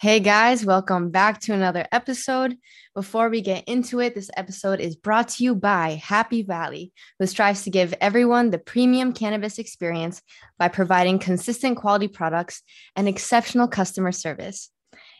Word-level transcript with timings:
Hey 0.00 0.20
guys, 0.20 0.64
welcome 0.64 1.10
back 1.10 1.40
to 1.40 1.52
another 1.52 1.84
episode. 1.90 2.56
Before 2.94 3.28
we 3.28 3.40
get 3.40 3.64
into 3.64 3.98
it, 3.98 4.14
this 4.14 4.30
episode 4.36 4.78
is 4.78 4.94
brought 4.94 5.26
to 5.30 5.42
you 5.42 5.56
by 5.56 6.00
Happy 6.00 6.44
Valley, 6.44 6.92
who 7.18 7.26
strives 7.26 7.64
to 7.64 7.70
give 7.70 7.92
everyone 8.00 8.50
the 8.50 8.60
premium 8.60 9.12
cannabis 9.12 9.58
experience 9.58 10.22
by 10.56 10.68
providing 10.68 11.18
consistent 11.18 11.78
quality 11.78 12.06
products 12.06 12.62
and 12.94 13.08
exceptional 13.08 13.66
customer 13.66 14.12
service. 14.12 14.70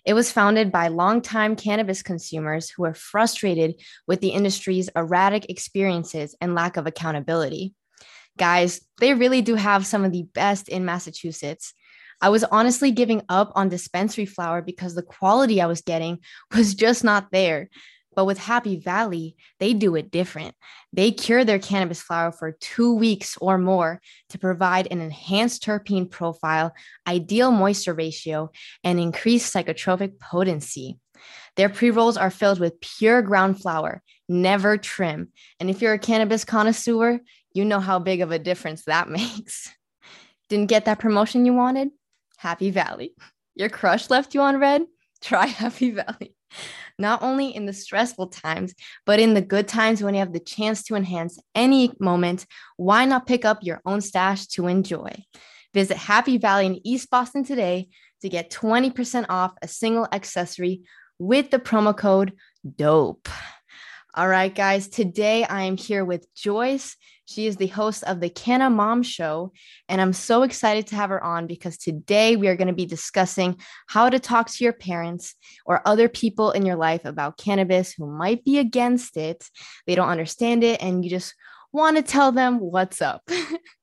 It 0.05 0.15
was 0.15 0.31
founded 0.31 0.71
by 0.71 0.87
longtime 0.87 1.57
cannabis 1.57 2.01
consumers 2.01 2.71
who 2.71 2.85
are 2.85 2.95
frustrated 2.95 3.83
with 4.07 4.21
the 4.21 4.29
industry's 4.29 4.89
erratic 4.95 5.51
experiences 5.51 6.37
and 6.41 6.55
lack 6.55 6.77
of 6.77 6.87
accountability. 6.87 7.75
Guys, 8.39 8.81
they 9.01 9.13
really 9.13 9.43
do 9.43 9.57
have 9.57 9.85
some 9.85 10.05
of 10.05 10.13
the 10.13 10.23
best 10.23 10.69
in 10.69 10.85
Massachusetts. 10.85 11.75
I 12.21 12.29
was 12.31 12.45
honestly 12.45 12.91
giving 12.91 13.23
up 13.29 13.53
on 13.55 13.69
dispensary 13.69 14.27
flower 14.27 14.63
because 14.63 14.95
the 14.95 15.03
quality 15.03 15.61
I 15.61 15.67
was 15.67 15.83
getting 15.83 16.19
was 16.57 16.75
just 16.75 17.05
not 17.05 17.31
there. 17.33 17.69
But 18.17 18.25
with 18.25 18.39
Happy 18.39 18.81
Valley, 18.81 19.37
they 19.61 19.75
do 19.75 19.95
it 19.95 20.11
different. 20.11 20.57
They 20.93 21.13
cure 21.13 21.45
their 21.45 21.61
cannabis 21.61 22.03
flower 22.03 22.33
for 22.33 22.51
two 22.51 22.95
weeks 22.95 23.39
or 23.41 23.59
more 23.59 24.01
to 24.31 24.39
provide 24.39 24.89
an 24.91 25.01
enhanced 25.01 25.63
terpene 25.63 26.11
profile, 26.11 26.75
ideal 27.07 27.53
moisture 27.53 27.95
ratio, 27.95 28.51
and 28.83 28.99
increased 28.99 29.55
psychotropic 29.55 30.19
potency. 30.19 30.99
Their 31.55 31.69
pre 31.69 31.91
rolls 31.91 32.17
are 32.17 32.31
filled 32.31 32.59
with 32.59 32.81
pure 32.81 33.23
ground 33.23 33.61
flower, 33.61 34.03
never 34.29 34.77
trim. 34.77 35.29
And 35.61 35.71
if 35.71 35.81
you're 35.81 35.93
a 35.93 35.99
cannabis 35.99 36.45
connoisseur, 36.45 37.21
you 37.53 37.65
know 37.65 37.81
how 37.81 38.01
big 38.01 38.21
of 38.21 38.33
a 38.33 38.39
difference 38.39 38.85
that 38.87 39.09
makes. 39.09 39.73
Didn't 40.49 40.67
get 40.67 40.87
that 40.87 40.99
promotion 40.99 41.47
you 41.47 41.53
wanted? 41.53 41.91
Happy 42.39 42.71
Valley. 42.71 43.15
Your 43.57 43.69
crush 43.69 44.11
left 44.11 44.33
you 44.33 44.41
on 44.41 44.59
red? 44.59 44.87
Try 45.21 45.47
Happy 45.47 45.91
Valley. 45.91 46.37
Not 46.99 47.21
only 47.23 47.55
in 47.55 47.67
the 47.67 47.73
stressful 47.73 48.29
times, 48.29 48.75
but 49.05 49.19
in 49.19 49.35
the 49.35 49.43
good 49.43 49.67
times 49.67 50.03
when 50.03 50.15
you 50.15 50.21
have 50.21 50.33
the 50.33 50.41
chance 50.41 50.85
to 50.85 50.95
enhance 50.95 51.39
any 51.57 51.93
moment, 51.99 52.47
why 52.77 53.05
not 53.05 53.27
pick 53.27 53.45
up 53.45 53.59
your 53.63 53.81
own 53.85 54.01
stash 54.01 54.47
to 54.49 54.69
enjoy? 54.69 55.11
Visit 55.75 55.97
Happy 55.97 56.39
Valley 56.39 56.67
in 56.67 56.87
East 56.87 57.11
Boston 57.11 57.45
today 57.45 57.89
to 58.23 58.29
get 58.29 58.51
20% 58.51 59.27
off 59.29 59.53
a 59.61 59.67
single 59.69 60.07
accessory 60.13 60.83
with 61.19 61.51
the 61.51 61.59
promo 61.59 61.97
code 61.97 62.35
DOPE. 62.77 63.29
All 64.15 64.29
right, 64.29 64.55
guys, 64.55 64.89
today 64.89 65.45
I 65.45 65.63
am 65.63 65.77
here 65.77 66.05
with 66.05 66.33
Joyce. 66.35 66.97
She 67.29 67.47
is 67.47 67.59
the 67.59 67.67
host 67.67 68.05
of 68.05 68.21
the 68.21 68.31
Canna 68.31 68.71
Mom 68.71 69.03
Show, 69.03 69.53
and 69.87 70.01
I'm 70.01 70.15
so 70.15 70.45
excited 70.45 70.87
to 70.87 70.97
have 70.97 71.11
her 71.11 71.23
on 71.23 71.47
because 71.47 71.77
today 71.77 72.37
we 72.37 72.49
are 72.49 72.57
going 72.57 72.69
to 72.69 72.73
be 72.73 72.87
discussing 72.87 73.61
how 73.87 74.09
to 74.09 74.19
talk 74.19 74.49
to 74.49 74.65
your 74.65 74.73
parents 74.73 75.35
or 75.67 75.87
other 75.87 76.09
people 76.09 76.53
in 76.53 76.65
your 76.65 76.77
life 76.77 77.05
about 77.05 77.37
cannabis 77.37 77.93
who 77.93 78.07
might 78.07 78.47
be 78.47 78.57
against 78.57 79.19
it. 79.19 79.45
They 79.87 79.95
don't 79.95 80.09
understand 80.09 80.65
it, 80.65 80.83
and 80.83 81.05
you 81.05 81.11
just 81.11 81.35
want 81.71 81.99
to 81.99 82.03
tell 82.03 82.33
them 82.33 82.61
what's 82.61 83.03
up. 83.03 83.29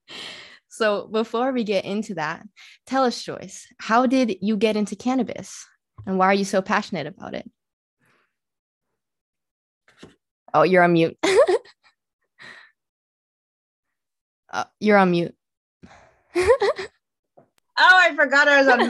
so, 0.68 1.06
before 1.06 1.52
we 1.52 1.64
get 1.64 1.86
into 1.86 2.16
that, 2.16 2.44
tell 2.88 3.04
us, 3.04 3.22
Joyce, 3.22 3.68
how 3.78 4.08
did 4.08 4.38
you 4.42 4.58
get 4.58 4.76
into 4.76 4.96
cannabis 4.96 5.68
and 6.08 6.18
why 6.18 6.26
are 6.26 6.34
you 6.34 6.46
so 6.46 6.64
passionate 6.64 7.06
about 7.06 7.36
it? 7.36 7.48
Oh, 10.52 10.64
you're 10.64 10.82
on 10.82 10.94
mute. 10.94 11.16
Uh, 14.56 14.64
you're 14.80 14.98
on 14.98 15.12
mute. 15.12 15.36
oh, 16.38 16.88
I 17.78 18.16
forgot 18.16 18.48
I 18.48 18.62
was 18.62 18.68
on 18.70 18.82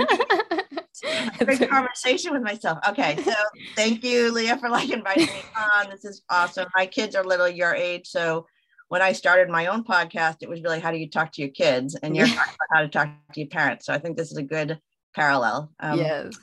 a 1.40 1.46
big 1.46 1.68
conversation 1.68 2.34
with 2.34 2.44
myself. 2.44 2.78
Okay, 2.88 3.18
so 3.24 3.34
thank 3.76 4.04
you, 4.04 4.32
Leah, 4.32 4.58
for 4.58 4.70
like 4.70 4.92
inviting 4.92 5.26
me 5.26 5.42
on. 5.58 5.90
This 5.90 6.06
is 6.06 6.22
awesome. 6.30 6.68
My 6.76 6.86
kids 6.86 7.16
are 7.16 7.24
little 7.24 7.50
your 7.50 7.74
age, 7.74 8.06
so 8.06 8.46
when 8.90 9.02
I 9.02 9.14
started 9.14 9.50
my 9.50 9.66
own 9.66 9.84
podcast, 9.84 10.38
it 10.42 10.50
was 10.50 10.62
really 10.62 10.80
how 10.80 10.92
do 10.92 11.00
you 11.00 11.10
talk 11.10 11.32
to 11.32 11.42
your 11.42 11.50
kids, 11.50 11.96
and 11.96 12.16
you're 12.16 12.28
talking 12.28 12.54
about 12.70 12.78
how 12.78 12.82
to 12.82 12.88
talk 12.88 13.10
to 13.34 13.40
your 13.40 13.50
parents. 13.50 13.88
So 13.88 13.94
I 13.94 13.98
think 13.98 14.18
this 14.18 14.32
is 14.32 14.38
a 14.38 14.44
good 14.44 14.80
parallel. 15.16 15.72
Um, 15.80 15.98
yes. 15.98 16.38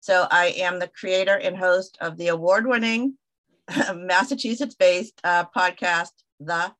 So 0.00 0.26
I 0.32 0.46
am 0.56 0.80
the 0.80 0.88
creator 0.88 1.36
and 1.36 1.56
host 1.56 1.96
of 2.00 2.16
the 2.16 2.28
award-winning 2.28 3.14
Massachusetts-based 3.94 5.20
uh, 5.22 5.44
podcast, 5.56 6.10
The 6.40 6.72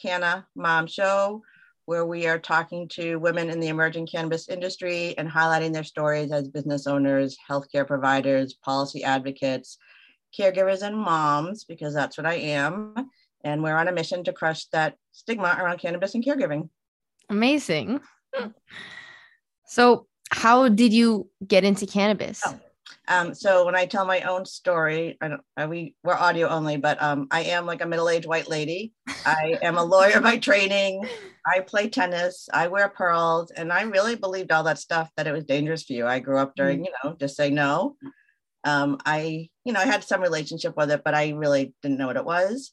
Canna 0.00 0.46
Mom 0.54 0.86
Show, 0.86 1.42
where 1.86 2.04
we 2.04 2.26
are 2.26 2.38
talking 2.38 2.88
to 2.88 3.16
women 3.16 3.50
in 3.50 3.60
the 3.60 3.68
emerging 3.68 4.06
cannabis 4.06 4.48
industry 4.48 5.16
and 5.16 5.28
highlighting 5.28 5.72
their 5.72 5.84
stories 5.84 6.32
as 6.32 6.48
business 6.48 6.86
owners, 6.86 7.36
healthcare 7.48 7.86
providers, 7.86 8.54
policy 8.54 9.04
advocates, 9.04 9.78
caregivers, 10.38 10.82
and 10.82 10.96
moms, 10.96 11.64
because 11.64 11.94
that's 11.94 12.18
what 12.18 12.26
I 12.26 12.34
am. 12.34 12.94
And 13.44 13.62
we're 13.62 13.76
on 13.76 13.88
a 13.88 13.92
mission 13.92 14.24
to 14.24 14.32
crush 14.32 14.66
that 14.66 14.96
stigma 15.12 15.56
around 15.60 15.78
cannabis 15.78 16.14
and 16.14 16.24
caregiving. 16.24 16.68
Amazing. 17.30 18.00
So, 19.66 20.06
how 20.30 20.68
did 20.68 20.92
you 20.92 21.30
get 21.46 21.64
into 21.64 21.86
cannabis? 21.86 22.42
Oh, 22.44 22.58
um, 23.08 23.34
so 23.34 23.64
when 23.64 23.76
I 23.76 23.86
tell 23.86 24.04
my 24.04 24.20
own 24.22 24.44
story, 24.44 25.16
I 25.20 25.28
don't, 25.28 25.40
uh, 25.56 25.66
we 25.68 25.94
we're 26.02 26.14
audio 26.14 26.48
only, 26.48 26.76
but 26.76 27.00
um, 27.00 27.28
I 27.30 27.42
am 27.44 27.66
like 27.66 27.82
a 27.82 27.86
middle-aged 27.86 28.26
white 28.26 28.48
lady. 28.48 28.92
I 29.24 29.58
am 29.62 29.78
a 29.78 29.84
lawyer 29.84 30.20
by 30.20 30.38
training. 30.38 31.06
I 31.46 31.60
play 31.60 31.88
tennis. 31.88 32.48
I 32.52 32.66
wear 32.68 32.88
pearls, 32.88 33.52
and 33.52 33.72
I 33.72 33.82
really 33.82 34.16
believed 34.16 34.50
all 34.50 34.64
that 34.64 34.78
stuff 34.78 35.10
that 35.16 35.26
it 35.26 35.32
was 35.32 35.44
dangerous 35.44 35.84
for 35.84 35.92
you. 35.92 36.06
I 36.06 36.18
grew 36.18 36.38
up 36.38 36.54
during, 36.56 36.80
mm. 36.80 36.86
you 36.86 36.92
know, 37.04 37.16
just 37.18 37.36
say 37.36 37.50
no. 37.50 37.96
Um, 38.64 38.98
I, 39.06 39.48
you 39.64 39.72
know, 39.72 39.80
I 39.80 39.86
had 39.86 40.02
some 40.02 40.20
relationship 40.20 40.76
with 40.76 40.90
it, 40.90 41.02
but 41.04 41.14
I 41.14 41.30
really 41.30 41.74
didn't 41.82 41.98
know 41.98 42.08
what 42.08 42.16
it 42.16 42.24
was. 42.24 42.72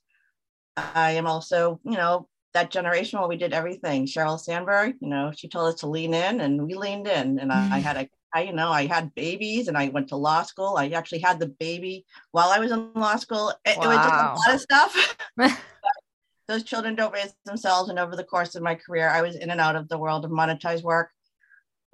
I 0.75 1.11
am 1.11 1.27
also, 1.27 1.79
you 1.83 1.97
know, 1.97 2.27
that 2.55 2.71
generation 2.71 3.19
where 3.19 3.27
we 3.27 3.37
did 3.37 3.53
everything. 3.53 4.07
Sheryl 4.07 4.39
Sandberg, 4.39 4.95
you 4.99 5.09
know, 5.09 5.31
she 5.35 5.47
told 5.47 5.71
us 5.71 5.81
to 5.81 5.87
lean 5.87 6.15
in, 6.15 6.41
and 6.41 6.65
we 6.65 6.73
leaned 6.73 7.07
in, 7.07 7.37
and 7.37 7.51
I, 7.51 7.75
I 7.75 7.79
had 7.79 7.97
a 7.97 8.09
I, 8.33 8.43
you 8.43 8.53
know, 8.53 8.69
I 8.69 8.87
had 8.87 9.13
babies 9.13 9.67
and 9.67 9.77
I 9.77 9.89
went 9.89 10.09
to 10.09 10.15
law 10.15 10.43
school. 10.43 10.75
I 10.77 10.89
actually 10.89 11.19
had 11.19 11.39
the 11.39 11.47
baby 11.47 12.05
while 12.31 12.49
I 12.49 12.59
was 12.59 12.71
in 12.71 12.91
law 12.93 13.15
school. 13.15 13.53
It, 13.65 13.77
wow. 13.77 13.83
it 13.83 13.87
was 13.87 13.97
just 13.97 14.13
a 14.13 14.49
lot 14.49 14.55
of 14.55 14.61
stuff. 14.61 15.17
those 16.47 16.63
children 16.63 16.95
don't 16.95 17.13
raise 17.13 17.33
themselves. 17.45 17.89
And 17.89 17.99
over 17.99 18.15
the 18.15 18.23
course 18.23 18.55
of 18.55 18.63
my 18.63 18.75
career, 18.75 19.09
I 19.09 19.21
was 19.21 19.35
in 19.35 19.49
and 19.49 19.61
out 19.61 19.75
of 19.75 19.87
the 19.87 19.97
world 19.97 20.25
of 20.25 20.31
monetized 20.31 20.83
work 20.83 21.11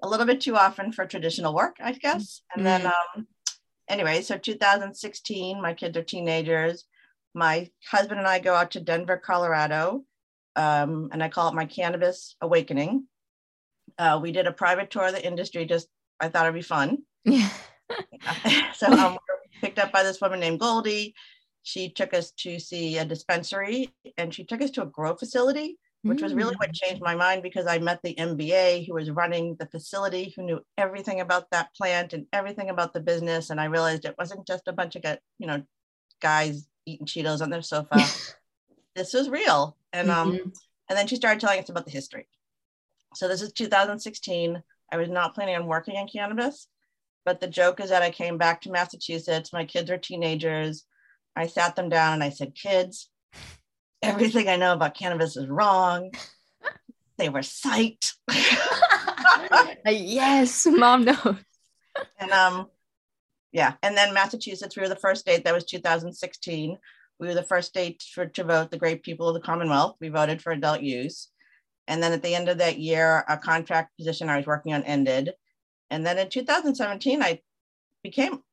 a 0.02 0.08
little 0.08 0.26
bit 0.26 0.42
too 0.42 0.56
often 0.56 0.92
for 0.92 1.06
traditional 1.06 1.54
work, 1.54 1.76
I 1.82 1.92
guess. 1.92 2.42
And 2.56 2.66
mm-hmm. 2.66 2.84
then, 2.84 2.94
um, 3.18 3.28
anyway, 3.88 4.22
so 4.22 4.38
2016, 4.38 5.62
my 5.62 5.74
kids 5.74 5.98
are 5.98 6.04
teenagers. 6.04 6.86
My 7.34 7.70
husband 7.86 8.20
and 8.20 8.28
I 8.28 8.40
go 8.40 8.56
out 8.56 8.72
to 8.72 8.80
Denver, 8.80 9.18
Colorado, 9.18 10.04
um, 10.56 11.10
and 11.12 11.22
I 11.22 11.30
call 11.30 11.50
it 11.50 11.56
my 11.56 11.66
cannabis 11.66 12.36
awakening. 12.42 13.06
Uh, 13.98 14.20
we 14.22 14.32
did 14.32 14.48
a 14.48 14.52
private 14.52 14.90
tour 14.90 15.08
of 15.08 15.14
the 15.14 15.26
industry 15.26 15.66
just 15.66 15.88
I 16.20 16.30
thought 16.30 16.46
it'd 16.46 16.56
be 16.56 16.62
fun. 16.62 17.00
Yeah. 17.26 17.50
so 18.76 18.88
um, 18.88 19.14
we 19.14 19.60
picked 19.62 19.80
up 19.80 19.92
by 19.92 20.04
this 20.04 20.22
woman 20.22 20.40
named 20.40 20.60
Goldie. 20.60 21.14
She 21.64 21.90
took 21.90 22.14
us 22.14 22.32
to 22.40 22.60
see 22.60 22.98
a 22.98 23.06
dispensary 23.06 23.94
and 24.18 24.34
she 24.34 24.44
took 24.44 24.62
us 24.62 24.72
to 24.72 24.84
a 24.84 24.86
grow 24.86 25.16
facility, 25.16 25.78
which 26.04 26.20
mm. 26.20 26.24
was 26.24 26.34
really 26.34 26.56
what 26.56 26.70
mm. 26.70 26.76
changed 26.76 27.02
my 27.02 27.16
mind 27.16 27.44
because 27.44 27.68
I 27.68 27.80
met 27.80 28.00
the 28.04 28.16
MBA 28.16 28.88
who 28.88 28.94
was 28.94 29.12
running 29.12 29.56
the 29.60 29.68
facility, 29.68 30.34
who 30.36 30.44
knew 30.44 30.62
everything 30.78 31.20
about 31.22 31.50
that 31.52 31.74
plant 31.76 32.14
and 32.14 32.26
everything 32.34 32.70
about 32.70 32.94
the 32.94 33.02
business. 33.02 33.50
And 33.50 33.60
I 33.60 33.66
realized 33.66 34.06
it 34.06 34.16
wasn't 34.18 34.48
just 34.48 34.68
a 34.68 34.74
bunch 34.74 34.96
of, 34.96 35.04
you 35.38 35.48
know, 35.48 35.64
guys 36.22 36.68
eating 36.86 37.06
Cheetos 37.06 37.42
on 37.42 37.50
their 37.50 37.62
sofa. 37.62 37.98
this 38.96 39.14
was 39.14 39.30
real. 39.30 39.78
And 39.94 40.10
um, 40.10 40.34
mm-hmm. 40.34 40.50
and 40.90 40.98
then 40.98 41.08
she 41.08 41.16
started 41.16 41.40
telling 41.40 41.60
us 41.60 41.70
about 41.70 41.86
the 41.86 41.92
history. 41.92 42.28
So 43.16 43.28
this 43.28 43.42
is 43.42 43.52
2016. 43.54 44.62
I 44.92 44.98
was 44.98 45.10
not 45.10 45.36
planning 45.36 45.56
on 45.56 45.68
working 45.68 45.96
in 45.96 46.08
cannabis, 46.08 46.68
but 47.26 47.40
the 47.40 47.48
joke 47.48 47.80
is 47.80 47.90
that 47.90 48.02
I 48.02 48.12
came 48.12 48.38
back 48.38 48.62
to 48.62 48.72
Massachusetts. 48.72 49.54
My 49.54 49.66
kids 49.66 49.90
are 49.90 49.98
teenagers. 49.98 50.86
I 51.36 51.48
sat 51.48 51.76
them 51.76 51.90
down 51.90 52.14
and 52.14 52.24
I 52.24 52.30
said, 52.30 52.56
Kids, 52.56 53.10
everything 54.02 54.50
I 54.50 54.56
know 54.56 54.74
about 54.74 54.96
cannabis 54.96 55.38
is 55.38 55.48
wrong. 55.48 56.12
They 57.18 57.30
were 57.30 57.40
psyched. 57.40 58.14
yes, 59.86 60.66
mom 60.66 61.06
knows. 61.06 61.36
and 62.18 62.32
um, 62.32 62.68
yeah, 63.52 63.74
and 63.84 63.98
then 63.98 64.14
Massachusetts, 64.14 64.76
we 64.76 64.82
were 64.82 64.90
the 64.90 64.96
first 64.96 65.22
state. 65.22 65.44
That 65.44 65.54
was 65.54 65.66
2016. 65.66 66.78
We 67.20 67.28
were 67.28 67.34
the 67.34 67.44
first 67.44 67.70
state 67.70 68.04
for 68.14 68.26
to 68.26 68.44
vote 68.44 68.72
the 68.72 68.78
great 68.78 69.04
people 69.04 69.28
of 69.28 69.34
the 69.34 69.42
Commonwealth. 69.42 69.98
We 70.00 70.10
voted 70.10 70.42
for 70.42 70.52
adult 70.52 70.82
use. 70.82 71.30
And 71.90 72.02
then 72.02 72.14
at 72.14 72.22
the 72.22 72.36
end 72.36 72.48
of 72.50 72.60
that 72.60 72.78
year, 72.78 73.26
a 73.28 73.36
contract 73.36 73.98
position 73.98 74.30
I 74.30 74.38
was 74.38 74.46
working 74.46 74.74
on 74.74 74.84
ended. 74.84 75.34
And 75.90 76.06
then 76.06 76.20
in 76.20 76.30
2017, 76.30 77.24
I 77.24 77.42
became 78.04 78.44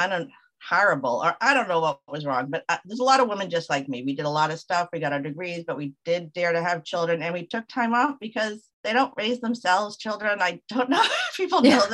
unhireable, 0.00 1.22
or 1.22 1.36
I 1.42 1.52
don't 1.52 1.68
know 1.68 1.80
what 1.80 2.00
was 2.08 2.24
wrong, 2.24 2.46
but 2.48 2.64
uh, 2.70 2.78
there's 2.86 3.00
a 3.00 3.04
lot 3.04 3.20
of 3.20 3.28
women 3.28 3.50
just 3.50 3.68
like 3.68 3.86
me. 3.86 4.02
We 4.02 4.16
did 4.16 4.24
a 4.24 4.30
lot 4.30 4.50
of 4.50 4.58
stuff. 4.58 4.88
We 4.92 5.00
got 5.00 5.12
our 5.12 5.20
degrees, 5.20 5.64
but 5.66 5.76
we 5.76 5.92
did 6.06 6.32
dare 6.32 6.52
to 6.52 6.62
have 6.62 6.84
children, 6.84 7.22
and 7.22 7.34
we 7.34 7.46
took 7.46 7.68
time 7.68 7.92
off 7.92 8.16
because 8.18 8.66
they 8.82 8.94
don't 8.94 9.12
raise 9.14 9.40
themselves 9.40 9.98
children. 9.98 10.40
I 10.40 10.62
don't 10.70 10.88
know 10.90 11.02
if 11.02 11.36
people 11.36 11.60
know 11.60 11.68
yeah. 11.68 11.86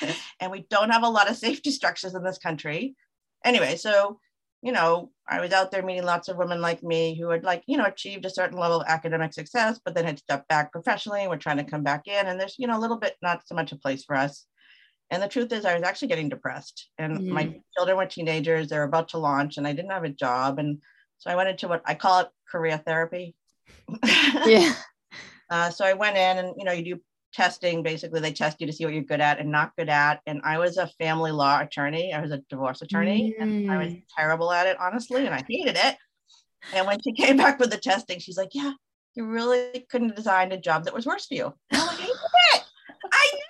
that. 0.00 0.16
and 0.40 0.50
we 0.50 0.66
don't 0.68 0.90
have 0.90 1.04
a 1.04 1.08
lot 1.08 1.30
of 1.30 1.36
safety 1.36 1.70
structures 1.70 2.14
in 2.16 2.24
this 2.24 2.38
country. 2.38 2.96
Anyway, 3.44 3.76
so 3.76 4.18
you 4.64 4.72
know, 4.72 5.10
I 5.28 5.40
was 5.40 5.52
out 5.52 5.70
there 5.70 5.82
meeting 5.82 6.04
lots 6.04 6.28
of 6.28 6.38
women 6.38 6.62
like 6.62 6.82
me 6.82 7.14
who 7.14 7.28
had 7.28 7.44
like, 7.44 7.62
you 7.66 7.76
know, 7.76 7.84
achieved 7.84 8.24
a 8.24 8.30
certain 8.30 8.58
level 8.58 8.80
of 8.80 8.88
academic 8.88 9.34
success, 9.34 9.78
but 9.84 9.94
then 9.94 10.06
had 10.06 10.18
stepped 10.18 10.48
back 10.48 10.72
professionally 10.72 11.20
and 11.20 11.28
were 11.28 11.36
trying 11.36 11.58
to 11.58 11.64
come 11.64 11.82
back 11.82 12.08
in. 12.08 12.26
And 12.26 12.40
there's, 12.40 12.56
you 12.58 12.66
know, 12.66 12.78
a 12.78 12.80
little 12.80 12.96
bit 12.96 13.14
not 13.20 13.46
so 13.46 13.54
much 13.54 13.72
a 13.72 13.76
place 13.76 14.04
for 14.04 14.16
us. 14.16 14.46
And 15.10 15.22
the 15.22 15.28
truth 15.28 15.52
is, 15.52 15.66
I 15.66 15.74
was 15.74 15.82
actually 15.82 16.08
getting 16.08 16.30
depressed, 16.30 16.88
and 16.96 17.18
mm. 17.18 17.28
my 17.28 17.60
children 17.76 17.98
were 17.98 18.06
teenagers. 18.06 18.68
They 18.68 18.78
were 18.78 18.84
about 18.84 19.10
to 19.10 19.18
launch, 19.18 19.58
and 19.58 19.66
I 19.66 19.74
didn't 19.74 19.90
have 19.90 20.04
a 20.04 20.08
job. 20.08 20.58
And 20.58 20.80
so 21.18 21.30
I 21.30 21.36
went 21.36 21.50
into 21.50 21.68
what 21.68 21.82
I 21.84 21.94
call 21.94 22.20
it 22.20 22.28
career 22.50 22.78
therapy. 22.78 23.36
yeah. 24.46 24.74
Uh, 25.50 25.68
so 25.68 25.84
I 25.84 25.92
went 25.92 26.16
in, 26.16 26.38
and 26.38 26.54
you 26.56 26.64
know, 26.64 26.72
you 26.72 26.82
do 26.82 27.00
testing. 27.34 27.82
Basically, 27.82 28.20
they 28.20 28.32
test 28.32 28.60
you 28.60 28.66
to 28.66 28.72
see 28.72 28.84
what 28.84 28.94
you're 28.94 29.02
good 29.02 29.20
at 29.20 29.38
and 29.38 29.50
not 29.50 29.76
good 29.76 29.88
at. 29.88 30.20
And 30.26 30.40
I 30.44 30.58
was 30.58 30.76
a 30.76 30.86
family 30.86 31.32
law 31.32 31.60
attorney. 31.60 32.12
I 32.12 32.20
was 32.20 32.30
a 32.30 32.42
divorce 32.48 32.80
attorney, 32.80 33.34
mm. 33.38 33.42
and 33.42 33.70
I 33.70 33.76
was 33.76 33.92
mm. 33.92 34.02
terrible 34.16 34.52
at 34.52 34.66
it, 34.66 34.78
honestly, 34.80 35.26
and 35.26 35.34
I 35.34 35.44
hated 35.48 35.76
it. 35.76 35.96
And 36.72 36.86
when 36.86 36.98
she 37.02 37.12
came 37.22 37.36
back 37.36 37.58
with 37.58 37.70
the 37.70 37.78
testing, 37.78 38.18
she's 38.18 38.38
like, 38.38 38.50
"Yeah, 38.52 38.72
you 39.14 39.26
really 39.26 39.84
couldn't 39.90 40.10
have 40.10 40.16
designed 40.16 40.52
a 40.52 40.58
job 40.58 40.84
that 40.84 40.94
was 40.94 41.06
worse 41.06 41.26
for 41.26 41.34
you." 41.34 41.52
And 41.70 41.80
I'm 41.80 41.86
like, 41.86 42.00
"I 42.00 42.04
knew 42.04 42.14
it. 42.54 42.64
I 43.12 43.30
knew 43.34 43.40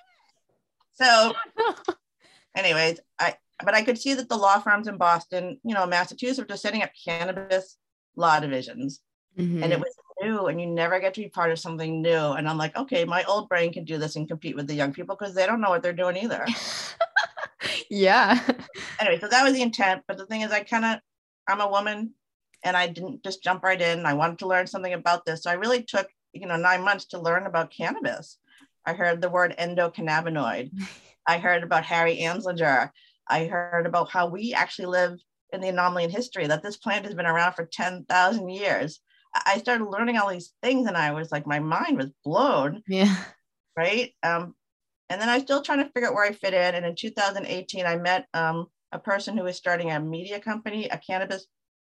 so, 0.94 1.32
anyways, 2.56 3.00
I 3.18 3.34
but 3.64 3.74
I 3.74 3.82
could 3.82 3.98
see 3.98 4.14
that 4.14 4.28
the 4.28 4.36
law 4.36 4.58
firms 4.58 4.88
in 4.88 4.96
Boston, 4.96 5.60
you 5.64 5.74
know, 5.74 5.86
Massachusetts, 5.86 6.38
were 6.38 6.44
just 6.44 6.62
setting 6.62 6.82
up 6.82 6.90
cannabis 7.04 7.76
law 8.16 8.40
divisions, 8.40 9.00
mm-hmm. 9.38 9.62
and 9.62 9.72
it 9.72 9.78
was 9.78 9.94
new, 10.24 10.46
and 10.46 10.60
you 10.60 10.66
never 10.66 11.00
get 11.00 11.14
to 11.14 11.20
be 11.20 11.28
part 11.28 11.50
of 11.50 11.58
something 11.58 12.02
new. 12.02 12.32
And 12.32 12.48
I'm 12.48 12.58
like, 12.58 12.76
okay, 12.76 13.04
my 13.04 13.24
old 13.24 13.48
brain 13.48 13.72
can 13.72 13.84
do 13.84 13.98
this 13.98 14.16
and 14.16 14.28
compete 14.28 14.56
with 14.56 14.66
the 14.66 14.74
young 14.74 14.92
people 14.92 15.16
because 15.16 15.34
they 15.34 15.46
don't 15.46 15.60
know 15.60 15.70
what 15.70 15.82
they're 15.82 15.92
doing 15.92 16.16
either. 16.16 16.44
yeah. 17.90 18.40
Anyway, 19.00 19.18
so 19.20 19.28
that 19.28 19.44
was 19.44 19.52
the 19.52 19.62
intent. 19.62 20.02
But 20.08 20.18
the 20.18 20.26
thing 20.26 20.42
is, 20.42 20.52
I 20.52 20.62
kind 20.62 20.84
of, 20.84 21.00
I'm 21.48 21.60
a 21.60 21.70
woman, 21.70 22.14
and 22.62 22.76
I 22.76 22.86
didn't 22.86 23.22
just 23.22 23.42
jump 23.42 23.62
right 23.62 23.80
in. 23.80 24.06
I 24.06 24.14
wanted 24.14 24.38
to 24.40 24.48
learn 24.48 24.66
something 24.66 24.94
about 24.94 25.24
this, 25.24 25.42
so 25.42 25.50
I 25.50 25.54
really 25.54 25.82
took, 25.82 26.08
you 26.32 26.46
know, 26.46 26.56
nine 26.56 26.82
months 26.82 27.06
to 27.06 27.20
learn 27.20 27.46
about 27.46 27.70
cannabis. 27.70 28.38
I 28.86 28.94
heard 28.94 29.20
the 29.20 29.30
word 29.30 29.54
endocannabinoid. 29.58 30.70
I 31.26 31.38
heard 31.38 31.62
about 31.62 31.84
Harry 31.84 32.18
Anslinger. 32.18 32.90
I 33.28 33.46
heard 33.46 33.86
about 33.86 34.10
how 34.10 34.26
we 34.26 34.52
actually 34.52 34.86
live 34.86 35.18
in 35.52 35.60
the 35.60 35.68
anomaly 35.68 36.04
in 36.04 36.10
history, 36.10 36.46
that 36.46 36.62
this 36.62 36.76
plant 36.76 37.04
has 37.04 37.14
been 37.14 37.26
around 37.26 37.54
for 37.54 37.64
10,000 37.64 38.48
years. 38.48 39.00
I 39.34 39.58
started 39.58 39.86
learning 39.86 40.16
all 40.16 40.28
these 40.28 40.52
things 40.62 40.86
and 40.86 40.96
I 40.96 41.12
was 41.12 41.32
like, 41.32 41.46
my 41.46 41.58
mind 41.58 41.96
was 41.96 42.10
blown. 42.24 42.82
Yeah. 42.86 43.14
Right. 43.76 44.12
Um, 44.22 44.54
and 45.10 45.20
then 45.20 45.28
I 45.28 45.34
was 45.34 45.42
still 45.42 45.62
trying 45.62 45.78
to 45.84 45.90
figure 45.90 46.08
out 46.08 46.14
where 46.14 46.24
I 46.24 46.32
fit 46.32 46.54
in. 46.54 46.74
And 46.74 46.86
in 46.86 46.94
2018, 46.94 47.84
I 47.86 47.96
met 47.96 48.26
um, 48.32 48.66
a 48.92 48.98
person 48.98 49.36
who 49.36 49.44
was 49.44 49.56
starting 49.56 49.90
a 49.90 50.00
media 50.00 50.40
company, 50.40 50.88
a 50.88 50.98
cannabis 50.98 51.46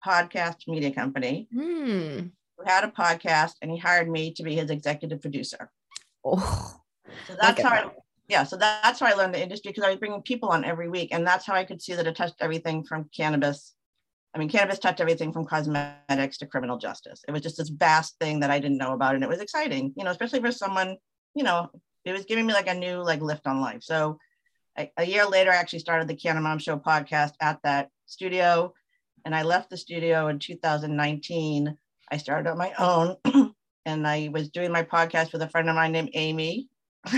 podcast 0.06 0.68
media 0.68 0.92
company, 0.92 1.48
mm. 1.54 2.32
who 2.58 2.64
had 2.66 2.84
a 2.84 2.88
podcast, 2.88 3.54
and 3.62 3.70
he 3.70 3.78
hired 3.78 4.10
me 4.10 4.34
to 4.34 4.44
be 4.44 4.56
his 4.56 4.70
executive 4.70 5.22
producer. 5.22 5.70
Oh. 6.24 6.74
So 7.28 7.36
that's 7.40 7.62
how 7.62 7.70
I, 7.70 7.92
yeah, 8.28 8.44
so 8.44 8.56
that's 8.58 9.00
how 9.00 9.06
I 9.06 9.14
learned 9.14 9.34
the 9.34 9.44
industry 9.44 9.72
because 9.72 9.84
I 9.84 9.90
was 9.90 10.00
bringing 10.00 10.22
people 10.22 10.50
on 10.50 10.64
every 10.64 10.90
week. 10.90 11.10
And 11.14 11.28
that's 11.28 11.46
how 11.46 11.54
I 11.54 11.66
could 11.66 11.82
see 11.82 11.94
that 11.94 12.08
it 12.08 12.16
touched 12.16 12.36
everything 12.40 12.84
from 12.84 13.10
cannabis. 13.16 13.73
I 14.36 14.40
mean, 14.40 14.50
cannabis 14.50 14.80
touched 14.80 15.00
everything 15.00 15.32
from 15.32 15.46
cosmetics 15.46 16.38
to 16.40 16.48
criminal 16.48 16.78
justice. 16.78 17.24
It 17.28 17.32
was 17.32 17.42
just 17.42 17.58
this 17.58 17.70
vast 17.70 18.18
thing 18.20 18.40
that 18.40 18.50
I 18.50 18.60
didn't 18.60 18.78
know 18.78 18.94
about. 18.94 19.16
And 19.16 19.24
it 19.24 19.30
was 19.30 19.40
exciting, 19.40 19.94
you 19.96 20.04
know, 20.04 20.12
especially 20.12 20.42
for 20.42 20.52
someone, 20.52 20.98
you 21.36 21.44
know, 21.44 21.70
it 22.04 22.14
was 22.14 22.26
giving 22.26 22.46
me 22.46 22.54
like 22.54 22.68
a 22.68 22.74
new 22.74 23.04
like 23.04 23.22
lift 23.22 23.46
on 23.46 23.62
life. 23.62 23.84
So 23.84 24.18
I, 24.78 24.90
a 24.98 25.06
year 25.06 25.26
later, 25.26 25.52
I 25.52 25.56
actually 25.56 25.80
started 25.80 26.08
the 26.08 26.16
Canna 26.16 26.42
Mom 26.42 26.58
Show 26.58 26.78
podcast 26.78 27.34
at 27.42 27.60
that 27.64 27.90
studio. 28.08 28.74
And 29.24 29.36
I 29.36 29.44
left 29.44 29.70
the 29.70 29.78
studio 29.78 30.28
in 30.28 30.40
2019. 30.40 31.78
I 32.12 32.18
started 32.18 32.50
on 32.50 32.58
my 32.58 32.74
own 32.80 33.16
and 33.86 34.08
I 34.08 34.30
was 34.32 34.50
doing 34.50 34.72
my 34.72 34.84
podcast 34.84 35.34
with 35.34 35.42
a 35.42 35.50
friend 35.50 35.70
of 35.70 35.76
mine 35.76 35.92
named 35.92 36.12
Amy, 36.14 36.70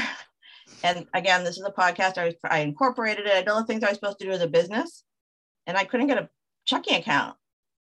and 0.83 1.05
again, 1.13 1.43
this 1.43 1.57
is 1.57 1.65
a 1.65 1.71
podcast. 1.71 2.17
I 2.17 2.35
I 2.47 2.59
incorporated 2.59 3.25
it. 3.25 3.33
I 3.33 3.39
did 3.39 3.49
all 3.49 3.59
the 3.59 3.65
things 3.65 3.83
I 3.83 3.89
was 3.89 3.97
supposed 3.97 4.19
to 4.19 4.25
do 4.25 4.31
as 4.31 4.41
a 4.41 4.47
business, 4.47 5.03
and 5.67 5.77
I 5.77 5.83
couldn't 5.83 6.07
get 6.07 6.17
a 6.17 6.29
checking 6.65 6.95
account. 6.95 7.35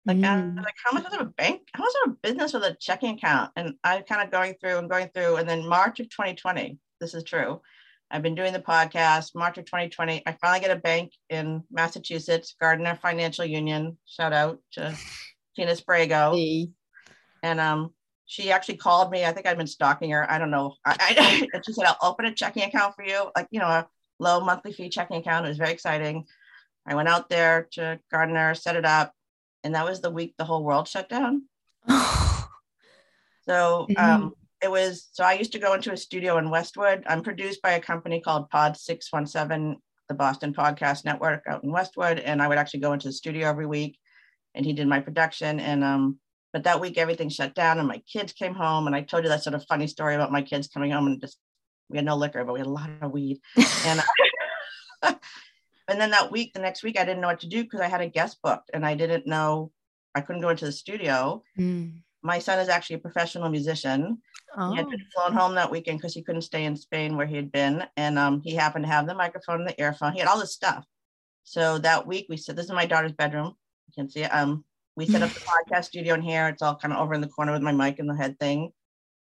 Like, 0.06 0.18
mm. 0.18 0.56
like 0.58 0.76
how 0.84 0.92
much 0.92 1.06
is 1.06 1.14
a 1.20 1.26
bank? 1.26 1.62
How 1.74 1.84
much 1.84 1.90
is 1.90 2.14
a 2.14 2.18
business 2.24 2.54
with 2.54 2.64
a 2.64 2.78
checking 2.80 3.16
account? 3.16 3.52
And 3.56 3.76
I'm 3.84 4.04
kind 4.04 4.24
of 4.24 4.32
going 4.32 4.56
through 4.60 4.78
and 4.78 4.90
going 4.90 5.10
through, 5.14 5.36
and 5.36 5.48
then 5.48 5.68
March 5.68 6.00
of 6.00 6.10
2020, 6.10 6.78
this 7.00 7.14
is 7.14 7.24
true. 7.24 7.62
I've 8.12 8.24
been 8.24 8.36
doing 8.36 8.54
the 8.54 8.60
podcast. 8.60 9.36
March 9.36 9.58
of 9.58 9.66
2020, 9.66 10.24
I 10.26 10.32
finally 10.42 10.62
get 10.62 10.76
a 10.76 10.80
bank 10.80 11.12
in 11.30 11.64
Massachusetts, 11.72 12.56
Gardner 12.60 12.96
Financial 12.96 13.46
Union. 13.46 13.98
Shout 14.06 14.34
out 14.34 14.60
to 14.74 14.98
Tina 15.56 15.74
Sprago. 15.74 16.36
Hey. 16.36 16.70
And 17.44 17.60
um, 17.60 17.94
she 18.26 18.52
actually 18.52 18.78
called 18.78 19.12
me. 19.12 19.26
I 19.26 19.32
think 19.32 19.46
I'd 19.46 19.58
been 19.58 19.68
stalking 19.68 20.10
her. 20.12 20.30
I 20.30 20.40
don't 20.40 20.52
know. 20.52 20.76
I, 20.86 21.48
I, 21.54 21.60
she 21.66 21.74
said, 21.74 21.86
I'll 21.86 22.10
open 22.10 22.26
a 22.26 22.34
checking 22.34 22.64
account 22.64 22.96
for 22.96 23.04
you, 23.04 23.30
like, 23.36 23.48
you 23.52 23.60
know, 23.60 23.68
a 23.68 23.88
low 24.20 24.40
monthly 24.40 24.74
fee 24.74 24.90
checking 24.90 25.18
account. 25.18 25.46
It 25.46 25.50
was 25.50 25.58
very 25.58 25.72
exciting. 25.72 26.26
I 26.90 26.96
went 26.96 27.08
out 27.08 27.30
there 27.30 27.68
to 27.74 28.00
Gardner, 28.12 28.56
set 28.56 28.76
it 28.76 28.86
up. 28.86 29.14
And 29.64 29.76
that 29.76 29.86
was 29.86 30.02
the 30.02 30.10
week 30.10 30.36
the 30.38 30.46
whole 30.46 30.64
world 30.64 30.88
shut 30.88 31.08
down. 31.08 31.44
so 31.88 31.96
mm-hmm. 33.48 33.98
um, 33.98 34.34
it 34.62 34.72
was, 34.72 35.08
so 35.12 35.24
I 35.24 35.34
used 35.34 35.52
to 35.52 35.60
go 35.60 35.74
into 35.74 35.94
a 35.94 35.98
studio 35.98 36.38
in 36.38 36.50
Westwood. 36.50 37.04
I'm 37.06 37.22
produced 37.22 37.62
by 37.62 37.72
a 37.72 37.82
company 37.82 38.22
called 38.22 38.50
Pod 38.50 38.76
617, 38.76 39.78
the 40.08 40.16
Boston 40.16 40.54
Podcast 40.54 41.06
Network 41.06 41.44
out 41.48 41.64
in 41.64 41.72
Westwood. 41.72 42.20
And 42.20 42.42
I 42.42 42.48
would 42.48 42.58
actually 42.58 42.80
go 42.80 42.94
into 42.94 43.08
the 43.08 43.14
studio 43.14 43.48
every 43.48 43.68
week 43.68 44.00
and 44.56 44.66
he 44.66 44.74
did 44.74 44.88
my 44.88 45.00
production. 45.00 45.60
And 45.60 45.84
um, 45.84 46.20
but 46.52 46.64
that 46.64 46.82
week, 46.82 46.98
everything 46.98 47.30
shut 47.30 47.54
down, 47.54 47.78
and 47.78 47.88
my 47.88 48.02
kids 48.12 48.34
came 48.34 48.56
home. 48.56 48.88
And 48.88 48.96
I 48.96 49.02
told 49.02 49.24
you 49.24 49.30
that 49.30 49.44
sort 49.44 49.54
of 49.54 49.66
funny 49.66 49.86
story 49.88 50.16
about 50.16 50.32
my 50.32 50.42
kids 50.42 50.68
coming 50.68 50.92
home 50.92 51.06
and 51.06 51.22
just 51.22 51.38
we 51.90 51.98
had 51.98 52.06
no 52.06 52.16
liquor, 52.16 52.44
but 52.44 52.54
we 52.54 52.60
had 52.60 52.68
a 52.68 52.72
lot 52.72 52.90
of 53.02 53.12
weed. 53.12 53.40
and 53.86 54.02
and 55.90 56.00
then 56.00 56.12
that 56.12 56.32
week, 56.32 56.54
the 56.54 56.60
next 56.60 56.84
week, 56.84 57.00
I 57.00 57.06
didn't 57.06 57.22
know 57.22 57.28
what 57.28 57.40
to 57.42 57.48
do 57.48 57.64
because 57.64 57.82
I 57.82 57.88
had 57.88 58.02
a 58.02 58.08
guest 58.08 58.40
booked, 58.44 58.72
and 58.74 58.86
I 58.86 58.96
didn't 58.96 59.28
know 59.28 59.72
I 60.16 60.22
couldn't 60.22 60.42
go 60.42 60.50
into 60.50 60.66
the 60.66 60.72
studio. 60.72 61.44
Mm. 61.58 62.02
My 62.22 62.40
son 62.40 62.60
is 62.60 62.70
actually 62.70 62.98
a 62.98 63.00
professional 63.00 63.50
musician. 63.50 64.18
Oh. 64.58 64.72
He 64.72 64.78
had 64.78 64.90
been 64.90 65.06
flown 65.16 65.34
home 65.34 65.56
that 65.56 65.72
weekend 65.72 66.00
because 66.00 66.14
he 66.14 66.22
couldn't 66.22 66.42
stay 66.42 66.66
in 66.66 66.76
Spain 66.76 67.16
where 67.16 67.28
he 67.28 67.36
had 67.36 67.52
been, 67.52 67.86
and 67.98 68.20
um, 68.20 68.42
he 68.44 68.56
happened 68.56 68.86
to 68.86 68.92
have 68.92 69.08
the 69.08 69.16
microphone 69.16 69.62
and 69.62 69.70
the 69.70 69.82
earphone. 69.82 70.14
He 70.14 70.20
had 70.20 70.28
all 70.28 70.40
this 70.40 70.54
stuff. 70.54 70.86
So 71.44 71.78
that 71.80 72.06
week, 72.06 72.28
we 72.30 72.38
said, 72.38 72.56
"This 72.56 72.66
is 72.66 72.72
my 72.72 72.86
daughter's 72.86 73.14
bedroom. 73.14 73.56
You 73.88 73.94
can 74.04 74.10
see 74.10 74.22
it. 74.22 74.34
Um, 74.34 74.66
we 74.96 75.06
set 75.06 75.22
up 75.22 75.32
the 75.32 75.40
podcast 75.72 75.86
studio 75.86 76.14
in 76.16 76.22
here. 76.22 76.48
It's 76.48 76.62
all 76.62 76.76
kind 76.76 76.94
of 76.94 77.00
over 77.00 77.14
in 77.14 77.22
the 77.22 77.28
corner 77.28 77.54
with 77.54 77.62
my 77.62 77.72
mic 77.72 78.00
and 78.00 78.10
the 78.10 78.16
head 78.16 78.38
thing. 78.40 78.72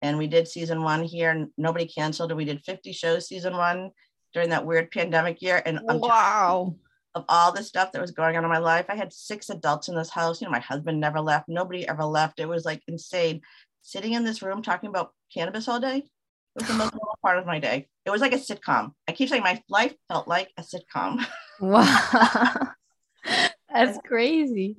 And 0.03 0.17
we 0.17 0.27
did 0.27 0.47
season 0.47 0.83
one 0.83 1.03
here. 1.03 1.47
Nobody 1.57 1.85
canceled 1.87 2.31
it. 2.31 2.37
We 2.37 2.45
did 2.45 2.61
50 2.61 2.91
shows 2.91 3.27
season 3.27 3.55
one 3.55 3.91
during 4.33 4.49
that 4.49 4.65
weird 4.65 4.91
pandemic 4.91 5.41
year. 5.41 5.61
And 5.65 5.79
wow. 5.83 6.75
Of 7.15 7.25
all 7.29 7.51
the 7.51 7.61
stuff 7.61 7.91
that 7.91 8.01
was 8.01 8.09
going 8.09 8.35
on 8.37 8.43
in 8.43 8.49
my 8.49 8.57
life, 8.57 8.87
I 8.89 8.95
had 8.95 9.13
six 9.13 9.51
adults 9.51 9.87
in 9.87 9.95
this 9.95 10.09
house. 10.09 10.41
You 10.41 10.47
know, 10.47 10.51
my 10.51 10.59
husband 10.59 10.99
never 10.99 11.21
left. 11.21 11.47
Nobody 11.47 11.87
ever 11.87 12.03
left. 12.03 12.39
It 12.39 12.47
was 12.47 12.65
like 12.65 12.81
insane. 12.87 13.41
Sitting 13.83 14.13
in 14.13 14.23
this 14.23 14.41
room 14.41 14.63
talking 14.63 14.89
about 14.89 15.13
cannabis 15.31 15.67
all 15.67 15.79
day. 15.79 15.97
It 15.97 16.61
was 16.61 16.67
the 16.67 16.73
most 16.73 16.93
normal 16.93 17.17
part 17.21 17.37
of 17.37 17.45
my 17.45 17.59
day. 17.59 17.87
It 18.05 18.09
was 18.09 18.21
like 18.21 18.33
a 18.33 18.37
sitcom. 18.37 18.93
I 19.07 19.11
keep 19.11 19.29
saying 19.29 19.43
my 19.43 19.61
life 19.69 19.93
felt 20.07 20.27
like 20.27 20.49
a 20.57 20.63
sitcom. 20.63 21.23
Wow. 21.59 22.73
That's 23.73 23.97
crazy. 24.05 24.75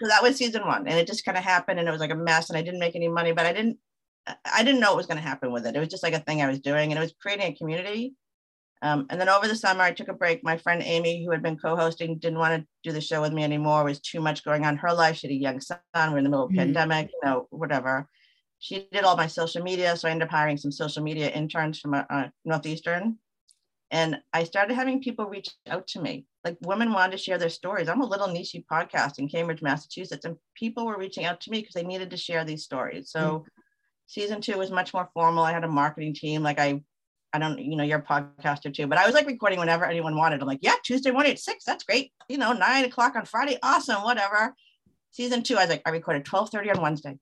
So 0.00 0.08
that 0.08 0.22
was 0.22 0.36
season 0.36 0.66
one, 0.66 0.88
and 0.88 0.98
it 0.98 1.06
just 1.06 1.24
kind 1.24 1.38
of 1.38 1.44
happened, 1.44 1.78
and 1.78 1.88
it 1.88 1.92
was 1.92 2.00
like 2.00 2.10
a 2.10 2.16
mess, 2.16 2.48
and 2.48 2.58
I 2.58 2.62
didn't 2.62 2.80
make 2.80 2.96
any 2.96 3.08
money, 3.08 3.32
but 3.32 3.46
I 3.46 3.52
didn't, 3.52 3.78
I 4.26 4.62
didn't 4.62 4.80
know 4.80 4.90
what 4.90 4.98
was 4.98 5.06
going 5.06 5.18
to 5.18 5.22
happen 5.22 5.52
with 5.52 5.66
it. 5.66 5.76
It 5.76 5.78
was 5.78 5.88
just 5.88 6.02
like 6.02 6.14
a 6.14 6.18
thing 6.18 6.42
I 6.42 6.48
was 6.48 6.60
doing, 6.60 6.90
and 6.90 6.98
it 6.98 7.02
was 7.02 7.14
creating 7.20 7.46
a 7.46 7.56
community. 7.56 8.14
Um, 8.82 9.06
and 9.10 9.20
then 9.20 9.28
over 9.28 9.48
the 9.48 9.56
summer, 9.56 9.82
I 9.82 9.92
took 9.92 10.08
a 10.08 10.12
break. 10.12 10.44
My 10.44 10.56
friend 10.56 10.82
Amy, 10.82 11.24
who 11.24 11.30
had 11.30 11.42
been 11.42 11.56
co-hosting, 11.56 12.18
didn't 12.18 12.38
want 12.38 12.60
to 12.60 12.66
do 12.82 12.92
the 12.92 13.00
show 13.00 13.22
with 13.22 13.32
me 13.32 13.42
anymore. 13.42 13.80
It 13.82 13.84
was 13.84 14.00
too 14.00 14.20
much 14.20 14.44
going 14.44 14.64
on 14.64 14.74
in 14.74 14.78
her 14.78 14.92
life. 14.92 15.16
She 15.16 15.28
had 15.28 15.32
a 15.32 15.38
young 15.38 15.60
son. 15.60 15.78
We're 15.94 16.18
in 16.18 16.24
the 16.24 16.30
middle 16.30 16.44
of 16.44 16.50
mm-hmm. 16.50 16.58
pandemic, 16.58 17.10
you 17.10 17.28
know, 17.28 17.46
whatever. 17.50 18.08
She 18.58 18.88
did 18.92 19.04
all 19.04 19.16
my 19.16 19.26
social 19.26 19.62
media, 19.62 19.96
so 19.96 20.08
I 20.08 20.10
ended 20.10 20.28
up 20.28 20.32
hiring 20.32 20.56
some 20.56 20.72
social 20.72 21.02
media 21.02 21.28
interns 21.30 21.78
from 21.78 21.94
uh, 21.94 22.28
Northeastern 22.44 23.18
and 23.90 24.18
I 24.32 24.44
started 24.44 24.74
having 24.74 25.00
people 25.00 25.26
reach 25.26 25.50
out 25.68 25.86
to 25.88 26.00
me. 26.00 26.26
Like 26.44 26.56
women 26.62 26.92
wanted 26.92 27.12
to 27.12 27.22
share 27.22 27.38
their 27.38 27.48
stories. 27.48 27.88
I'm 27.88 28.00
a 28.00 28.06
little 28.06 28.28
niche 28.28 28.56
podcast 28.70 29.18
in 29.18 29.28
Cambridge, 29.28 29.62
Massachusetts, 29.62 30.24
and 30.24 30.36
people 30.54 30.86
were 30.86 30.98
reaching 30.98 31.24
out 31.24 31.40
to 31.42 31.50
me 31.50 31.60
because 31.60 31.74
they 31.74 31.84
needed 31.84 32.10
to 32.10 32.16
share 32.16 32.44
these 32.44 32.64
stories. 32.64 33.10
So 33.10 33.20
mm-hmm. 33.20 33.48
season 34.06 34.40
two 34.40 34.58
was 34.58 34.70
much 34.70 34.92
more 34.92 35.08
formal. 35.14 35.44
I 35.44 35.52
had 35.52 35.64
a 35.64 35.68
marketing 35.68 36.14
team. 36.14 36.42
Like 36.42 36.58
I, 36.58 36.82
I 37.36 37.48
don't, 37.48 37.58
you 37.58 37.76
know, 37.76 37.84
you're 37.84 37.98
a 37.98 38.02
podcaster 38.02 38.72
too, 38.72 38.86
but 38.86 38.98
I 38.98 39.06
was 39.06 39.14
like 39.14 39.26
recording 39.26 39.58
whenever 39.58 39.84
anyone 39.84 40.16
wanted. 40.16 40.40
I'm 40.40 40.48
like, 40.48 40.60
yeah, 40.62 40.74
Tuesday 40.84 41.10
morning 41.10 41.32
at 41.32 41.38
six. 41.38 41.64
That's 41.64 41.84
great. 41.84 42.12
You 42.28 42.38
know, 42.38 42.52
nine 42.52 42.84
o'clock 42.84 43.16
on 43.16 43.24
Friday. 43.24 43.58
Awesome. 43.62 44.02
Whatever. 44.02 44.54
Season 45.10 45.42
two, 45.42 45.56
I 45.56 45.62
was 45.62 45.70
like, 45.70 45.82
I 45.86 45.90
recorded 45.90 46.24
12:30 46.24 46.76
on 46.76 46.82
Wednesday. 46.82 47.18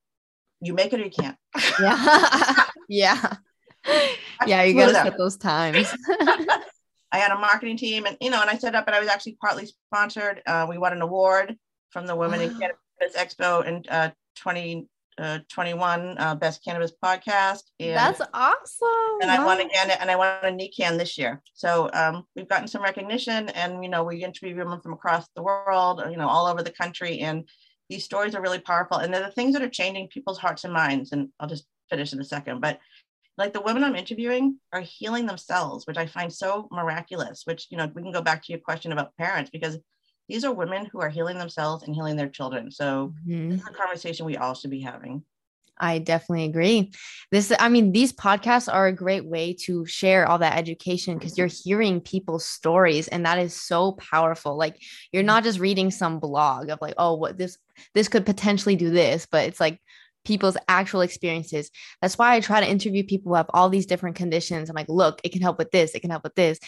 You 0.61 0.75
make 0.75 0.92
it 0.92 1.00
or 1.00 1.04
you 1.04 1.11
can't. 1.11 1.37
Yeah. 1.80 2.64
yeah 2.88 3.37
yeah, 4.47 4.62
you 4.62 4.75
gotta 4.75 4.94
set 4.94 5.18
those 5.18 5.37
times. 5.37 5.94
I 7.12 7.18
had 7.18 7.30
a 7.30 7.38
marketing 7.38 7.76
team, 7.76 8.06
and 8.06 8.16
you 8.21 8.30
know, 8.30 8.40
and 8.40 8.50
I 8.50 8.59
set 8.59 8.75
up, 8.75 8.87
and 8.87 8.97
I 8.97 9.00
was 9.00 9.09
actually 9.09 9.37
partly 9.40 9.66
sponsored. 9.66 10.42
Uh, 10.47 10.66
we 10.68 10.78
won 10.78 10.92
an 10.92 11.02
award 11.02 11.56
from 11.90 12.06
the 12.06 12.16
Women 12.16 12.40
in 12.40 12.50
Cannabis 12.59 13.16
Expo 13.16 13.64
in 13.64 13.85
uh, 13.88 14.11
2021 14.37 14.87
uh, 15.18 15.38
twenty 15.49 15.75
one 15.75 16.16
Best 16.38 16.64
Cannabis 16.64 16.92
Podcast. 17.02 17.62
And, 17.80 17.97
That's 17.97 18.21
awesome. 18.33 19.21
And 19.23 19.30
I 19.30 19.44
won 19.44 19.61
again, 19.61 19.90
and 20.00 20.11
I 20.11 20.16
won 20.16 20.38
a 20.42 20.50
NECANN 20.50 20.99
this 20.99 21.16
year. 21.16 21.42
So 21.54 21.90
um, 21.92 22.25
we've 22.35 22.49
gotten 22.49 22.68
some 22.68 22.83
recognition, 22.83 23.49
and 23.50 23.83
you 23.83 23.90
know, 23.90 24.04
we 24.04 24.25
interview 24.25 24.56
women 24.56 24.80
from 24.80 24.92
across 24.92 25.26
the 25.37 25.42
world, 25.42 26.02
you 26.11 26.16
know, 26.16 26.28
all 26.28 26.47
over 26.47 26.62
the 26.62 26.71
country, 26.71 27.21
and 27.21 27.49
these 27.88 28.04
stories 28.04 28.35
are 28.35 28.42
really 28.42 28.61
powerful, 28.61 28.99
and 28.99 29.12
they're 29.12 29.25
the 29.25 29.30
things 29.30 29.52
that 29.52 29.62
are 29.62 29.68
changing 29.68 30.09
people's 30.09 30.38
hearts 30.38 30.64
and 30.64 30.73
minds. 30.73 31.12
And 31.12 31.28
I'll 31.38 31.49
just 31.49 31.66
finish 31.90 32.12
in 32.12 32.21
a 32.21 32.25
second, 32.25 32.61
but 32.61 32.78
like 33.37 33.52
the 33.52 33.61
women 33.61 33.83
I'm 33.83 33.97
interviewing 33.97 34.59
are 34.73 34.80
healing 34.80 35.26
themselves, 35.26 35.87
which 35.87 35.97
I 35.97 36.06
find 36.06 36.33
so 36.33 36.68
miraculous. 36.71 37.42
Which 37.44 37.66
you 37.71 37.76
know, 37.76 37.90
we 37.94 38.02
can 38.02 38.12
go 38.12 38.23
back 38.23 38.44
to 38.44 38.52
your 38.52 38.61
question 38.61 38.92
about 38.92 39.16
parents 39.16 39.50
because 39.50 39.78
these 40.28 40.44
are 40.44 40.52
women 40.52 40.86
who 40.86 41.00
are 41.00 41.08
healing 41.08 41.38
themselves 41.38 41.84
and 41.84 41.94
healing 41.94 42.16
their 42.16 42.28
children. 42.28 42.70
So 42.70 43.14
mm-hmm. 43.26 43.50
this 43.50 43.60
is 43.60 43.68
a 43.68 43.72
conversation 43.72 44.26
we 44.26 44.36
all 44.36 44.54
should 44.54 44.70
be 44.70 44.80
having. 44.80 45.24
I 45.78 45.98
definitely 45.98 46.44
agree. 46.44 46.92
This, 47.30 47.52
I 47.58 47.68
mean, 47.68 47.92
these 47.92 48.12
podcasts 48.12 48.72
are 48.72 48.86
a 48.86 48.92
great 48.92 49.24
way 49.24 49.54
to 49.64 49.84
share 49.86 50.26
all 50.26 50.38
that 50.38 50.56
education 50.56 51.18
because 51.18 51.36
you're 51.36 51.48
hearing 51.48 52.00
people's 52.00 52.46
stories, 52.46 53.08
and 53.08 53.26
that 53.26 53.38
is 53.38 53.54
so 53.60 53.92
powerful. 53.92 54.56
Like 54.56 54.80
you're 55.12 55.22
not 55.22 55.42
just 55.42 55.58
reading 55.58 55.90
some 55.90 56.20
blog 56.20 56.68
of 56.68 56.80
like, 56.80 56.94
oh, 56.96 57.14
what 57.14 57.38
this 57.38 57.58
this 57.92 58.08
could 58.08 58.24
potentially 58.24 58.76
do 58.76 58.90
this, 58.90 59.26
but 59.26 59.46
it's 59.46 59.58
like 59.58 59.80
people's 60.24 60.56
actual 60.68 61.00
experiences. 61.00 61.70
That's 62.00 62.16
why 62.16 62.34
I 62.34 62.40
try 62.40 62.60
to 62.60 62.70
interview 62.70 63.04
people 63.04 63.32
who 63.32 63.36
have 63.36 63.50
all 63.52 63.68
these 63.68 63.86
different 63.86 64.16
conditions. 64.16 64.70
I'm 64.70 64.76
like, 64.76 64.88
look, 64.88 65.20
it 65.24 65.32
can 65.32 65.42
help 65.42 65.58
with 65.58 65.72
this, 65.72 65.94
it 65.94 66.00
can 66.00 66.10
help 66.10 66.22
with 66.22 66.36
this, 66.36 66.60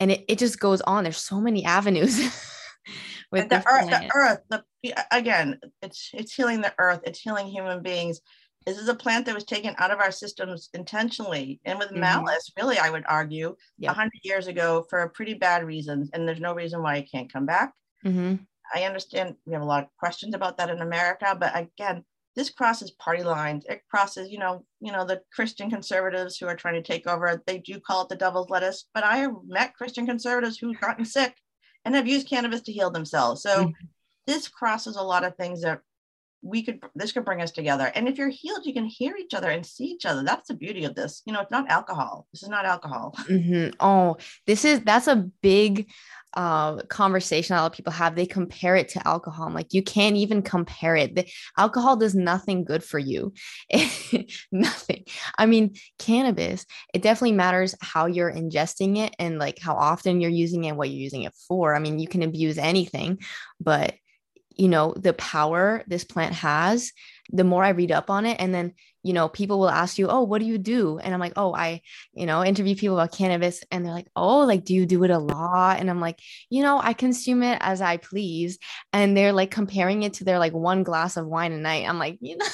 and 0.00 0.10
it 0.10 0.24
it 0.26 0.38
just 0.38 0.58
goes 0.58 0.80
on. 0.80 1.04
There's 1.04 1.18
so 1.18 1.40
many 1.40 1.66
avenues. 1.66 2.18
with 3.32 3.48
the 3.48 3.62
earth, 3.66 3.90
the 3.90 4.10
earth, 4.14 4.40
the 4.50 4.64
again, 5.10 5.58
it's 5.82 6.10
it's 6.14 6.34
healing 6.34 6.60
the 6.60 6.74
earth, 6.78 7.00
it's 7.04 7.20
healing 7.20 7.46
human 7.46 7.82
beings. 7.82 8.20
This 8.66 8.78
is 8.78 8.88
a 8.88 8.94
plant 8.94 9.24
that 9.26 9.34
was 9.34 9.44
taken 9.44 9.74
out 9.78 9.90
of 9.90 10.00
our 10.00 10.10
systems 10.10 10.68
intentionally 10.74 11.58
and 11.64 11.78
with 11.78 11.88
mm-hmm. 11.88 12.00
malice, 12.00 12.52
really, 12.56 12.78
I 12.78 12.90
would 12.90 13.04
argue, 13.08 13.50
a 13.50 13.54
yep. 13.78 13.94
hundred 13.94 14.20
years 14.24 14.46
ago 14.46 14.84
for 14.90 15.08
pretty 15.08 15.34
bad 15.34 15.64
reasons. 15.64 16.10
And 16.12 16.28
there's 16.28 16.40
no 16.40 16.54
reason 16.54 16.82
why 16.82 16.96
it 16.96 17.10
can't 17.10 17.32
come 17.32 17.46
back. 17.46 17.72
Mm-hmm. 18.04 18.34
I 18.74 18.82
understand 18.82 19.36
we 19.46 19.54
have 19.54 19.62
a 19.62 19.66
lot 19.66 19.84
of 19.84 19.88
questions 19.98 20.34
about 20.34 20.58
that 20.58 20.68
in 20.68 20.82
America, 20.82 21.34
but 21.38 21.56
again, 21.56 22.04
this 22.36 22.50
crosses 22.50 22.92
party 22.92 23.24
lines. 23.24 23.64
It 23.68 23.82
crosses, 23.90 24.30
you 24.30 24.38
know, 24.38 24.64
you 24.80 24.92
know, 24.92 25.04
the 25.04 25.22
Christian 25.32 25.70
conservatives 25.70 26.36
who 26.36 26.46
are 26.46 26.54
trying 26.54 26.74
to 26.74 26.82
take 26.82 27.06
over. 27.08 27.42
They 27.46 27.58
do 27.58 27.80
call 27.80 28.02
it 28.02 28.08
the 28.08 28.16
devil's 28.16 28.50
lettuce, 28.50 28.84
but 28.94 29.02
I 29.02 29.16
have 29.18 29.32
met 29.46 29.74
Christian 29.74 30.06
conservatives 30.06 30.58
who've 30.58 30.78
gotten 30.80 31.04
sick 31.04 31.34
and 31.88 31.94
have 31.94 32.06
used 32.06 32.28
cannabis 32.28 32.60
to 32.60 32.70
heal 32.70 32.90
themselves. 32.90 33.40
So 33.40 33.64
mm-hmm. 33.64 33.86
this 34.26 34.46
crosses 34.46 34.96
a 34.96 35.02
lot 35.02 35.24
of 35.24 35.34
things 35.36 35.62
that 35.62 35.80
we 36.42 36.62
could 36.62 36.80
this 36.94 37.12
could 37.12 37.24
bring 37.24 37.42
us 37.42 37.50
together. 37.50 37.90
And 37.94 38.08
if 38.08 38.18
you're 38.18 38.28
healed, 38.28 38.64
you 38.64 38.72
can 38.72 38.84
hear 38.84 39.16
each 39.16 39.34
other 39.34 39.50
and 39.50 39.64
see 39.64 39.84
each 39.84 40.06
other. 40.06 40.22
That's 40.22 40.48
the 40.48 40.54
beauty 40.54 40.84
of 40.84 40.94
this. 40.94 41.22
You 41.26 41.32
know, 41.32 41.40
it's 41.40 41.50
not 41.50 41.68
alcohol. 41.68 42.26
This 42.32 42.42
is 42.42 42.48
not 42.48 42.64
alcohol. 42.64 43.14
Mm-hmm. 43.28 43.74
Oh, 43.78 44.16
this 44.46 44.64
is 44.64 44.80
that's 44.80 45.06
a 45.06 45.28
big 45.42 45.90
uh, 46.34 46.82
conversation 46.84 47.56
a 47.56 47.60
lot 47.60 47.66
of 47.66 47.72
people 47.76 47.92
have. 47.92 48.14
They 48.14 48.26
compare 48.26 48.74
it 48.76 48.88
to 48.90 49.06
alcohol. 49.06 49.46
I'm 49.46 49.54
like, 49.54 49.74
you 49.74 49.82
can't 49.82 50.16
even 50.16 50.42
compare 50.42 50.96
it. 50.96 51.14
The, 51.14 51.26
alcohol 51.56 51.96
does 51.96 52.14
nothing 52.14 52.64
good 52.64 52.82
for 52.82 52.98
you. 52.98 53.32
nothing. 54.52 55.04
I 55.36 55.46
mean, 55.46 55.74
cannabis, 55.98 56.64
it 56.94 57.02
definitely 57.02 57.32
matters 57.32 57.74
how 57.80 58.06
you're 58.06 58.32
ingesting 58.32 58.98
it 58.98 59.14
and 59.18 59.38
like 59.38 59.58
how 59.58 59.74
often 59.74 60.20
you're 60.20 60.30
using 60.30 60.64
it, 60.64 60.76
what 60.76 60.90
you're 60.90 61.02
using 61.02 61.22
it 61.22 61.34
for. 61.46 61.74
I 61.74 61.78
mean, 61.78 61.98
you 61.98 62.08
can 62.08 62.22
abuse 62.22 62.58
anything, 62.58 63.18
but 63.60 63.94
you 64.58 64.68
know, 64.68 64.92
the 64.96 65.12
power 65.14 65.84
this 65.86 66.04
plant 66.04 66.34
has, 66.34 66.92
the 67.30 67.44
more 67.44 67.62
I 67.62 67.70
read 67.70 67.92
up 67.92 68.10
on 68.10 68.26
it. 68.26 68.40
And 68.40 68.52
then, 68.52 68.74
you 69.04 69.12
know, 69.12 69.28
people 69.28 69.60
will 69.60 69.70
ask 69.70 69.98
you, 69.98 70.08
Oh, 70.08 70.22
what 70.22 70.40
do 70.40 70.46
you 70.46 70.58
do? 70.58 70.98
And 70.98 71.14
I'm 71.14 71.20
like, 71.20 71.34
Oh, 71.36 71.54
I, 71.54 71.80
you 72.12 72.26
know, 72.26 72.44
interview 72.44 72.74
people 72.74 72.98
about 72.98 73.12
cannabis 73.12 73.62
and 73.70 73.84
they're 73.84 73.92
like, 73.92 74.08
Oh, 74.16 74.40
like, 74.40 74.64
do 74.64 74.74
you 74.74 74.84
do 74.84 75.04
it 75.04 75.10
a 75.10 75.18
lot? 75.18 75.78
And 75.78 75.88
I'm 75.88 76.00
like, 76.00 76.18
you 76.50 76.62
know, 76.62 76.80
I 76.82 76.92
consume 76.92 77.42
it 77.42 77.58
as 77.60 77.80
I 77.80 77.98
please. 77.98 78.58
And 78.92 79.16
they're 79.16 79.32
like 79.32 79.52
comparing 79.52 80.02
it 80.02 80.14
to 80.14 80.24
their 80.24 80.38
like 80.38 80.52
one 80.52 80.82
glass 80.82 81.16
of 81.16 81.26
wine 81.26 81.52
a 81.52 81.58
night. 81.58 81.88
I'm 81.88 81.98
like, 81.98 82.18
you 82.20 82.36
know. 82.36 82.46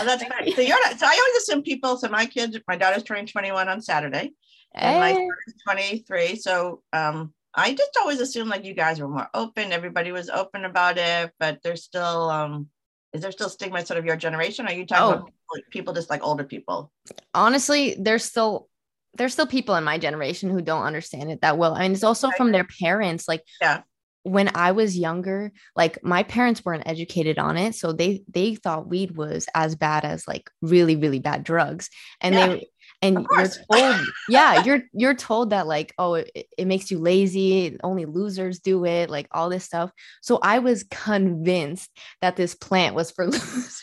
Oh, 0.00 0.04
that's 0.04 0.22
right. 0.30 0.54
So 0.54 0.62
you're 0.62 0.82
not, 0.88 0.98
so 0.98 1.06
I 1.06 1.10
always 1.10 1.42
assume 1.42 1.62
people, 1.62 1.98
so 1.98 2.08
my 2.08 2.26
kids, 2.26 2.58
my 2.66 2.76
daughter's 2.76 3.02
turning 3.02 3.26
21 3.26 3.68
on 3.68 3.82
Saturday 3.82 4.32
and 4.74 4.94
hey. 4.94 5.00
my 5.00 5.12
son 5.12 5.28
is 5.46 5.54
23. 5.64 6.36
So 6.36 6.82
um 6.92 7.34
I 7.56 7.74
just 7.74 7.96
always 7.98 8.20
assumed 8.20 8.50
like 8.50 8.64
you 8.64 8.74
guys 8.74 9.00
were 9.00 9.08
more 9.08 9.28
open. 9.32 9.72
Everybody 9.72 10.12
was 10.12 10.28
open 10.28 10.64
about 10.64 10.98
it, 10.98 11.32
but 11.38 11.60
there's 11.62 11.82
still 11.82 12.30
um 12.30 12.68
is 13.12 13.22
there 13.22 13.32
still 13.32 13.48
stigma 13.48 13.84
sort 13.84 13.98
of 13.98 14.04
your 14.04 14.16
generation? 14.16 14.66
Are 14.66 14.74
you 14.74 14.84
talking 14.84 15.04
oh. 15.04 15.22
about 15.22 15.26
people, 15.26 15.70
people 15.70 15.94
just 15.94 16.10
like 16.10 16.22
older 16.22 16.44
people? 16.44 16.92
Honestly, 17.32 17.96
there's 17.98 18.24
still 18.24 18.68
there's 19.14 19.32
still 19.32 19.46
people 19.46 19.74
in 19.74 19.84
my 19.84 19.96
generation 19.96 20.50
who 20.50 20.60
don't 20.60 20.84
understand 20.84 21.30
it 21.30 21.40
that 21.40 21.56
well. 21.56 21.74
I 21.74 21.80
mean, 21.80 21.92
it's 21.92 22.04
also 22.04 22.30
from 22.32 22.52
their 22.52 22.66
parents. 22.80 23.26
Like, 23.26 23.42
yeah, 23.60 23.82
when 24.22 24.50
I 24.54 24.72
was 24.72 24.98
younger, 24.98 25.52
like 25.74 26.02
my 26.02 26.24
parents 26.24 26.64
weren't 26.64 26.86
educated 26.86 27.38
on 27.38 27.56
it, 27.56 27.74
so 27.74 27.92
they 27.92 28.22
they 28.28 28.54
thought 28.54 28.88
weed 28.88 29.16
was 29.16 29.46
as 29.54 29.76
bad 29.76 30.04
as 30.04 30.26
like 30.28 30.50
really 30.60 30.96
really 30.96 31.20
bad 31.20 31.44
drugs, 31.44 31.88
and 32.20 32.34
yeah. 32.34 32.46
they 32.48 32.66
and 33.02 33.26
you're 33.30 33.48
told 33.48 34.00
yeah 34.28 34.64
you're 34.64 34.82
you're 34.92 35.14
told 35.14 35.50
that 35.50 35.66
like 35.66 35.94
oh 35.98 36.14
it, 36.14 36.30
it, 36.56 36.66
makes 36.66 36.90
you 36.90 36.98
lazy 36.98 37.76
only 37.82 38.04
losers 38.04 38.58
do 38.58 38.84
it 38.84 39.10
like 39.10 39.28
all 39.32 39.48
this 39.48 39.64
stuff. 39.64 39.90
So 40.22 40.38
i 40.42 40.58
was 40.58 40.84
convinced 40.84 41.90
that 42.20 42.36
this 42.36 42.54
plant 42.54 42.94
was 42.94 43.10
for 43.10 43.26
losers. 43.30 43.82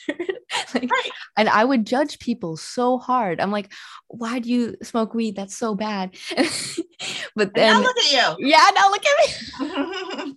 Like, 0.73 0.89
right. 0.89 1.09
and 1.37 1.49
i 1.49 1.63
would 1.63 1.85
judge 1.85 2.19
people 2.19 2.57
so 2.57 2.97
hard. 2.97 3.39
I'm 3.39 3.51
like 3.51 3.71
why 4.07 4.39
do 4.39 4.49
you 4.49 4.75
smoke 4.83 5.13
weed? 5.13 5.35
That's 5.35 5.55
so 5.55 5.75
bad. 5.75 6.15
But 7.35 7.53
then 7.55 7.73
now 7.73 7.81
look 7.81 7.97
at 7.97 8.11
you. 8.11 8.47
Yeah 8.47 8.69
now 8.75 8.89
look 8.89 9.03
at 9.05 9.17
me. 9.19 10.35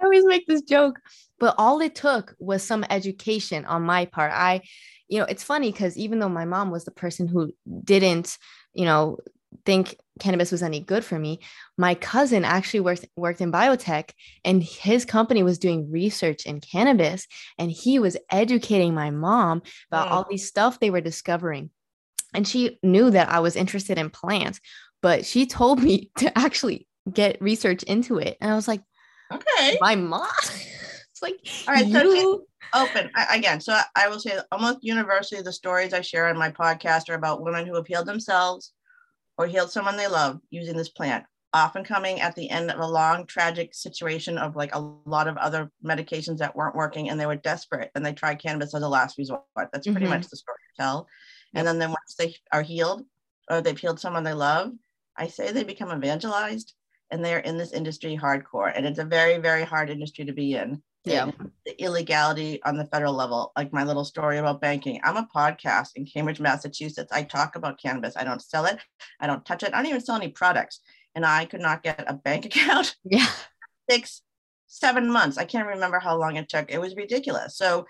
I 0.00 0.04
always 0.04 0.24
make 0.24 0.46
this 0.46 0.62
joke. 0.62 1.00
But 1.38 1.54
all 1.58 1.80
it 1.80 1.94
took 1.94 2.34
was 2.38 2.62
some 2.62 2.84
education 2.88 3.64
on 3.64 3.82
my 3.82 4.06
part. 4.06 4.32
I 4.32 4.62
you 5.08 5.18
know, 5.18 5.26
it's 5.26 5.44
funny 5.44 5.70
because 5.70 5.96
even 5.96 6.18
though 6.18 6.28
my 6.28 6.44
mom 6.44 6.70
was 6.70 6.84
the 6.84 6.90
person 6.90 7.28
who 7.28 7.52
didn't, 7.84 8.38
you 8.74 8.84
know, 8.84 9.18
think 9.64 9.96
cannabis 10.18 10.52
was 10.52 10.62
any 10.62 10.80
good 10.80 11.04
for 11.04 11.18
me, 11.18 11.40
my 11.78 11.94
cousin 11.94 12.44
actually 12.44 12.80
worked 12.80 13.06
worked 13.16 13.40
in 13.40 13.52
biotech 13.52 14.10
and 14.44 14.62
his 14.62 15.04
company 15.04 15.42
was 15.42 15.58
doing 15.58 15.90
research 15.90 16.46
in 16.46 16.60
cannabis 16.60 17.26
and 17.58 17.70
he 17.70 17.98
was 17.98 18.16
educating 18.30 18.94
my 18.94 19.10
mom 19.10 19.62
about 19.90 20.08
mm. 20.08 20.10
all 20.10 20.26
these 20.28 20.46
stuff 20.46 20.80
they 20.80 20.90
were 20.90 21.00
discovering. 21.00 21.70
And 22.34 22.46
she 22.46 22.78
knew 22.82 23.10
that 23.10 23.30
I 23.30 23.40
was 23.40 23.56
interested 23.56 23.98
in 23.98 24.10
plants, 24.10 24.60
but 25.00 25.24
she 25.24 25.46
told 25.46 25.82
me 25.82 26.10
to 26.18 26.36
actually 26.36 26.86
get 27.10 27.40
research 27.40 27.82
into 27.84 28.18
it. 28.18 28.36
And 28.40 28.50
I 28.50 28.56
was 28.56 28.68
like, 28.68 28.82
okay. 29.32 29.78
My 29.80 29.94
mom. 29.96 30.26
like, 31.30 31.48
all 31.68 31.74
right, 31.74 31.86
you 31.86 32.46
open 32.74 33.10
I, 33.14 33.36
again 33.36 33.60
so 33.60 33.72
I, 33.72 33.84
I, 33.94 34.08
will 34.08 34.18
say 34.18 34.38
almost 34.50 34.78
universally 34.82 35.40
the 35.40 35.52
stories 35.52 35.92
i 35.92 36.00
share 36.00 36.26
on 36.26 36.36
my 36.36 36.50
podcast 36.50 37.08
are 37.08 37.14
about 37.14 37.42
women 37.42 37.64
who 37.64 37.76
have 37.76 37.86
healed 37.86 38.06
themselves 38.06 38.72
or 39.38 39.46
healed 39.46 39.70
someone 39.70 39.96
they 39.96 40.08
love 40.08 40.40
using 40.50 40.76
this 40.76 40.88
plant 40.88 41.24
often 41.52 41.84
coming 41.84 42.20
at 42.20 42.34
the 42.34 42.50
end 42.50 42.70
of 42.70 42.80
a 42.80 42.86
long 42.86 43.24
tragic 43.26 43.74
situation 43.74 44.36
of 44.36 44.56
like 44.56 44.74
a 44.74 44.92
lot 45.06 45.28
of 45.28 45.36
other 45.38 45.70
medications 45.84 46.38
that 46.38 46.54
weren't 46.54 46.74
working 46.74 47.08
and 47.08 47.18
they 47.18 47.26
were 47.26 47.36
desperate 47.36 47.90
and 47.94 48.04
they 48.04 48.12
tried 48.12 48.42
cannabis 48.42 48.74
as 48.74 48.82
a 48.82 48.88
last 48.88 49.16
resort. 49.16 49.42
That's 49.56 49.86
pretty 49.86 50.00
mm-hmm. 50.00 50.10
much 50.10 50.28
the 50.28 50.36
story 50.36 50.58
I 50.78 50.82
tell. 50.82 51.08
And 51.54 51.66
then 51.66 51.78
then 51.78 51.90
once 51.90 52.14
they 52.18 52.34
are 52.52 52.62
healed 52.62 53.04
or 53.48 53.62
they've 53.62 53.78
healed 53.78 54.00
someone 54.00 54.24
they 54.24 54.32
love 54.34 54.72
i 55.16 55.26
say 55.26 55.52
they 55.52 55.64
become 55.64 55.96
evangelized 55.96 56.74
and 57.10 57.24
they're 57.24 57.38
in 57.38 57.56
this 57.56 57.72
industry 57.72 58.18
hardcore. 58.20 58.72
And 58.74 58.84
it's 58.84 58.98
a 58.98 59.04
very 59.04 59.38
very 59.38 59.62
hard 59.62 59.90
industry 59.90 60.24
to 60.24 60.32
be 60.32 60.54
in 60.54 60.82
yeah. 61.06 61.30
the 61.64 61.82
illegality 61.82 62.62
on 62.64 62.76
the 62.76 62.86
federal 62.86 63.14
level 63.14 63.52
like 63.56 63.72
my 63.72 63.84
little 63.84 64.04
story 64.04 64.38
about 64.38 64.60
banking. 64.60 65.00
I'm 65.04 65.16
a 65.16 65.28
podcast 65.34 65.90
in 65.96 66.04
cambridge 66.06 66.40
massachusetts. 66.40 67.12
I 67.12 67.22
talk 67.22 67.56
about 67.56 67.80
cannabis. 67.80 68.16
I 68.16 68.24
don't 68.24 68.42
sell 68.42 68.66
it. 68.66 68.78
I 69.20 69.26
don't 69.26 69.44
touch 69.44 69.62
it. 69.62 69.72
I 69.72 69.78
don't 69.78 69.86
even 69.86 70.00
sell 70.00 70.16
any 70.16 70.28
products. 70.28 70.80
And 71.14 71.24
i 71.24 71.46
could 71.46 71.60
not 71.60 71.82
get 71.82 72.04
a 72.06 72.14
bank 72.14 72.44
account 72.46 72.96
yeah. 73.04 73.26
six 73.88 74.22
seven 74.66 75.10
months. 75.10 75.38
I 75.38 75.44
can't 75.44 75.68
remember 75.68 75.98
how 75.98 76.16
long 76.18 76.36
it 76.36 76.48
took. 76.48 76.70
It 76.70 76.80
was 76.80 76.96
ridiculous. 76.96 77.56
So 77.56 77.86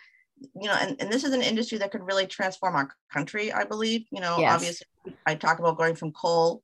you 0.60 0.68
know 0.68 0.76
and, 0.78 1.00
and 1.00 1.10
this 1.10 1.24
is 1.24 1.32
an 1.32 1.40
industry 1.40 1.78
that 1.78 1.90
could 1.90 2.06
really 2.06 2.26
transform 2.26 2.76
our 2.76 2.90
country 3.12 3.52
i 3.52 3.64
believe. 3.64 4.04
You 4.10 4.20
know 4.20 4.36
yes. 4.38 4.54
obviously 4.54 4.86
i 5.24 5.34
talk 5.34 5.58
about 5.58 5.78
going 5.78 5.94
from 5.94 6.12
coal 6.12 6.62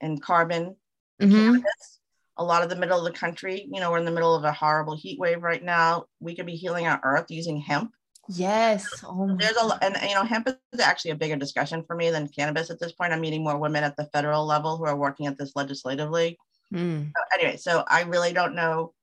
and 0.00 0.22
carbon 0.22 0.76
mm-hmm. 1.20 1.32
cannabis 1.32 2.00
a 2.36 2.44
lot 2.44 2.62
of 2.62 2.68
the 2.68 2.76
middle 2.76 2.98
of 2.98 3.04
the 3.04 3.18
country, 3.18 3.68
you 3.70 3.80
know, 3.80 3.90
we're 3.90 3.98
in 3.98 4.04
the 4.04 4.10
middle 4.10 4.34
of 4.34 4.44
a 4.44 4.52
horrible 4.52 4.96
heat 4.96 5.18
wave 5.18 5.42
right 5.42 5.62
now. 5.62 6.04
We 6.20 6.34
could 6.34 6.46
be 6.46 6.56
healing 6.56 6.86
our 6.86 7.00
earth 7.04 7.26
using 7.30 7.60
hemp. 7.60 7.92
Yes. 8.28 8.86
Oh 9.04 9.36
there's 9.38 9.56
a 9.56 9.84
and 9.84 9.96
you 10.08 10.14
know 10.14 10.24
hemp 10.24 10.48
is 10.48 10.80
actually 10.80 11.10
a 11.10 11.16
bigger 11.16 11.36
discussion 11.36 11.84
for 11.86 11.94
me 11.94 12.10
than 12.10 12.28
cannabis 12.28 12.70
at 12.70 12.80
this 12.80 12.92
point. 12.92 13.12
I'm 13.12 13.20
meeting 13.20 13.44
more 13.44 13.58
women 13.58 13.84
at 13.84 13.96
the 13.96 14.06
federal 14.06 14.46
level 14.46 14.76
who 14.76 14.86
are 14.86 14.96
working 14.96 15.26
at 15.26 15.36
this 15.36 15.52
legislatively. 15.54 16.38
Mm. 16.72 17.12
So 17.14 17.38
anyway, 17.38 17.56
so 17.56 17.84
I 17.86 18.02
really 18.02 18.32
don't 18.32 18.54
know. 18.54 18.94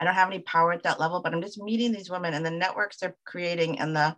I 0.00 0.04
don't 0.04 0.14
have 0.14 0.28
any 0.28 0.38
power 0.40 0.72
at 0.72 0.82
that 0.84 0.98
level, 0.98 1.20
but 1.20 1.34
I'm 1.34 1.42
just 1.42 1.60
meeting 1.60 1.92
these 1.92 2.10
women 2.10 2.32
and 2.32 2.44
the 2.44 2.50
networks 2.50 2.96
they're 2.96 3.16
creating 3.26 3.78
and 3.80 3.94
the 3.94 4.16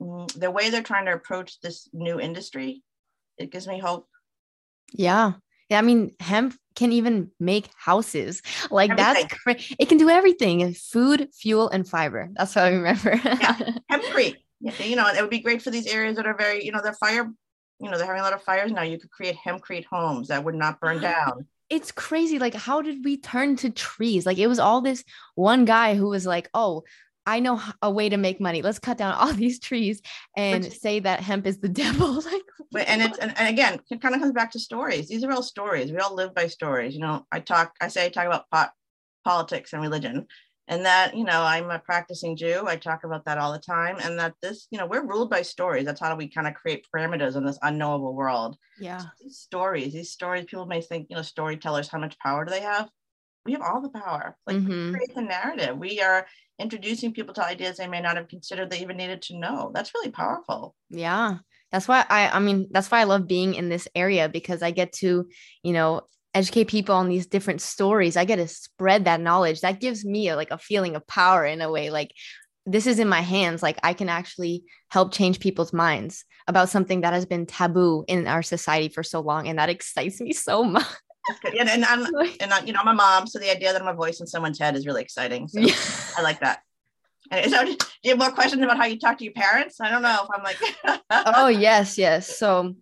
mm, 0.00 0.32
the 0.38 0.50
way 0.50 0.70
they're 0.70 0.82
trying 0.82 1.06
to 1.06 1.14
approach 1.14 1.60
this 1.60 1.88
new 1.92 2.20
industry. 2.20 2.84
It 3.36 3.50
gives 3.50 3.66
me 3.66 3.80
hope. 3.80 4.06
Yeah. 4.92 5.32
Yeah, 5.68 5.78
I 5.78 5.82
mean, 5.82 6.14
hemp 6.20 6.54
can 6.74 6.92
even 6.92 7.30
make 7.38 7.68
houses. 7.76 8.42
Like 8.70 8.90
everything. 8.90 9.14
that's 9.14 9.34
crazy. 9.34 9.76
It 9.78 9.88
can 9.88 9.98
do 9.98 10.08
everything: 10.08 10.62
eh, 10.62 10.72
food, 10.76 11.28
fuel, 11.32 11.68
and 11.68 11.88
fiber. 11.88 12.28
That's 12.34 12.54
what 12.54 12.64
I 12.64 12.70
remember. 12.70 13.20
yeah, 13.24 13.58
hempcrete. 13.92 14.36
You 14.60 14.96
know, 14.96 15.08
it 15.08 15.20
would 15.20 15.30
be 15.30 15.40
great 15.40 15.62
for 15.62 15.70
these 15.70 15.86
areas 15.86 16.16
that 16.16 16.26
are 16.26 16.36
very, 16.36 16.64
you 16.64 16.72
know, 16.72 16.80
they're 16.82 16.94
fire. 16.94 17.30
You 17.80 17.90
know, 17.90 17.98
they're 17.98 18.06
having 18.06 18.20
a 18.20 18.24
lot 18.24 18.32
of 18.32 18.42
fires 18.42 18.70
now. 18.70 18.82
You 18.82 18.98
could 18.98 19.10
create 19.10 19.36
hempcrete 19.44 19.86
homes 19.86 20.28
that 20.28 20.44
would 20.44 20.54
not 20.54 20.80
burn 20.80 20.98
uh-huh. 20.98 21.12
down. 21.12 21.46
It's 21.68 21.90
crazy. 21.90 22.38
Like, 22.38 22.54
how 22.54 22.82
did 22.82 23.04
we 23.04 23.16
turn 23.16 23.56
to 23.56 23.70
trees? 23.70 24.26
Like, 24.26 24.38
it 24.38 24.46
was 24.46 24.58
all 24.58 24.82
this 24.82 25.02
one 25.34 25.64
guy 25.64 25.94
who 25.94 26.08
was 26.08 26.26
like, 26.26 26.48
"Oh, 26.54 26.84
I 27.26 27.40
know 27.40 27.60
a 27.80 27.90
way 27.90 28.08
to 28.08 28.16
make 28.16 28.40
money. 28.40 28.62
Let's 28.62 28.78
cut 28.78 28.98
down 28.98 29.14
all 29.18 29.32
these 29.32 29.58
trees 29.58 30.00
and 30.36 30.64
Which, 30.64 30.78
say 30.78 31.00
that 31.00 31.20
hemp 31.20 31.46
is 31.46 31.58
the 31.58 31.68
devil. 31.84 32.14
like, 32.72 32.88
and 32.88 33.02
it's 33.02 33.18
and, 33.18 33.36
and 33.38 33.48
again, 33.48 33.80
it 33.90 34.00
kind 34.00 34.14
of 34.14 34.20
comes 34.20 34.32
back 34.32 34.50
to 34.52 34.58
stories. 34.58 35.08
These 35.08 35.24
are 35.24 35.32
all 35.32 35.42
stories. 35.42 35.92
We 35.92 35.98
all 35.98 36.14
live 36.14 36.34
by 36.34 36.46
stories. 36.46 36.94
You 36.94 37.00
know, 37.00 37.26
I 37.30 37.40
talk, 37.40 37.74
I 37.80 37.88
say, 37.88 38.06
I 38.06 38.08
talk 38.08 38.26
about 38.26 38.48
pot, 38.50 38.72
politics 39.24 39.72
and 39.72 39.82
religion, 39.82 40.26
and 40.68 40.86
that 40.86 41.14
you 41.16 41.24
know, 41.24 41.42
I'm 41.42 41.70
a 41.70 41.78
practicing 41.78 42.36
Jew. 42.36 42.64
I 42.66 42.76
talk 42.76 43.04
about 43.04 43.24
that 43.26 43.38
all 43.38 43.52
the 43.52 43.58
time, 43.58 43.96
and 44.02 44.18
that 44.18 44.34
this, 44.40 44.68
you 44.70 44.78
know, 44.78 44.86
we're 44.86 45.06
ruled 45.06 45.30
by 45.30 45.42
stories. 45.42 45.84
That's 45.84 46.00
how 46.00 46.16
we 46.16 46.28
kind 46.28 46.46
of 46.46 46.54
create 46.54 46.86
parameters 46.94 47.36
in 47.36 47.44
this 47.44 47.58
unknowable 47.62 48.14
world. 48.14 48.56
Yeah, 48.78 48.98
so 48.98 49.06
these 49.20 49.38
stories, 49.38 49.92
these 49.92 50.10
stories, 50.10 50.46
people 50.46 50.66
may 50.66 50.80
think, 50.80 51.08
you 51.10 51.16
know, 51.16 51.22
storytellers, 51.22 51.88
how 51.88 51.98
much 51.98 52.18
power 52.18 52.44
do 52.44 52.50
they 52.50 52.62
have? 52.62 52.88
We 53.44 53.52
have 53.52 53.62
all 53.62 53.80
the 53.80 53.90
power. 53.90 54.36
Like 54.46 54.56
mm-hmm. 54.56 54.94
create 54.94 55.14
the 55.14 55.22
narrative. 55.22 55.76
We 55.76 56.00
are 56.00 56.26
introducing 56.62 57.12
people 57.12 57.34
to 57.34 57.44
ideas 57.44 57.76
they 57.76 57.88
may 57.88 58.00
not 58.00 58.16
have 58.16 58.28
considered 58.28 58.70
they 58.70 58.80
even 58.80 58.96
needed 58.96 59.22
to 59.22 59.38
know. 59.38 59.70
That's 59.74 59.92
really 59.94 60.10
powerful. 60.10 60.74
Yeah. 60.90 61.38
That's 61.70 61.88
why 61.88 62.04
I 62.08 62.28
I 62.28 62.38
mean 62.38 62.68
that's 62.70 62.90
why 62.90 63.00
I 63.00 63.04
love 63.04 63.26
being 63.26 63.54
in 63.54 63.68
this 63.68 63.88
area 63.94 64.28
because 64.28 64.62
I 64.62 64.70
get 64.70 64.92
to, 64.94 65.26
you 65.62 65.72
know, 65.72 66.02
educate 66.34 66.64
people 66.64 66.94
on 66.94 67.08
these 67.08 67.26
different 67.26 67.60
stories. 67.60 68.16
I 68.16 68.24
get 68.24 68.36
to 68.36 68.48
spread 68.48 69.04
that 69.04 69.20
knowledge. 69.20 69.60
That 69.60 69.80
gives 69.80 70.04
me 70.04 70.28
a, 70.28 70.36
like 70.36 70.50
a 70.50 70.58
feeling 70.58 70.96
of 70.96 71.06
power 71.06 71.44
in 71.44 71.60
a 71.60 71.70
way 71.70 71.90
like 71.90 72.12
this 72.64 72.86
is 72.86 72.98
in 72.98 73.08
my 73.08 73.20
hands 73.20 73.62
like 73.62 73.78
I 73.82 73.92
can 73.92 74.08
actually 74.08 74.64
help 74.88 75.12
change 75.12 75.40
people's 75.40 75.72
minds 75.72 76.24
about 76.46 76.68
something 76.68 77.00
that 77.00 77.12
has 77.12 77.26
been 77.26 77.46
taboo 77.46 78.04
in 78.06 78.26
our 78.26 78.42
society 78.42 78.88
for 78.88 79.02
so 79.02 79.20
long 79.20 79.48
and 79.48 79.58
that 79.58 79.68
excites 79.68 80.20
me 80.20 80.32
so 80.32 80.62
much. 80.78 80.86
And, 81.58 81.68
and 81.68 81.84
I'm 81.84 82.06
and 82.40 82.52
I, 82.52 82.60
you 82.64 82.72
know 82.72 82.80
I'm 82.80 82.88
a 82.88 82.94
mom, 82.94 83.26
so 83.26 83.38
the 83.38 83.50
idea 83.50 83.72
that 83.72 83.80
I'm 83.80 83.88
a 83.88 83.94
voice 83.94 84.20
in 84.20 84.26
someone's 84.26 84.58
head 84.58 84.76
is 84.76 84.86
really 84.86 85.02
exciting. 85.02 85.48
So 85.48 85.60
yeah. 85.60 85.74
I 86.16 86.22
like 86.22 86.40
that. 86.40 86.60
And 87.30 87.50
so, 87.50 87.64
do 87.64 87.76
you 88.02 88.10
have 88.10 88.18
more 88.18 88.32
questions 88.32 88.62
about 88.62 88.76
how 88.76 88.84
you 88.84 88.98
talk 88.98 89.18
to 89.18 89.24
your 89.24 89.32
parents? 89.32 89.80
I 89.80 89.90
don't 89.90 90.02
know 90.02 90.24
if 90.24 90.28
I'm 90.34 90.42
like. 90.42 91.02
oh 91.36 91.48
yes, 91.48 91.96
yes. 91.96 92.36
So, 92.36 92.74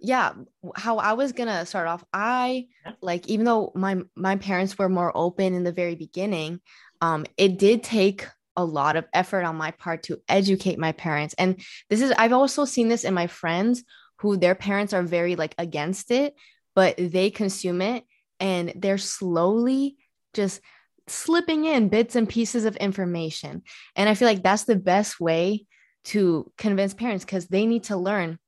yeah, 0.00 0.32
how 0.76 0.98
I 0.98 1.12
was 1.14 1.32
gonna 1.32 1.64
start 1.64 1.86
off. 1.86 2.04
I 2.12 2.66
like 3.00 3.28
even 3.28 3.46
though 3.46 3.72
my 3.74 3.98
my 4.16 4.36
parents 4.36 4.78
were 4.78 4.88
more 4.88 5.16
open 5.16 5.54
in 5.54 5.64
the 5.64 5.72
very 5.72 5.94
beginning, 5.94 6.60
um, 7.00 7.24
it 7.36 7.58
did 7.58 7.82
take 7.82 8.26
a 8.56 8.64
lot 8.64 8.96
of 8.96 9.06
effort 9.14 9.44
on 9.44 9.54
my 9.54 9.70
part 9.70 10.02
to 10.02 10.20
educate 10.28 10.78
my 10.78 10.90
parents. 10.92 11.34
And 11.38 11.60
this 11.88 12.02
is 12.02 12.12
I've 12.18 12.32
also 12.32 12.64
seen 12.64 12.88
this 12.88 13.04
in 13.04 13.14
my 13.14 13.28
friends 13.28 13.84
who 14.18 14.36
their 14.36 14.56
parents 14.56 14.92
are 14.92 15.04
very 15.04 15.36
like 15.36 15.54
against 15.58 16.10
it 16.10 16.34
but 16.78 16.94
they 16.96 17.28
consume 17.28 17.82
it 17.82 18.04
and 18.38 18.72
they're 18.76 18.98
slowly 18.98 19.96
just 20.32 20.60
slipping 21.08 21.64
in 21.64 21.88
bits 21.88 22.14
and 22.14 22.28
pieces 22.28 22.66
of 22.66 22.76
information. 22.76 23.64
And 23.96 24.08
I 24.08 24.14
feel 24.14 24.28
like 24.28 24.44
that's 24.44 24.62
the 24.62 24.76
best 24.76 25.18
way 25.18 25.66
to 26.04 26.48
convince 26.56 26.94
parents 26.94 27.24
because 27.24 27.48
they 27.48 27.66
need 27.66 27.82
to 27.84 27.96
learn 27.96 28.38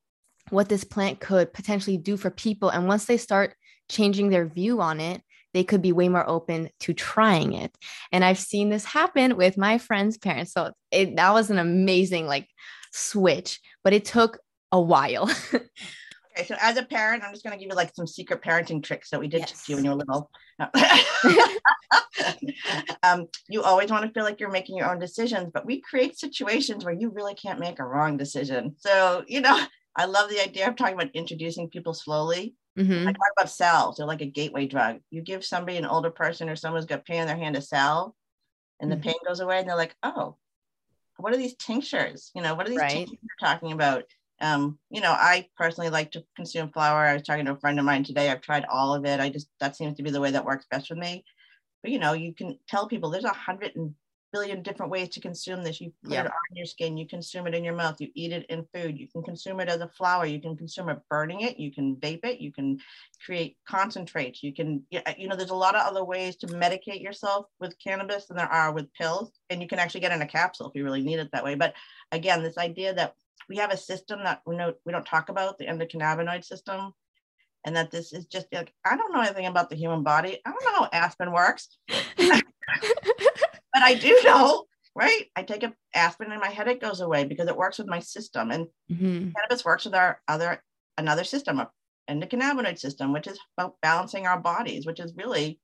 what 0.50 0.68
this 0.68 0.84
plant 0.84 1.18
could 1.18 1.52
potentially 1.52 1.96
do 1.96 2.16
for 2.16 2.30
people. 2.30 2.68
And 2.68 2.86
once 2.86 3.06
they 3.06 3.16
start 3.16 3.56
changing 3.88 4.30
their 4.30 4.46
view 4.46 4.80
on 4.80 5.00
it, 5.00 5.22
they 5.52 5.64
could 5.64 5.82
be 5.82 5.90
way 5.90 6.08
more 6.08 6.28
open 6.28 6.70
to 6.82 6.92
trying 6.92 7.54
it. 7.54 7.76
And 8.12 8.24
I've 8.24 8.38
seen 8.38 8.68
this 8.68 8.84
happen 8.84 9.36
with 9.36 9.58
my 9.58 9.78
friends' 9.78 10.18
parents. 10.18 10.52
So 10.52 10.70
it, 10.92 11.16
that 11.16 11.32
was 11.32 11.50
an 11.50 11.58
amazing 11.58 12.28
like 12.28 12.46
switch, 12.92 13.58
but 13.82 13.92
it 13.92 14.04
took 14.04 14.38
a 14.70 14.80
while. 14.80 15.28
So 16.44 16.56
as 16.60 16.76
a 16.76 16.84
parent, 16.84 17.22
I'm 17.22 17.32
just 17.32 17.44
going 17.44 17.56
to 17.56 17.58
give 17.58 17.70
you 17.70 17.76
like 17.76 17.94
some 17.94 18.06
secret 18.06 18.42
parenting 18.42 18.82
tricks 18.82 19.10
that 19.10 19.20
we 19.20 19.28
did 19.28 19.40
yes. 19.40 19.64
to 19.64 19.72
you 19.72 19.76
when 19.76 19.84
you 19.84 19.90
were 19.90 19.96
little. 19.96 20.30
um, 23.02 23.28
you 23.48 23.62
always 23.62 23.90
want 23.90 24.04
to 24.04 24.12
feel 24.12 24.24
like 24.24 24.40
you're 24.40 24.50
making 24.50 24.76
your 24.76 24.90
own 24.90 24.98
decisions, 24.98 25.50
but 25.52 25.66
we 25.66 25.80
create 25.80 26.18
situations 26.18 26.84
where 26.84 26.94
you 26.94 27.10
really 27.10 27.34
can't 27.34 27.60
make 27.60 27.78
a 27.78 27.84
wrong 27.84 28.16
decision. 28.16 28.74
So, 28.78 29.24
you 29.26 29.40
know, 29.40 29.58
I 29.96 30.04
love 30.04 30.30
the 30.30 30.42
idea 30.42 30.68
of 30.68 30.76
talking 30.76 30.94
about 30.94 31.14
introducing 31.14 31.68
people 31.68 31.94
slowly. 31.94 32.54
Mm-hmm. 32.78 33.08
I 33.08 33.12
talk 33.12 33.32
about 33.36 33.50
salves. 33.50 33.96
They're 33.96 34.06
like 34.06 34.22
a 34.22 34.26
gateway 34.26 34.66
drug. 34.66 34.98
You 35.10 35.22
give 35.22 35.44
somebody, 35.44 35.78
an 35.78 35.86
older 35.86 36.10
person 36.10 36.48
or 36.48 36.56
someone's 36.56 36.86
got 36.86 37.04
pain 37.04 37.22
in 37.22 37.26
their 37.26 37.36
hand, 37.36 37.56
a 37.56 37.62
salve, 37.62 38.12
and 38.80 38.90
mm-hmm. 38.90 39.00
the 39.00 39.04
pain 39.04 39.16
goes 39.26 39.40
away, 39.40 39.58
and 39.58 39.68
they're 39.68 39.76
like, 39.76 39.96
oh, 40.02 40.36
what 41.16 41.32
are 41.32 41.36
these 41.36 41.56
tinctures? 41.56 42.30
You 42.34 42.42
know, 42.42 42.54
what 42.54 42.66
are 42.66 42.70
these 42.70 42.78
right. 42.78 42.90
tinctures 42.90 43.18
you're 43.20 43.48
talking 43.48 43.72
about? 43.72 44.04
Um, 44.40 44.78
you 44.90 45.00
know, 45.00 45.12
I 45.12 45.48
personally 45.56 45.90
like 45.90 46.12
to 46.12 46.24
consume 46.36 46.70
flower. 46.70 47.04
I 47.04 47.14
was 47.14 47.22
talking 47.22 47.44
to 47.44 47.52
a 47.52 47.60
friend 47.60 47.78
of 47.78 47.84
mine 47.84 48.04
today. 48.04 48.30
I've 48.30 48.40
tried 48.40 48.64
all 48.70 48.94
of 48.94 49.04
it. 49.04 49.20
I 49.20 49.28
just 49.28 49.48
that 49.60 49.76
seems 49.76 49.96
to 49.96 50.02
be 50.02 50.10
the 50.10 50.20
way 50.20 50.30
that 50.30 50.44
works 50.44 50.66
best 50.70 50.88
for 50.88 50.94
me. 50.94 51.24
But 51.82 51.92
you 51.92 51.98
know, 51.98 52.12
you 52.12 52.34
can 52.34 52.58
tell 52.68 52.88
people 52.88 53.10
there's 53.10 53.24
a 53.24 53.30
hundred 53.30 53.76
and 53.76 53.94
billion 54.32 54.62
different 54.62 54.92
ways 54.92 55.08
to 55.10 55.20
consume 55.20 55.62
this. 55.62 55.80
You 55.80 55.92
put 56.02 56.12
yeah. 56.12 56.20
it 56.22 56.26
on 56.26 56.56
your 56.56 56.66
skin, 56.66 56.96
you 56.96 57.06
consume 57.06 57.46
it 57.46 57.54
in 57.54 57.64
your 57.64 57.74
mouth, 57.74 58.00
you 58.00 58.08
eat 58.14 58.32
it 58.32 58.46
in 58.48 58.66
food, 58.74 58.98
you 58.98 59.08
can 59.08 59.22
consume 59.22 59.60
it 59.60 59.68
as 59.68 59.80
a 59.80 59.88
flower, 59.88 60.26
you 60.26 60.40
can 60.40 60.56
consume 60.56 60.88
it 60.88 60.98
burning 61.08 61.40
it, 61.40 61.58
you 61.58 61.72
can 61.72 61.96
vape 61.96 62.24
it, 62.24 62.40
you 62.40 62.52
can 62.52 62.78
create 63.24 63.56
concentrates, 63.68 64.42
you 64.42 64.54
can, 64.54 64.82
you 65.16 65.28
know, 65.28 65.36
there's 65.36 65.50
a 65.50 65.54
lot 65.54 65.74
of 65.74 65.86
other 65.86 66.04
ways 66.04 66.36
to 66.36 66.46
medicate 66.46 67.02
yourself 67.02 67.46
with 67.58 67.78
cannabis 67.82 68.26
than 68.26 68.36
there 68.36 68.52
are 68.52 68.72
with 68.72 68.92
pills. 68.94 69.32
And 69.50 69.60
you 69.60 69.68
can 69.68 69.78
actually 69.78 70.00
get 70.00 70.12
in 70.12 70.22
a 70.22 70.26
capsule 70.26 70.68
if 70.68 70.74
you 70.74 70.84
really 70.84 71.02
need 71.02 71.18
it 71.18 71.30
that 71.32 71.44
way. 71.44 71.54
But 71.54 71.74
again, 72.12 72.42
this 72.42 72.58
idea 72.58 72.94
that 72.94 73.14
we 73.50 73.56
have 73.56 73.72
a 73.72 73.76
system 73.76 74.22
that 74.24 74.40
we 74.46 74.56
know 74.56 74.72
we 74.86 74.92
don't 74.92 75.04
talk 75.04 75.28
about 75.28 75.58
the 75.58 75.66
endocannabinoid 75.66 76.44
system 76.44 76.94
and 77.66 77.76
that 77.76 77.90
this 77.90 78.14
is 78.14 78.24
just 78.26 78.46
like 78.52 78.72
i 78.86 78.96
don't 78.96 79.12
know 79.12 79.20
anything 79.20 79.46
about 79.46 79.68
the 79.68 79.76
human 79.76 80.02
body. 80.02 80.38
I 80.46 80.50
don't 80.52 80.64
know 80.64 80.84
how 80.84 80.88
aspirin 80.92 81.32
works. 81.32 81.76
But 83.72 83.82
i 83.84 83.94
do 83.94 84.20
know 84.24 84.64
right? 84.96 85.26
I 85.36 85.42
take 85.42 85.62
a 85.62 85.72
aspirin 85.94 86.32
and 86.32 86.40
my 86.40 86.48
headache 86.48 86.80
goes 86.80 87.00
away 87.00 87.24
because 87.24 87.48
it 87.48 87.56
works 87.56 87.78
with 87.78 87.86
my 87.86 88.00
system 88.00 88.50
and 88.50 88.66
mm-hmm. 88.90 89.30
cannabis 89.30 89.64
works 89.64 89.84
with 89.84 89.94
our 89.94 90.20
other 90.28 90.62
another 90.98 91.24
system 91.24 91.60
a 91.60 91.70
endocannabinoid 92.10 92.78
system 92.78 93.12
which 93.12 93.26
is 93.28 93.38
about 93.56 93.76
balancing 93.82 94.26
our 94.26 94.40
bodies 94.40 94.86
which 94.86 95.00
is 95.00 95.14
really 95.16 95.60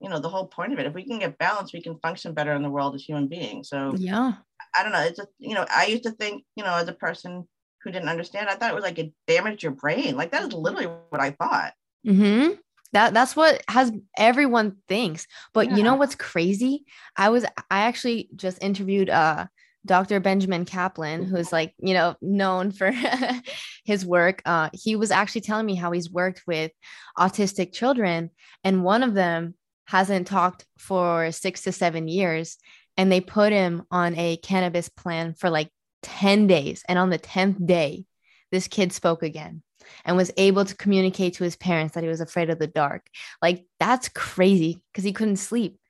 you 0.00 0.08
know 0.08 0.18
the 0.18 0.28
whole 0.28 0.46
point 0.46 0.72
of 0.72 0.78
it. 0.78 0.86
If 0.86 0.94
we 0.94 1.04
can 1.04 1.18
get 1.18 1.38
balance 1.38 1.72
we 1.72 1.82
can 1.82 1.98
function 1.98 2.34
better 2.34 2.54
in 2.54 2.62
the 2.62 2.70
world 2.70 2.94
as 2.94 3.04
human 3.04 3.28
beings. 3.28 3.68
So 3.68 3.94
yeah 3.96 4.32
I 4.76 4.82
don't 4.82 4.92
know. 4.92 5.00
It's 5.00 5.18
just, 5.18 5.28
you 5.38 5.54
know, 5.54 5.66
I 5.74 5.86
used 5.86 6.04
to 6.04 6.12
think, 6.12 6.44
you 6.56 6.64
know, 6.64 6.74
as 6.74 6.88
a 6.88 6.94
person 6.94 7.46
who 7.82 7.90
didn't 7.90 8.08
understand, 8.08 8.48
I 8.48 8.54
thought 8.54 8.70
it 8.70 8.74
was 8.74 8.84
like 8.84 8.98
it 8.98 9.12
damaged 9.26 9.62
your 9.62 9.72
brain. 9.72 10.16
Like 10.16 10.32
that 10.32 10.42
is 10.42 10.52
literally 10.52 10.86
what 11.08 11.20
I 11.20 11.30
thought. 11.30 11.72
Mm-hmm. 12.06 12.54
That 12.92 13.14
that's 13.14 13.34
what 13.34 13.62
has 13.68 13.92
everyone 14.16 14.76
thinks. 14.88 15.26
But 15.54 15.70
yeah. 15.70 15.76
you 15.76 15.82
know 15.82 15.94
what's 15.94 16.14
crazy? 16.14 16.84
I 17.16 17.30
was 17.30 17.44
I 17.70 17.82
actually 17.82 18.28
just 18.36 18.62
interviewed 18.62 19.08
uh 19.10 19.46
Dr. 19.84 20.20
Benjamin 20.20 20.64
Caplan, 20.64 21.26
who's 21.26 21.50
like, 21.50 21.74
you 21.78 21.92
know, 21.92 22.14
known 22.22 22.70
for 22.70 22.92
his 23.84 24.06
work. 24.06 24.40
Uh, 24.46 24.70
he 24.72 24.94
was 24.94 25.10
actually 25.10 25.40
telling 25.40 25.66
me 25.66 25.74
how 25.74 25.90
he's 25.90 26.08
worked 26.08 26.42
with 26.46 26.70
autistic 27.18 27.72
children, 27.72 28.30
and 28.62 28.84
one 28.84 29.02
of 29.02 29.14
them 29.14 29.54
hasn't 29.86 30.28
talked 30.28 30.64
for 30.78 31.32
six 31.32 31.62
to 31.62 31.72
seven 31.72 32.06
years 32.06 32.58
and 33.02 33.10
they 33.10 33.20
put 33.20 33.52
him 33.52 33.82
on 33.90 34.16
a 34.16 34.36
cannabis 34.36 34.88
plan 34.88 35.34
for 35.34 35.50
like 35.50 35.68
10 36.04 36.46
days. 36.46 36.84
And 36.86 37.00
on 37.00 37.10
the 37.10 37.18
10th 37.18 37.66
day, 37.66 38.04
this 38.52 38.68
kid 38.68 38.92
spoke 38.92 39.24
again 39.24 39.64
and 40.04 40.16
was 40.16 40.30
able 40.36 40.64
to 40.64 40.76
communicate 40.76 41.34
to 41.34 41.42
his 41.42 41.56
parents 41.56 41.94
that 41.94 42.04
he 42.04 42.08
was 42.08 42.20
afraid 42.20 42.48
of 42.48 42.60
the 42.60 42.68
dark. 42.68 43.08
Like, 43.42 43.66
that's 43.80 44.08
crazy 44.08 44.80
because 44.92 45.02
he 45.02 45.12
couldn't 45.12 45.38
sleep. 45.38 45.80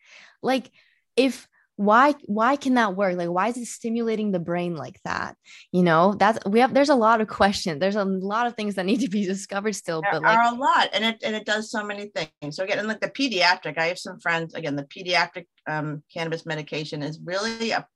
Like, 0.42 0.70
if 1.14 1.46
why 1.76 2.14
why 2.26 2.56
can 2.56 2.74
that 2.74 2.96
work? 2.96 3.16
Like 3.16 3.30
why 3.30 3.48
is 3.48 3.56
it 3.56 3.66
stimulating 3.66 4.30
the 4.30 4.38
brain 4.38 4.76
like 4.76 5.00
that? 5.04 5.36
You 5.72 5.82
know 5.82 6.14
that's 6.14 6.38
we 6.46 6.60
have 6.60 6.74
there's 6.74 6.90
a 6.90 6.94
lot 6.94 7.20
of 7.20 7.28
questions. 7.28 7.80
There's 7.80 7.96
a 7.96 8.04
lot 8.04 8.46
of 8.46 8.54
things 8.54 8.74
that 8.74 8.86
need 8.86 9.00
to 9.00 9.08
be 9.08 9.24
discovered 9.26 9.74
still 9.74 10.02
there 10.02 10.12
but 10.12 10.22
like 10.22 10.38
are 10.38 10.54
a 10.54 10.56
lot 10.56 10.90
and 10.92 11.04
it 11.04 11.22
and 11.22 11.34
it 11.34 11.46
does 11.46 11.70
so 11.70 11.82
many 11.84 12.06
things. 12.14 12.56
So 12.56 12.64
again 12.64 12.78
and 12.78 12.88
like 12.88 13.00
the 13.00 13.08
pediatric 13.08 13.78
i 13.78 13.86
have 13.86 13.98
some 13.98 14.20
friends 14.20 14.54
again 14.54 14.76
the 14.76 14.84
pediatric 14.84 15.46
um, 15.66 16.02
cannabis 16.12 16.44
medication 16.44 17.02
is 17.02 17.20
really 17.24 17.70
a 17.70 17.86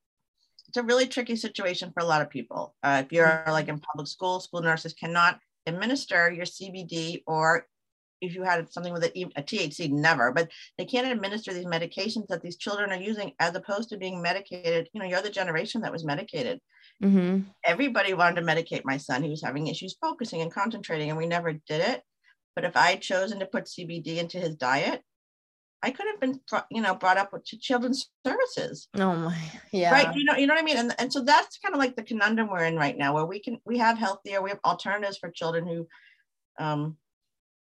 it's 0.68 0.76
a 0.76 0.82
really 0.82 1.06
tricky 1.06 1.36
situation 1.36 1.92
for 1.92 2.00
a 2.00 2.06
lot 2.06 2.22
of 2.22 2.30
people. 2.30 2.74
Uh, 2.82 3.02
if 3.04 3.12
you're 3.12 3.44
like 3.46 3.68
in 3.68 3.78
public 3.78 4.08
school, 4.08 4.40
school 4.40 4.62
nurses 4.62 4.94
cannot 4.94 5.38
administer 5.66 6.30
your 6.30 6.44
CBD 6.44 7.22
or 7.26 7.66
if 8.20 8.34
you 8.34 8.42
had 8.42 8.72
something 8.72 8.92
with 8.92 9.04
a, 9.04 9.22
a, 9.36 9.42
THC, 9.42 9.90
never, 9.90 10.32
but 10.32 10.50
they 10.78 10.84
can't 10.84 11.06
administer 11.06 11.52
these 11.52 11.66
medications 11.66 12.26
that 12.28 12.42
these 12.42 12.56
children 12.56 12.90
are 12.90 13.00
using 13.00 13.32
as 13.40 13.54
opposed 13.54 13.90
to 13.90 13.98
being 13.98 14.22
medicated. 14.22 14.88
You 14.92 15.00
know, 15.00 15.06
you're 15.06 15.22
the 15.22 15.30
generation 15.30 15.82
that 15.82 15.92
was 15.92 16.04
medicated. 16.04 16.60
Mm-hmm. 17.02 17.42
Everybody 17.64 18.14
wanted 18.14 18.40
to 18.40 18.46
medicate 18.46 18.82
my 18.84 18.96
son. 18.96 19.22
He 19.22 19.30
was 19.30 19.42
having 19.42 19.66
issues 19.66 19.96
focusing 20.00 20.40
and 20.40 20.52
concentrating, 20.52 21.10
and 21.10 21.18
we 21.18 21.26
never 21.26 21.52
did 21.52 21.80
it. 21.82 22.02
But 22.54 22.64
if 22.64 22.76
I 22.76 22.92
had 22.92 23.02
chosen 23.02 23.38
to 23.40 23.46
put 23.46 23.66
CBD 23.66 24.16
into 24.16 24.38
his 24.38 24.56
diet, 24.56 25.02
I 25.82 25.90
could 25.90 26.06
have 26.06 26.20
been, 26.20 26.40
you 26.70 26.80
know, 26.80 26.94
brought 26.94 27.18
up 27.18 27.32
with 27.32 27.44
children's 27.44 28.10
services. 28.26 28.88
Oh 28.96 29.14
my, 29.14 29.38
yeah. 29.72 29.92
Right. 29.92 30.14
You 30.16 30.24
know, 30.24 30.34
you 30.34 30.46
know 30.46 30.54
what 30.54 30.62
I 30.62 30.64
mean? 30.64 30.78
And, 30.78 30.94
and 30.98 31.12
so 31.12 31.22
that's 31.22 31.58
kind 31.58 31.74
of 31.74 31.78
like 31.78 31.96
the 31.96 32.02
conundrum 32.02 32.48
we're 32.50 32.64
in 32.64 32.76
right 32.76 32.96
now, 32.96 33.14
where 33.14 33.26
we 33.26 33.40
can, 33.40 33.60
we 33.66 33.78
have 33.78 33.98
healthier, 33.98 34.40
we 34.40 34.50
have 34.50 34.58
alternatives 34.64 35.18
for 35.18 35.30
children 35.30 35.66
who, 35.66 35.86
um, 36.58 36.96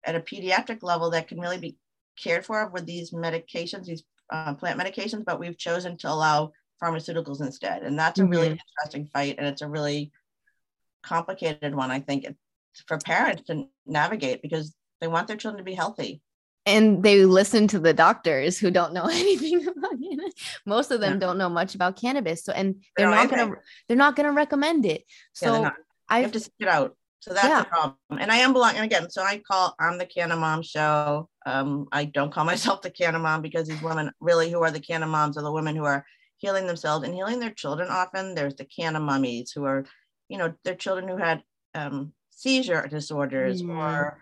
at 0.04 0.14
a 0.14 0.20
pediatric 0.20 0.82
level 0.82 1.10
that 1.10 1.28
can 1.28 1.40
really 1.40 1.58
be 1.58 1.76
cared 2.18 2.44
for 2.44 2.68
with 2.68 2.86
these 2.86 3.10
medications, 3.10 3.86
these 3.86 4.04
uh, 4.30 4.54
plant 4.54 4.80
medications, 4.80 5.24
but 5.24 5.38
we've 5.38 5.58
chosen 5.58 5.96
to 5.98 6.10
allow 6.10 6.52
pharmaceuticals 6.82 7.40
instead. 7.40 7.82
And 7.82 7.98
that's 7.98 8.18
a 8.18 8.26
really 8.26 8.48
mm-hmm. 8.48 8.58
interesting 8.80 9.06
fight. 9.12 9.36
And 9.38 9.46
it's 9.46 9.62
a 9.62 9.68
really 9.68 10.12
complicated 11.02 11.74
one, 11.74 11.90
I 11.90 12.00
think, 12.00 12.26
for 12.86 12.98
parents 12.98 13.44
to 13.44 13.66
navigate 13.86 14.42
because 14.42 14.74
they 15.00 15.08
want 15.08 15.28
their 15.28 15.36
children 15.36 15.58
to 15.58 15.64
be 15.64 15.74
healthy. 15.74 16.22
And 16.64 17.02
they 17.02 17.24
listen 17.24 17.66
to 17.68 17.80
the 17.80 17.92
doctors 17.92 18.58
who 18.58 18.70
don't 18.70 18.92
know 18.92 19.06
anything 19.10 19.66
about 19.66 19.98
cannabis. 20.00 20.34
Most 20.64 20.90
of 20.90 21.00
them 21.00 21.14
yeah. 21.14 21.18
don't 21.18 21.38
know 21.38 21.48
much 21.48 21.74
about 21.74 22.00
cannabis. 22.00 22.44
So 22.44 22.52
and 22.52 22.82
they're 22.96 23.10
not 23.10 23.28
gonna 23.28 23.54
they're 23.88 23.96
not 23.96 24.14
gonna 24.14 24.32
recommend 24.32 24.86
it. 24.86 25.02
So 25.32 25.62
yeah, 25.62 25.70
I 26.08 26.20
have 26.20 26.32
to 26.32 26.40
stick 26.40 26.54
it 26.60 26.68
out. 26.68 26.96
So 27.22 27.32
that's 27.32 27.46
yeah. 27.46 27.60
the 27.60 27.66
problem. 27.66 27.96
And 28.18 28.32
I 28.32 28.38
am 28.38 28.52
belonging 28.52 28.82
again. 28.82 29.08
So 29.08 29.22
I 29.22 29.38
call 29.38 29.76
I'm 29.78 29.96
the 29.96 30.06
Canna 30.06 30.34
Mom 30.34 30.60
show. 30.60 31.28
Um, 31.46 31.86
I 31.92 32.04
don't 32.06 32.32
call 32.32 32.44
myself 32.52 32.82
the 32.82 32.90
Canna 32.90 33.20
Mom 33.20 33.42
because 33.42 33.68
these 33.68 33.80
women 33.80 34.10
really 34.20 34.50
who 34.50 34.60
are 34.64 34.72
the 34.72 34.80
Canna 34.80 35.06
Moms 35.06 35.38
are 35.38 35.42
the 35.42 35.52
women 35.52 35.76
who 35.76 35.84
are 35.84 36.04
healing 36.38 36.66
themselves 36.66 37.04
and 37.04 37.14
healing 37.14 37.38
their 37.38 37.52
children 37.52 37.90
often. 37.90 38.34
There's 38.34 38.56
the 38.56 38.64
Canna 38.64 38.98
Mummies 38.98 39.52
who 39.52 39.64
are, 39.64 39.84
you 40.28 40.36
know, 40.36 40.52
their 40.64 40.74
children 40.74 41.06
who 41.06 41.16
had 41.16 41.44
um, 41.76 42.12
seizure 42.30 42.88
disorders 42.88 43.62
mm. 43.62 43.78
or 43.78 44.18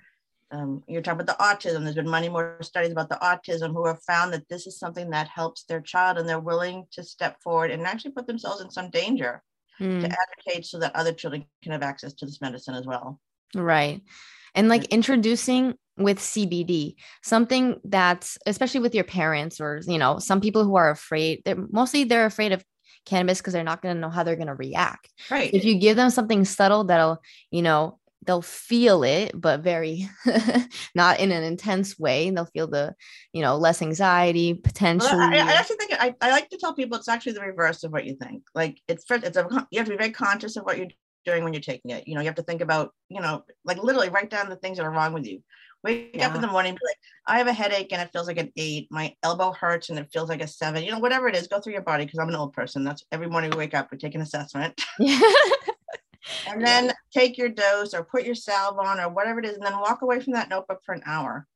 um, 0.50 0.82
you're 0.86 1.00
talking 1.00 1.22
about 1.22 1.38
the 1.38 1.42
autism. 1.42 1.84
There's 1.84 1.94
been 1.94 2.10
many 2.10 2.28
more 2.28 2.58
studies 2.60 2.92
about 2.92 3.08
the 3.08 3.18
autism 3.22 3.72
who 3.72 3.86
have 3.86 4.02
found 4.02 4.34
that 4.34 4.46
this 4.50 4.66
is 4.66 4.78
something 4.78 5.08
that 5.08 5.28
helps 5.28 5.62
their 5.64 5.80
child 5.80 6.18
and 6.18 6.28
they're 6.28 6.38
willing 6.38 6.86
to 6.92 7.02
step 7.02 7.40
forward 7.40 7.70
and 7.70 7.86
actually 7.86 8.10
put 8.10 8.26
themselves 8.26 8.60
in 8.60 8.70
some 8.70 8.90
danger 8.90 9.42
mm. 9.80 10.00
to 10.00 10.06
advocate 10.06 10.66
so 10.66 10.78
that 10.78 10.94
other 10.94 11.12
children 11.12 11.44
can 11.62 11.72
have 11.72 11.82
access 11.82 12.12
to 12.14 12.26
this 12.26 12.40
medicine 12.40 12.74
as 12.74 12.86
well. 12.86 13.20
Right. 13.54 14.02
And 14.54 14.68
like 14.68 14.84
introducing 14.86 15.74
with 15.96 16.18
CBD, 16.18 16.94
something 17.22 17.80
that's 17.84 18.38
especially 18.46 18.80
with 18.80 18.94
your 18.94 19.04
parents 19.04 19.60
or 19.60 19.80
you 19.86 19.98
know, 19.98 20.18
some 20.18 20.40
people 20.40 20.64
who 20.64 20.76
are 20.76 20.90
afraid, 20.90 21.42
they're 21.44 21.66
mostly 21.70 22.04
they're 22.04 22.26
afraid 22.26 22.52
of 22.52 22.64
cannabis 23.06 23.38
because 23.38 23.52
they're 23.52 23.64
not 23.64 23.82
going 23.82 23.94
to 23.94 24.00
know 24.00 24.10
how 24.10 24.22
they're 24.22 24.36
going 24.36 24.48
to 24.48 24.54
react. 24.54 25.08
Right. 25.30 25.52
If 25.52 25.64
you 25.64 25.78
give 25.78 25.96
them 25.96 26.10
something 26.10 26.44
subtle 26.44 26.84
that'll, 26.84 27.18
you 27.50 27.62
know, 27.62 27.98
they'll 28.26 28.42
feel 28.42 29.02
it 29.02 29.32
but 29.34 29.60
very 29.60 30.08
not 30.94 31.18
in 31.20 31.32
an 31.32 31.42
intense 31.42 31.98
way 31.98 32.30
they'll 32.30 32.44
feel 32.46 32.66
the 32.66 32.94
you 33.32 33.40
know 33.40 33.56
less 33.56 33.80
anxiety 33.80 34.54
potentially 34.54 35.16
well, 35.16 35.32
I, 35.32 35.52
I, 35.52 35.52
actually 35.52 35.76
think 35.76 35.92
I, 35.92 36.14
I 36.20 36.30
like 36.30 36.48
to 36.50 36.58
tell 36.58 36.74
people 36.74 36.98
it's 36.98 37.08
actually 37.08 37.32
the 37.32 37.40
reverse 37.40 37.84
of 37.84 37.92
what 37.92 38.04
you 38.04 38.16
think. 38.16 38.42
Like 38.54 38.80
it's 38.88 39.04
first 39.04 39.24
it's 39.24 39.36
a 39.36 39.46
you 39.70 39.78
have 39.78 39.86
to 39.86 39.92
be 39.92 39.98
very 39.98 40.10
conscious 40.10 40.56
of 40.56 40.64
what 40.64 40.78
you're 40.78 40.88
doing 41.24 41.44
when 41.44 41.52
you're 41.52 41.62
taking 41.62 41.90
it. 41.90 42.06
You 42.06 42.14
know 42.14 42.20
you 42.20 42.26
have 42.26 42.36
to 42.36 42.42
think 42.42 42.60
about 42.60 42.92
you 43.08 43.20
know 43.20 43.44
like 43.64 43.82
literally 43.82 44.08
write 44.08 44.30
down 44.30 44.48
the 44.48 44.56
things 44.56 44.78
that 44.78 44.84
are 44.84 44.90
wrong 44.90 45.12
with 45.12 45.26
you. 45.26 45.42
Wake 45.82 46.10
yeah. 46.14 46.28
up 46.28 46.34
in 46.34 46.42
the 46.42 46.46
morning 46.46 46.74
be 46.74 46.80
like 46.86 46.96
i 47.26 47.38
have 47.38 47.46
a 47.46 47.54
headache 47.54 47.90
and 47.90 48.02
it 48.02 48.10
feels 48.12 48.26
like 48.26 48.38
an 48.38 48.52
eight. 48.56 48.88
My 48.90 49.14
elbow 49.22 49.52
hurts 49.52 49.88
and 49.88 49.98
it 49.98 50.10
feels 50.12 50.28
like 50.28 50.42
a 50.42 50.46
seven. 50.46 50.82
You 50.84 50.92
know 50.92 50.98
whatever 50.98 51.28
it 51.28 51.36
is 51.36 51.46
go 51.46 51.60
through 51.60 51.72
your 51.72 51.82
body 51.82 52.04
because 52.04 52.18
i'm 52.18 52.28
an 52.28 52.34
old 52.34 52.52
person. 52.52 52.84
That's 52.84 53.04
every 53.12 53.28
morning 53.28 53.50
we 53.50 53.58
wake 53.58 53.74
up 53.74 53.90
we 53.90 53.98
take 53.98 54.14
an 54.14 54.20
assessment 54.20 54.80
and 56.48 56.64
then 56.64 56.92
take 57.12 57.38
your 57.38 57.48
dose 57.48 57.94
or 57.94 58.04
put 58.04 58.24
your 58.24 58.34
salve 58.34 58.78
on 58.78 59.00
or 59.00 59.08
whatever 59.08 59.40
it 59.40 59.46
is, 59.46 59.54
and 59.54 59.64
then 59.64 59.80
walk 59.80 60.02
away 60.02 60.20
from 60.20 60.34
that 60.34 60.48
notebook 60.48 60.80
for 60.84 60.94
an 60.94 61.02
hour. 61.06 61.46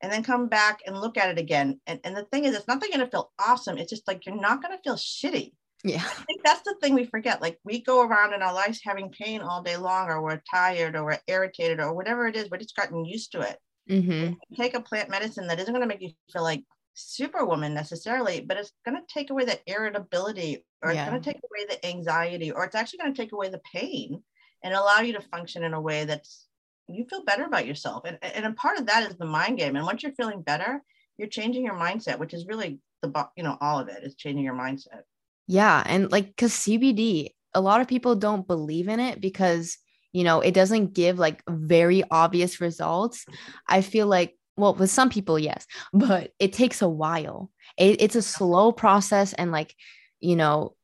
And 0.00 0.12
then 0.12 0.22
come 0.22 0.48
back 0.48 0.80
and 0.86 1.00
look 1.00 1.16
at 1.16 1.30
it 1.30 1.38
again. 1.38 1.80
And, 1.88 1.98
and 2.04 2.16
the 2.16 2.24
thing 2.26 2.44
is, 2.44 2.54
it's 2.54 2.68
not 2.68 2.80
going 2.80 3.00
to 3.00 3.08
feel 3.08 3.32
awesome. 3.38 3.78
It's 3.78 3.90
just 3.90 4.06
like 4.06 4.24
you're 4.24 4.40
not 4.40 4.62
going 4.62 4.76
to 4.76 4.82
feel 4.82 4.94
shitty. 4.94 5.52
Yeah. 5.82 6.04
I 6.04 6.24
think 6.24 6.42
that's 6.44 6.62
the 6.62 6.76
thing 6.80 6.94
we 6.94 7.04
forget. 7.04 7.42
Like 7.42 7.58
we 7.64 7.82
go 7.82 8.02
around 8.02 8.32
in 8.32 8.42
our 8.42 8.54
lives 8.54 8.80
having 8.84 9.10
pain 9.10 9.40
all 9.40 9.62
day 9.62 9.76
long, 9.76 10.08
or 10.08 10.22
we're 10.22 10.40
tired, 10.48 10.94
or 10.94 11.04
we're 11.04 11.18
irritated, 11.26 11.80
or 11.80 11.94
whatever 11.94 12.28
it 12.28 12.36
is. 12.36 12.48
We're 12.48 12.58
just 12.58 12.76
gotten 12.76 13.04
used 13.04 13.32
to 13.32 13.40
it. 13.40 13.58
Mm-hmm. 13.90 14.34
Take 14.54 14.74
a 14.74 14.80
plant 14.80 15.10
medicine 15.10 15.48
that 15.48 15.58
isn't 15.58 15.72
going 15.72 15.82
to 15.82 15.88
make 15.88 16.02
you 16.02 16.10
feel 16.32 16.42
like 16.42 16.62
superwoman 16.94 17.74
necessarily, 17.74 18.40
but 18.40 18.56
it's 18.56 18.72
going 18.84 18.96
to 18.96 19.02
take 19.12 19.30
away 19.30 19.46
that 19.46 19.62
irritability 19.66 20.64
or 20.82 20.92
yeah. 20.92 21.02
it's 21.02 21.10
going 21.10 21.22
to 21.22 21.32
take 21.32 21.42
away 21.42 21.66
the 21.68 21.86
anxiety 21.86 22.50
or 22.50 22.64
it's 22.64 22.74
actually 22.74 22.98
going 22.98 23.12
to 23.12 23.20
take 23.20 23.32
away 23.32 23.48
the 23.48 23.60
pain 23.72 24.22
and 24.62 24.74
allow 24.74 25.00
you 25.00 25.12
to 25.12 25.20
function 25.20 25.64
in 25.64 25.74
a 25.74 25.80
way 25.80 26.04
that's 26.04 26.46
you 26.88 27.04
feel 27.04 27.24
better 27.24 27.44
about 27.44 27.66
yourself. 27.66 28.04
And, 28.06 28.18
and 28.22 28.46
a 28.46 28.52
part 28.52 28.78
of 28.78 28.86
that 28.86 29.08
is 29.08 29.16
the 29.16 29.26
mind 29.26 29.58
game. 29.58 29.76
And 29.76 29.84
once 29.84 30.02
you're 30.02 30.12
feeling 30.12 30.42
better, 30.42 30.82
you're 31.18 31.28
changing 31.28 31.64
your 31.64 31.74
mindset, 31.74 32.18
which 32.18 32.32
is 32.32 32.46
really 32.46 32.80
the, 33.02 33.28
you 33.36 33.42
know, 33.42 33.58
all 33.60 33.78
of 33.78 33.88
it 33.88 34.02
is 34.04 34.14
changing 34.14 34.44
your 34.44 34.54
mindset. 34.54 35.02
Yeah. 35.46 35.82
And 35.84 36.10
like, 36.10 36.36
cause 36.36 36.52
CBD, 36.52 37.30
a 37.54 37.60
lot 37.60 37.80
of 37.80 37.88
people 37.88 38.16
don't 38.16 38.46
believe 38.46 38.88
in 38.88 39.00
it 39.00 39.20
because, 39.20 39.76
you 40.12 40.24
know, 40.24 40.40
it 40.40 40.54
doesn't 40.54 40.94
give 40.94 41.18
like 41.18 41.42
very 41.48 42.04
obvious 42.10 42.60
results. 42.60 43.26
I 43.68 43.82
feel 43.82 44.06
like 44.06 44.34
well 44.56 44.74
with 44.74 44.90
some 44.90 45.08
people 45.08 45.38
yes 45.38 45.68
but 45.92 46.32
it 46.40 46.52
takes 46.52 46.82
a 46.82 46.88
while 46.88 47.48
it, 47.78 48.02
it's 48.02 48.16
a 48.16 48.22
slow 48.22 48.72
process 48.72 49.32
and 49.34 49.52
like 49.52 49.72
you 50.20 50.36
know 50.36 50.74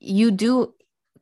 you 0.00 0.30
do 0.30 0.74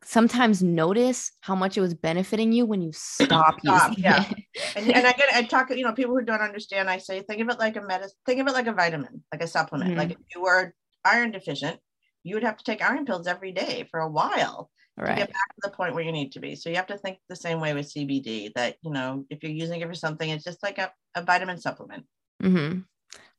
sometimes 0.05 0.63
notice 0.63 1.33
how 1.41 1.55
much 1.55 1.77
it 1.77 1.81
was 1.81 1.95
benefiting 1.95 2.53
you 2.53 2.67
when 2.67 2.83
you 2.83 2.93
stop, 2.93 3.59
stop 3.61 3.89
using 3.89 4.05
yeah. 4.05 4.25
it. 4.31 4.45
and, 4.77 4.93
and 4.93 5.07
I 5.07 5.13
get 5.17 5.35
I 5.35 5.43
talk, 5.43 5.71
you 5.71 5.85
know, 5.85 5.93
people 5.93 6.15
who 6.15 6.23
don't 6.23 6.41
understand, 6.41 6.91
I 6.91 6.99
say 6.99 7.23
think 7.23 7.41
of 7.41 7.49
it 7.49 7.59
like 7.59 7.77
a 7.77 7.83
medicine, 7.83 8.17
think 8.27 8.41
of 8.41 8.47
it 8.47 8.53
like 8.53 8.67
a 8.67 8.73
vitamin, 8.73 9.25
like 9.33 9.43
a 9.43 9.47
supplement. 9.47 9.91
Mm-hmm. 9.91 9.99
Like 9.99 10.11
if 10.13 10.19
you 10.35 10.43
were 10.43 10.75
iron 11.05 11.31
deficient, 11.31 11.79
you 12.23 12.37
would 12.37 12.45
have 12.45 12.57
to 12.57 12.65
take 12.65 12.83
iron 12.83 13.05
pills 13.05 13.27
every 13.27 13.53
day 13.53 13.87
for 13.91 14.01
a 14.01 14.09
while 14.09 14.71
right. 14.97 15.09
to 15.09 15.17
get 15.17 15.33
back 15.33 15.55
to 15.55 15.61
the 15.63 15.71
point 15.71 15.95
where 15.95 16.05
you 16.05 16.13
need 16.13 16.33
to 16.33 16.41
be. 16.41 16.55
So 16.55 16.69
you 16.69 16.77
have 16.77 16.87
to 16.89 16.99
think 16.99 17.19
the 17.29 17.37
same 17.37 17.61
way 17.61 17.75
with 17.75 17.93
CBD 17.93 18.53
that, 18.55 18.77
you 18.83 18.91
know, 18.91 19.25
if 19.31 19.43
you're 19.43 19.53
using 19.53 19.81
it 19.81 19.89
for 19.89 19.95
something, 19.95 20.29
it's 20.29 20.45
just 20.45 20.63
like 20.63 20.79
a, 20.79 20.93
a 21.15 21.23
vitamin 21.23 21.61
supplement. 21.61 22.05
Mm-hmm. 22.43 22.81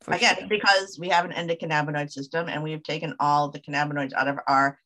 Again, 0.07 0.37
sure. 0.37 0.47
because 0.47 0.97
we 0.99 1.09
have 1.09 1.25
an 1.25 1.31
endocannabinoid 1.31 2.11
system 2.11 2.47
and 2.47 2.61
we've 2.61 2.83
taken 2.83 3.15
all 3.19 3.49
the 3.49 3.59
cannabinoids 3.59 4.13
out 4.13 4.27
of 4.27 4.37
our 4.47 4.77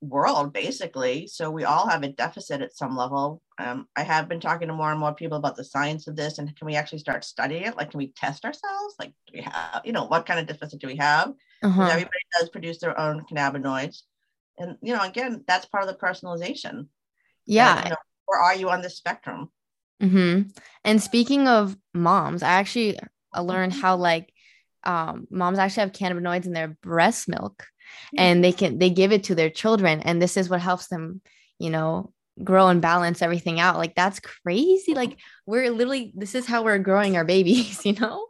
world 0.00 0.52
basically 0.52 1.26
so 1.26 1.50
we 1.50 1.64
all 1.64 1.88
have 1.88 2.02
a 2.02 2.08
deficit 2.08 2.60
at 2.60 2.76
some 2.76 2.96
level. 2.96 3.40
Um, 3.58 3.86
i 3.96 4.02
have 4.02 4.28
been 4.28 4.40
talking 4.40 4.68
to 4.68 4.74
more 4.74 4.90
and 4.90 4.98
more 4.98 5.14
people 5.14 5.38
about 5.38 5.56
the 5.56 5.64
science 5.64 6.08
of 6.08 6.16
this 6.16 6.38
and 6.38 6.54
can 6.56 6.66
we 6.66 6.74
actually 6.74 6.98
start 6.98 7.24
studying 7.24 7.62
it? 7.62 7.76
Like 7.76 7.90
can 7.90 7.98
we 7.98 8.08
test 8.08 8.44
ourselves? 8.44 8.94
Like 8.98 9.12
do 9.26 9.34
we 9.34 9.42
have 9.42 9.82
you 9.84 9.92
know 9.92 10.04
what 10.04 10.26
kind 10.26 10.40
of 10.40 10.46
deficit 10.46 10.80
do 10.80 10.86
we 10.86 10.96
have? 10.96 11.32
Uh-huh. 11.62 11.82
everybody 11.82 12.10
does 12.38 12.50
produce 12.50 12.78
their 12.78 12.98
own 12.98 13.24
cannabinoids. 13.30 14.02
And 14.58 14.76
you 14.82 14.94
know 14.94 15.02
again 15.02 15.44
that's 15.46 15.66
part 15.66 15.84
of 15.84 15.88
the 15.88 16.06
personalization. 16.06 16.88
Yeah. 17.46 17.76
And, 17.76 17.84
you 17.84 17.90
know, 17.90 17.96
or 18.28 18.38
are 18.38 18.56
you 18.56 18.70
on 18.70 18.82
the 18.82 18.90
spectrum? 18.90 19.50
Mm-hmm. 20.02 20.50
and 20.84 21.00
speaking 21.00 21.46
of 21.46 21.78
moms 21.94 22.42
i 22.42 22.48
actually 22.48 22.98
learned 23.42 23.72
mm-hmm. 23.72 23.80
how 23.80 23.96
like 23.96 24.32
um, 24.84 25.26
moms 25.30 25.58
actually 25.58 25.82
have 25.82 25.92
cannabinoids 25.92 26.46
in 26.46 26.52
their 26.52 26.76
breast 26.82 27.28
milk 27.28 27.66
and 28.16 28.42
they 28.42 28.52
can 28.52 28.78
they 28.78 28.90
give 28.90 29.12
it 29.12 29.24
to 29.24 29.34
their 29.34 29.50
children 29.50 30.00
and 30.00 30.20
this 30.20 30.36
is 30.36 30.48
what 30.48 30.60
helps 30.60 30.88
them 30.88 31.20
you 31.58 31.70
know 31.70 32.12
grow 32.42 32.66
and 32.66 32.82
balance 32.82 33.22
everything 33.22 33.60
out. 33.60 33.76
Like 33.76 33.94
that's 33.94 34.20
crazy. 34.20 34.94
Like 34.94 35.18
we're 35.46 35.70
literally 35.70 36.12
this 36.16 36.34
is 36.34 36.46
how 36.46 36.64
we're 36.64 36.78
growing 36.78 37.16
our 37.16 37.24
babies 37.24 37.84
you 37.84 37.94
know? 37.94 38.26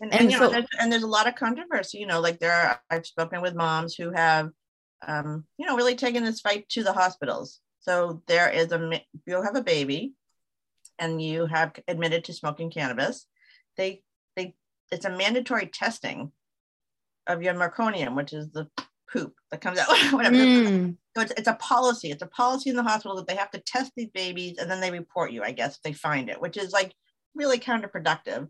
And, 0.00 0.12
and, 0.12 0.22
and 0.22 0.32
you 0.32 0.38
so, 0.38 0.44
know 0.44 0.50
there's, 0.50 0.66
and 0.78 0.92
there's 0.92 1.02
a 1.02 1.08
lot 1.08 1.26
of 1.26 1.36
controversy 1.36 1.96
you 1.96 2.06
know 2.06 2.20
like 2.20 2.38
there 2.38 2.52
are 2.52 2.78
i've 2.90 3.06
spoken 3.06 3.40
with 3.40 3.54
moms 3.54 3.94
who 3.94 4.10
have 4.10 4.50
um, 5.06 5.44
you 5.58 5.66
know 5.66 5.76
really 5.76 5.94
taken 5.94 6.24
this 6.24 6.40
fight 6.40 6.68
to 6.70 6.82
the 6.82 6.92
hospitals. 6.92 7.60
So 7.80 8.22
there 8.26 8.50
is 8.50 8.72
a 8.72 9.00
you 9.26 9.42
have 9.42 9.56
a 9.56 9.62
baby 9.62 10.14
and 10.98 11.22
you 11.22 11.46
have 11.46 11.72
admitted 11.86 12.24
to 12.24 12.32
smoking 12.32 12.70
cannabis. 12.70 13.26
They 13.76 14.02
they 14.36 14.54
it's 14.90 15.04
a 15.04 15.10
mandatory 15.10 15.66
testing 15.66 16.30
of 17.26 17.42
your 17.42 17.54
meconium, 17.54 18.14
which 18.14 18.32
is 18.32 18.50
the 18.50 18.68
poop 19.10 19.34
that 19.50 19.60
comes 19.60 19.78
out, 19.78 19.88
whatever. 20.12 20.36
Mm. 20.36 20.96
So 21.16 21.22
it's, 21.22 21.32
it's 21.36 21.48
a 21.48 21.54
policy. 21.54 22.10
It's 22.10 22.22
a 22.22 22.28
policy 22.28 22.70
in 22.70 22.76
the 22.76 22.82
hospital 22.82 23.16
that 23.16 23.26
they 23.26 23.36
have 23.36 23.50
to 23.52 23.58
test 23.60 23.92
these 23.96 24.10
babies 24.10 24.58
and 24.58 24.70
then 24.70 24.80
they 24.80 24.90
report 24.90 25.32
you, 25.32 25.42
I 25.42 25.52
guess, 25.52 25.76
if 25.76 25.82
they 25.82 25.92
find 25.92 26.28
it, 26.28 26.40
which 26.40 26.56
is 26.56 26.72
like 26.72 26.92
really 27.34 27.58
counterproductive. 27.58 28.48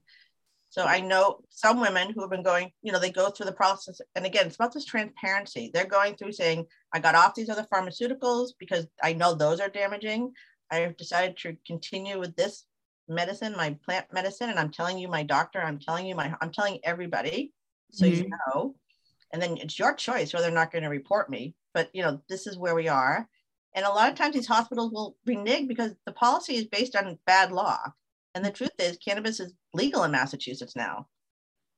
So 0.68 0.84
I 0.84 1.00
know 1.00 1.40
some 1.48 1.80
women 1.80 2.12
who 2.12 2.20
have 2.20 2.30
been 2.30 2.42
going, 2.42 2.70
you 2.82 2.92
know, 2.92 2.98
they 2.98 3.10
go 3.10 3.30
through 3.30 3.46
the 3.46 3.52
process. 3.52 4.00
And 4.14 4.26
again, 4.26 4.46
it's 4.46 4.56
about 4.56 4.74
this 4.74 4.84
transparency. 4.84 5.70
They're 5.72 5.86
going 5.86 6.16
through 6.16 6.32
saying, 6.32 6.66
I 6.92 6.98
got 6.98 7.14
off 7.14 7.34
these 7.34 7.48
other 7.48 7.66
pharmaceuticals 7.72 8.50
because 8.58 8.86
I 9.02 9.12
know 9.12 9.34
those 9.34 9.60
are 9.60 9.68
damaging. 9.68 10.32
I've 10.70 10.96
decided 10.96 11.36
to 11.38 11.56
continue 11.66 12.18
with 12.18 12.34
this 12.36 12.66
medicine, 13.08 13.54
my 13.56 13.76
plant 13.84 14.06
medicine. 14.12 14.50
And 14.50 14.58
I'm 14.58 14.70
telling 14.70 14.98
you, 14.98 15.08
my 15.08 15.22
doctor, 15.22 15.60
I'm 15.60 15.78
telling 15.78 16.06
you, 16.06 16.14
my, 16.14 16.34
I'm 16.40 16.50
telling 16.50 16.80
everybody. 16.84 17.52
So 17.92 18.04
mm-hmm. 18.04 18.22
you 18.22 18.30
know, 18.30 18.74
and 19.32 19.40
then 19.40 19.56
it's 19.58 19.78
your 19.78 19.94
choice 19.94 20.32
whether 20.32 20.46
they're 20.46 20.54
not 20.54 20.72
going 20.72 20.84
to 20.84 20.90
report 20.90 21.30
me. 21.30 21.54
But, 21.74 21.90
you 21.92 22.02
know, 22.02 22.20
this 22.28 22.46
is 22.46 22.56
where 22.56 22.74
we 22.74 22.88
are. 22.88 23.28
And 23.74 23.84
a 23.84 23.90
lot 23.90 24.10
of 24.10 24.16
times 24.16 24.34
these 24.34 24.46
hospitals 24.46 24.92
will 24.92 25.16
renege 25.26 25.68
because 25.68 25.92
the 26.06 26.12
policy 26.12 26.56
is 26.56 26.64
based 26.64 26.96
on 26.96 27.18
bad 27.26 27.52
law. 27.52 27.78
And 28.34 28.44
the 28.44 28.50
truth 28.50 28.72
is, 28.78 28.98
cannabis 28.98 29.40
is 29.40 29.52
legal 29.74 30.04
in 30.04 30.10
Massachusetts 30.10 30.76
now. 30.76 31.08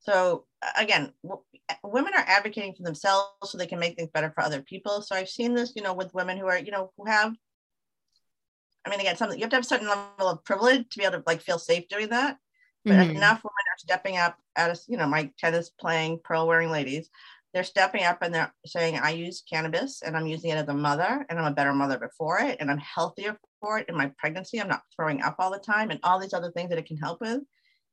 So 0.00 0.44
again, 0.76 1.12
w- 1.24 1.42
women 1.82 2.12
are 2.14 2.24
advocating 2.26 2.74
for 2.74 2.84
themselves 2.84 3.30
so 3.44 3.58
they 3.58 3.66
can 3.66 3.80
make 3.80 3.96
things 3.96 4.10
better 4.14 4.30
for 4.30 4.42
other 4.42 4.62
people. 4.62 5.02
So 5.02 5.16
I've 5.16 5.28
seen 5.28 5.54
this, 5.54 5.72
you 5.74 5.82
know, 5.82 5.94
with 5.94 6.14
women 6.14 6.38
who 6.38 6.46
are, 6.46 6.58
you 6.58 6.70
know, 6.70 6.92
who 6.96 7.06
have. 7.06 7.34
I 8.88 8.90
mean, 8.90 9.00
again, 9.00 9.16
something 9.16 9.38
you 9.38 9.42
have 9.42 9.50
to 9.50 9.56
have 9.56 9.64
a 9.64 9.68
certain 9.68 9.86
level 9.86 10.28
of 10.28 10.44
privilege 10.44 10.88
to 10.88 10.98
be 10.98 11.04
able 11.04 11.18
to 11.18 11.24
like 11.26 11.42
feel 11.42 11.58
safe 11.58 11.88
doing 11.88 12.08
that. 12.08 12.38
But 12.84 12.94
mm-hmm. 12.94 13.16
enough 13.16 13.44
women 13.44 13.64
are 13.68 13.78
stepping 13.78 14.16
up 14.16 14.38
at 14.56 14.70
a, 14.70 14.80
you 14.88 14.96
know, 14.96 15.06
my 15.06 15.30
tennis 15.38 15.68
playing, 15.68 16.20
pearl 16.24 16.46
wearing 16.46 16.70
ladies. 16.70 17.10
They're 17.52 17.64
stepping 17.64 18.04
up 18.04 18.22
and 18.22 18.34
they're 18.34 18.54
saying, 18.64 18.98
I 18.98 19.10
use 19.10 19.42
cannabis 19.50 20.00
and 20.00 20.16
I'm 20.16 20.26
using 20.26 20.50
it 20.50 20.56
as 20.56 20.68
a 20.68 20.74
mother 20.74 21.26
and 21.28 21.38
I'm 21.38 21.52
a 21.52 21.54
better 21.54 21.74
mother 21.74 21.98
before 21.98 22.38
it 22.40 22.56
and 22.60 22.70
I'm 22.70 22.78
healthier 22.78 23.38
for 23.60 23.78
it 23.78 23.88
in 23.90 23.96
my 23.96 24.10
pregnancy. 24.16 24.60
I'm 24.60 24.68
not 24.68 24.82
throwing 24.96 25.22
up 25.22 25.36
all 25.38 25.50
the 25.50 25.58
time 25.58 25.90
and 25.90 26.00
all 26.02 26.18
these 26.18 26.32
other 26.32 26.50
things 26.50 26.70
that 26.70 26.78
it 26.78 26.86
can 26.86 26.96
help 26.96 27.20
with. 27.20 27.42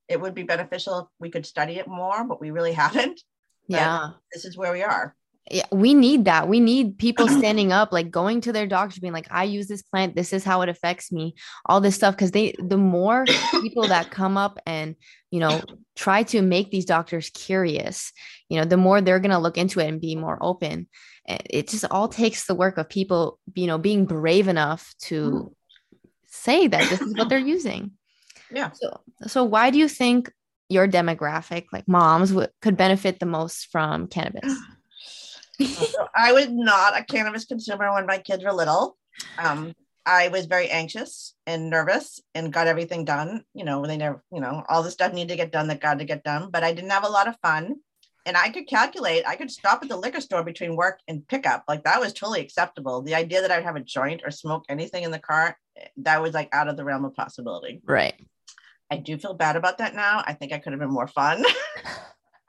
It 0.08 0.22
would 0.22 0.34
be 0.34 0.44
beneficial 0.44 1.00
if 1.00 1.06
we 1.20 1.30
could 1.30 1.46
study 1.46 1.74
it 1.74 1.88
more, 1.88 2.24
but 2.24 2.40
we 2.40 2.52
really 2.52 2.74
haven't. 2.84 3.22
But 3.68 3.78
yeah. 3.78 4.10
This 4.34 4.46
is 4.46 4.56
where 4.56 4.72
we 4.72 4.84
are. 4.84 5.16
Yeah, 5.52 5.66
we 5.72 5.94
need 5.94 6.26
that. 6.26 6.48
We 6.48 6.60
need 6.60 6.98
people 6.98 7.28
standing 7.28 7.72
up, 7.72 7.94
like 7.94 8.10
going 8.10 8.42
to 8.42 8.52
their 8.52 8.66
doctors, 8.66 9.00
being 9.00 9.14
like, 9.14 9.28
I 9.30 9.44
use 9.44 9.68
this 9.68 9.84
plant. 9.84 10.16
This 10.16 10.34
is 10.34 10.44
how 10.44 10.62
it 10.62 10.70
affects 10.70 11.12
me, 11.12 11.36
all 11.66 11.82
this 11.82 11.96
stuff. 11.96 12.18
Cause 12.18 12.32
they, 12.32 12.56
the 12.58 12.78
more 12.78 13.26
people 13.62 13.88
that 13.88 14.10
come 14.10 14.38
up 14.38 14.58
and, 14.66 14.96
you 15.30 15.40
know, 15.40 15.62
try 15.96 16.24
to 16.24 16.42
make 16.42 16.72
these 16.72 16.86
doctors 16.86 17.30
curious, 17.30 18.12
you 18.50 18.58
know, 18.58 18.66
the 18.66 18.78
more 18.78 19.02
they're 19.02 19.20
going 19.20 19.32
to 19.32 19.38
look 19.38 19.58
into 19.58 19.80
it 19.80 19.88
and 19.88 20.02
be 20.02 20.16
more 20.16 20.40
open 20.42 20.88
it 21.28 21.68
just 21.68 21.86
all 21.90 22.08
takes 22.08 22.46
the 22.46 22.56
work 22.56 22.78
of 22.78 22.90
people 22.90 23.40
you 23.56 23.68
know 23.68 23.78
being 23.78 24.06
brave 24.06 24.48
enough 24.48 24.94
to 25.00 25.32
mm-hmm. 25.32 25.48
say 26.28 26.68
that 26.68 26.90
this 26.90 27.02
is 27.02 27.16
what 27.16 27.30
they're 27.30 27.40
using 27.40 27.92
yeah 28.52 28.72
so 28.72 29.00
so 29.28 29.44
why 29.44 29.70
do 29.70 29.78
you 29.78 29.88
think 29.88 30.32
your 30.70 30.88
demographic 30.88 31.66
like 31.72 31.88
moms 31.88 32.30
w- 32.30 32.48
could 32.62 32.78
benefit 32.78 33.20
the 33.20 33.26
most 33.26 33.68
from 33.72 34.08
cannabis 34.08 34.56
so 35.60 36.08
i 36.16 36.32
was 36.32 36.48
not 36.50 36.98
a 36.98 37.04
cannabis 37.04 37.46
consumer 37.46 37.94
when 37.94 38.06
my 38.06 38.18
kids 38.18 38.44
were 38.44 38.54
little 38.54 38.98
um, 39.38 39.74
I 40.06 40.28
was 40.28 40.46
very 40.46 40.70
anxious 40.70 41.34
and 41.48 41.70
nervous 41.70 42.22
and 42.36 42.54
got 42.54 42.68
everything 42.68 43.06
done. 43.06 43.44
You 43.54 43.66
know, 43.66 43.80
when 43.80 43.90
they 43.90 43.98
never, 43.98 44.24
you 44.32 44.40
know, 44.40 44.64
all 44.70 44.84
the 44.84 44.92
stuff 44.92 45.14
needed 45.14 45.30
to 45.30 45.36
get 45.36 45.52
done 45.52 45.68
that 45.70 45.82
got 45.82 46.00
to 46.00 46.06
get 46.06 46.24
done, 46.24 46.50
but 46.52 46.64
I 46.64 46.74
didn't 46.74 46.92
have 46.92 47.06
a 47.06 47.10
lot 47.10 47.28
of 47.28 47.40
fun 47.42 47.78
and 48.26 48.36
I 48.36 48.50
could 48.50 48.68
calculate, 48.68 49.24
I 49.28 49.36
could 49.36 49.52
stop 49.52 49.84
at 49.84 49.90
the 49.90 49.98
liquor 49.98 50.22
store 50.22 50.44
between 50.44 50.76
work 50.76 51.00
and 51.08 51.28
pickup. 51.28 51.64
Like 51.68 51.84
that 51.84 52.00
was 52.00 52.14
totally 52.14 52.42
acceptable. 52.42 53.02
The 53.02 53.16
idea 53.16 53.42
that 53.42 53.52
I'd 53.52 53.64
have 53.64 53.76
a 53.76 53.82
joint 53.82 54.22
or 54.26 54.32
smoke 54.32 54.66
anything 54.68 55.04
in 55.04 55.12
the 55.12 55.20
car, 55.20 55.58
that 55.98 56.22
was 56.22 56.34
like 56.34 56.50
out 56.52 56.68
of 56.68 56.78
the 56.78 56.84
realm 56.84 57.06
of 57.06 57.14
possibility. 57.14 57.82
Right. 57.86 58.16
I 58.90 58.98
do 58.98 59.18
feel 59.18 59.34
bad 59.34 59.56
about 59.56 59.78
that 59.80 59.96
now. 59.96 60.24
I 60.26 60.34
think 60.34 60.54
I 60.54 60.60
could 60.60 60.74
have 60.74 60.80
been 60.80 60.92
more 60.92 61.08
fun. 61.08 61.44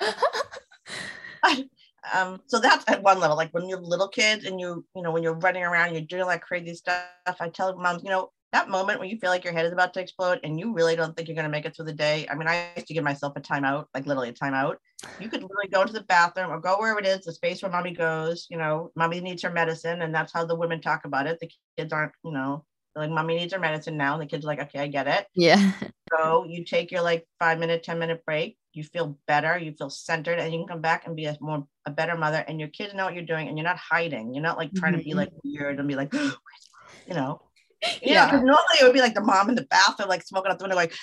um, 2.14 2.40
so 2.46 2.58
that's 2.58 2.84
at 2.88 3.02
one 3.02 3.20
level. 3.20 3.36
Like 3.36 3.52
when 3.52 3.68
you're 3.68 3.80
little 3.80 4.08
kids 4.08 4.44
and 4.44 4.60
you, 4.60 4.84
you 4.94 5.02
know, 5.02 5.10
when 5.10 5.22
you're 5.22 5.34
running 5.34 5.62
around, 5.62 5.92
you're 5.92 6.02
doing 6.02 6.26
like 6.26 6.42
crazy 6.42 6.74
stuff. 6.74 7.06
I 7.40 7.48
tell 7.48 7.76
moms, 7.76 8.02
you 8.02 8.10
know, 8.10 8.30
that 8.52 8.68
moment 8.68 9.00
when 9.00 9.08
you 9.08 9.18
feel 9.18 9.30
like 9.30 9.44
your 9.44 9.52
head 9.52 9.66
is 9.66 9.72
about 9.72 9.92
to 9.94 10.00
explode 10.00 10.40
and 10.44 10.58
you 10.58 10.72
really 10.72 10.96
don't 10.96 11.16
think 11.16 11.28
you're 11.28 11.34
going 11.34 11.44
to 11.44 11.50
make 11.50 11.64
it 11.64 11.74
through 11.74 11.86
the 11.86 11.92
day. 11.92 12.26
I 12.30 12.34
mean, 12.34 12.48
I 12.48 12.70
used 12.76 12.86
to 12.88 12.94
give 12.94 13.04
myself 13.04 13.34
a 13.36 13.40
timeout, 13.40 13.86
like 13.92 14.06
literally 14.06 14.30
a 14.30 14.32
timeout. 14.32 14.76
You 15.20 15.28
could 15.28 15.42
literally 15.42 15.68
go 15.70 15.84
to 15.84 15.92
the 15.92 16.04
bathroom 16.04 16.50
or 16.50 16.60
go 16.60 16.76
wherever 16.78 16.98
it 16.98 17.06
is, 17.06 17.24
the 17.24 17.32
space 17.32 17.62
where 17.62 17.70
mommy 17.70 17.92
goes. 17.92 18.46
You 18.48 18.56
know, 18.56 18.92
mommy 18.96 19.20
needs 19.20 19.42
her 19.42 19.50
medicine, 19.50 20.02
and 20.02 20.14
that's 20.14 20.32
how 20.32 20.44
the 20.44 20.54
women 20.54 20.80
talk 20.80 21.04
about 21.04 21.26
it. 21.26 21.38
The 21.40 21.50
kids 21.76 21.92
aren't, 21.92 22.12
you 22.24 22.32
know, 22.32 22.64
like 22.94 23.10
mommy 23.10 23.36
needs 23.36 23.52
her 23.52 23.58
medicine 23.58 23.96
now, 23.96 24.14
and 24.14 24.22
the 24.22 24.26
kids 24.26 24.44
are 24.44 24.48
like, 24.48 24.62
okay, 24.62 24.78
I 24.78 24.86
get 24.86 25.06
it. 25.06 25.26
Yeah. 25.34 25.72
So 26.12 26.46
you 26.48 26.64
take 26.64 26.92
your 26.92 27.02
like 27.02 27.26
five 27.38 27.58
minute, 27.58 27.82
ten 27.82 27.98
minute 27.98 28.24
break. 28.24 28.56
You 28.76 28.84
feel 28.84 29.18
better. 29.26 29.58
You 29.58 29.72
feel 29.72 29.90
centered, 29.90 30.38
and 30.38 30.52
you 30.52 30.60
can 30.60 30.68
come 30.68 30.80
back 30.80 31.06
and 31.06 31.16
be 31.16 31.24
a 31.24 31.36
more 31.40 31.66
a 31.86 31.90
better 31.90 32.16
mother. 32.16 32.44
And 32.46 32.60
your 32.60 32.68
kids 32.68 32.94
know 32.94 33.04
what 33.04 33.14
you're 33.14 33.24
doing, 33.24 33.48
and 33.48 33.56
you're 33.56 33.66
not 33.66 33.78
hiding. 33.78 34.34
You're 34.34 34.42
not 34.42 34.58
like 34.58 34.72
trying 34.74 34.92
mm-hmm. 34.92 35.00
to 35.00 35.04
be 35.04 35.14
like 35.14 35.30
weird 35.42 35.78
and 35.78 35.88
be 35.88 35.96
like, 35.96 36.12
you 37.08 37.14
know 37.14 37.40
yeah, 38.02 38.26
because 38.26 38.42
normally 38.42 38.78
it 38.80 38.84
would 38.84 38.92
be 38.92 39.00
like 39.00 39.14
the 39.14 39.20
mom 39.20 39.48
in 39.48 39.54
the 39.54 39.66
bathroom, 39.66 40.08
like 40.08 40.24
smoking 40.24 40.50
out 40.50 40.58
the 40.58 40.64
window, 40.64 40.76
like, 40.76 40.94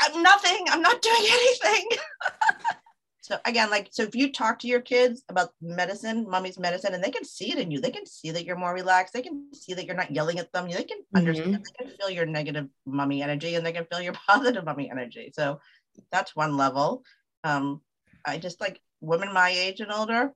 I'm 0.00 0.22
nothing, 0.22 0.66
I'm 0.68 0.82
not 0.82 1.02
doing 1.02 1.16
anything. 1.30 1.88
so 3.20 3.38
again, 3.44 3.70
like, 3.70 3.88
so 3.90 4.02
if 4.02 4.14
you 4.14 4.32
talk 4.32 4.58
to 4.60 4.68
your 4.68 4.80
kids 4.80 5.22
about 5.28 5.50
medicine, 5.60 6.28
mommy's 6.28 6.58
medicine, 6.58 6.94
and 6.94 7.02
they 7.02 7.10
can 7.10 7.24
see 7.24 7.52
it 7.52 7.58
in 7.58 7.70
you, 7.70 7.80
they 7.80 7.90
can 7.90 8.06
see 8.06 8.30
that 8.30 8.44
you're 8.44 8.56
more 8.56 8.74
relaxed, 8.74 9.12
they 9.12 9.22
can 9.22 9.48
see 9.52 9.74
that 9.74 9.84
you're 9.84 9.96
not 9.96 10.10
yelling 10.10 10.38
at 10.38 10.52
them, 10.52 10.68
they 10.68 10.84
can 10.84 10.98
mm-hmm. 10.98 11.18
understand, 11.18 11.54
they 11.54 11.84
can 11.84 11.96
feel 11.96 12.10
your 12.10 12.26
negative 12.26 12.68
mummy 12.86 13.22
energy 13.22 13.54
and 13.54 13.64
they 13.64 13.72
can 13.72 13.86
feel 13.86 14.00
your 14.00 14.14
positive 14.26 14.64
mummy 14.64 14.90
energy. 14.90 15.32
So 15.34 15.60
that's 16.10 16.34
one 16.34 16.56
level. 16.56 17.04
Um, 17.44 17.80
I 18.24 18.38
just 18.38 18.60
like 18.60 18.80
women 19.00 19.32
my 19.32 19.50
age 19.50 19.80
and 19.80 19.92
older, 19.92 20.32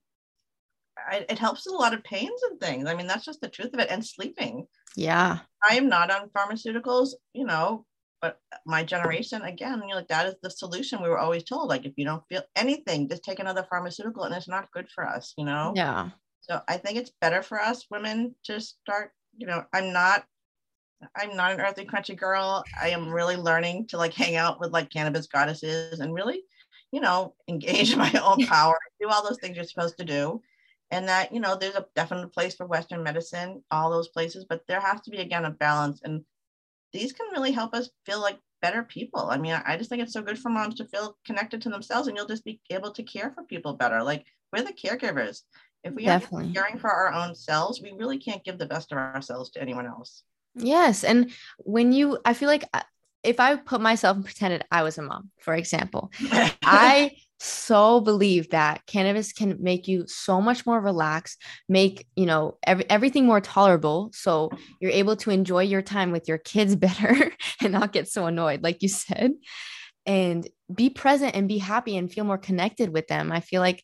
I, 0.98 1.26
it 1.28 1.38
helps 1.38 1.66
with 1.66 1.74
a 1.74 1.78
lot 1.78 1.94
of 1.94 2.02
pains 2.04 2.42
and 2.50 2.58
things. 2.58 2.88
I 2.88 2.94
mean, 2.94 3.06
that's 3.06 3.24
just 3.24 3.40
the 3.40 3.48
truth 3.48 3.74
of 3.74 3.80
it. 3.80 3.90
And 3.90 4.04
sleeping. 4.04 4.66
Yeah. 4.96 5.38
I 5.68 5.76
am 5.76 5.88
not 5.88 6.10
on 6.10 6.30
pharmaceuticals, 6.30 7.10
you 7.34 7.44
know, 7.44 7.84
but 8.22 8.40
my 8.64 8.82
generation, 8.82 9.42
again, 9.42 9.82
you 9.82 9.88
know, 9.88 9.96
like 9.96 10.08
that 10.08 10.26
is 10.26 10.34
the 10.42 10.50
solution. 10.50 11.02
We 11.02 11.08
were 11.08 11.18
always 11.18 11.44
told, 11.44 11.68
like, 11.68 11.84
if 11.84 11.92
you 11.96 12.04
don't 12.04 12.24
feel 12.28 12.42
anything, 12.56 13.08
just 13.08 13.22
take 13.22 13.38
another 13.38 13.66
pharmaceutical 13.68 14.24
and 14.24 14.34
it's 14.34 14.48
not 14.48 14.72
good 14.72 14.88
for 14.88 15.06
us, 15.06 15.34
you 15.36 15.44
know? 15.44 15.74
Yeah. 15.76 16.10
So 16.40 16.60
I 16.66 16.78
think 16.78 16.96
it's 16.96 17.12
better 17.20 17.42
for 17.42 17.60
us 17.60 17.86
women 17.90 18.34
to 18.44 18.60
start, 18.60 19.10
you 19.36 19.46
know, 19.46 19.64
I'm 19.74 19.92
not 19.92 20.24
I'm 21.14 21.36
not 21.36 21.52
an 21.52 21.60
earthy 21.60 21.84
crunchy 21.84 22.16
girl. 22.16 22.64
I 22.80 22.88
am 22.88 23.12
really 23.12 23.36
learning 23.36 23.88
to 23.88 23.98
like 23.98 24.14
hang 24.14 24.36
out 24.36 24.58
with 24.60 24.72
like 24.72 24.90
cannabis 24.90 25.26
goddesses 25.26 26.00
and 26.00 26.14
really, 26.14 26.42
you 26.92 27.00
know, 27.00 27.34
engage 27.48 27.96
my 27.96 28.12
own 28.22 28.46
power, 28.46 28.78
do 29.00 29.08
all 29.08 29.26
those 29.26 29.38
things 29.38 29.56
you're 29.56 29.64
supposed 29.64 29.98
to 29.98 30.04
do. 30.04 30.42
And 30.92 31.08
that 31.08 31.34
you 31.34 31.40
know 31.40 31.56
there's 31.56 31.74
a 31.74 31.86
definite 31.96 32.32
place 32.32 32.54
for 32.54 32.64
western 32.64 33.02
medicine 33.02 33.60
all 33.72 33.90
those 33.90 34.06
places 34.06 34.46
but 34.48 34.62
there 34.68 34.78
has 34.80 35.00
to 35.00 35.10
be 35.10 35.18
again 35.18 35.44
a 35.44 35.50
balance. 35.50 36.00
And 36.04 36.24
these 36.92 37.12
can 37.12 37.26
really 37.32 37.50
help 37.50 37.74
us 37.74 37.90
feel 38.04 38.20
like 38.20 38.38
better 38.62 38.84
people. 38.84 39.28
I 39.28 39.36
mean 39.36 39.60
i 39.66 39.76
just 39.76 39.90
think 39.90 40.00
it's 40.00 40.12
so 40.12 40.22
good 40.22 40.38
for 40.38 40.48
moms 40.48 40.76
to 40.76 40.84
feel 40.84 41.16
connected 41.26 41.60
to 41.62 41.70
themselves 41.70 42.06
and 42.06 42.16
you'll 42.16 42.26
just 42.26 42.44
be 42.44 42.60
able 42.70 42.92
to 42.92 43.02
care 43.02 43.32
for 43.32 43.42
people 43.42 43.74
better. 43.74 44.00
Like 44.02 44.24
we're 44.52 44.62
the 44.62 44.72
caregivers. 44.72 45.42
If 45.82 45.94
we 45.94 46.08
are 46.08 46.20
caring 46.20 46.78
for 46.78 46.90
our 46.90 47.12
own 47.12 47.34
selves 47.34 47.82
we 47.82 47.90
really 47.90 48.18
can't 48.18 48.44
give 48.44 48.58
the 48.58 48.66
best 48.66 48.92
of 48.92 48.98
ourselves 48.98 49.50
to 49.50 49.60
anyone 49.60 49.86
else. 49.86 50.22
Yes 50.54 51.02
and 51.02 51.32
when 51.58 51.92
you 51.92 52.18
i 52.24 52.32
feel 52.32 52.48
like 52.48 52.64
uh, 52.72 52.82
if 53.26 53.40
i 53.40 53.56
put 53.56 53.80
myself 53.80 54.16
and 54.16 54.24
pretended 54.24 54.64
i 54.70 54.82
was 54.82 54.98
a 54.98 55.02
mom 55.02 55.30
for 55.38 55.54
example 55.54 56.10
i 56.62 57.10
so 57.38 58.00
believe 58.00 58.50
that 58.50 58.84
cannabis 58.86 59.32
can 59.32 59.56
make 59.60 59.86
you 59.86 60.06
so 60.06 60.40
much 60.40 60.64
more 60.64 60.80
relaxed 60.80 61.42
make 61.68 62.06
you 62.16 62.24
know 62.24 62.56
every, 62.62 62.88
everything 62.88 63.26
more 63.26 63.40
tolerable. 63.40 64.10
So 64.14 64.50
you're 64.80 64.90
able 64.90 65.16
to 65.16 65.30
enjoy 65.30 65.62
your 65.62 65.82
time 65.82 66.12
with 66.12 66.28
your 66.28 66.38
kids 66.38 66.76
better 66.86 67.32
and 67.60 67.72
not 67.72 67.92
get 67.92 68.08
so 68.08 68.26
annoyed 68.26 68.62
like 68.62 68.82
you 68.82 68.88
said 68.88 69.32
and 70.06 70.48
be 70.72 70.88
present 70.88 71.34
and 71.34 71.48
be 71.48 71.58
happy 71.58 71.96
and 71.96 72.10
feel 72.10 72.24
more 72.24 72.38
connected 72.38 72.92
with 72.92 73.08
them. 73.08 73.32
I 73.32 73.40
feel 73.40 73.60
like 73.60 73.82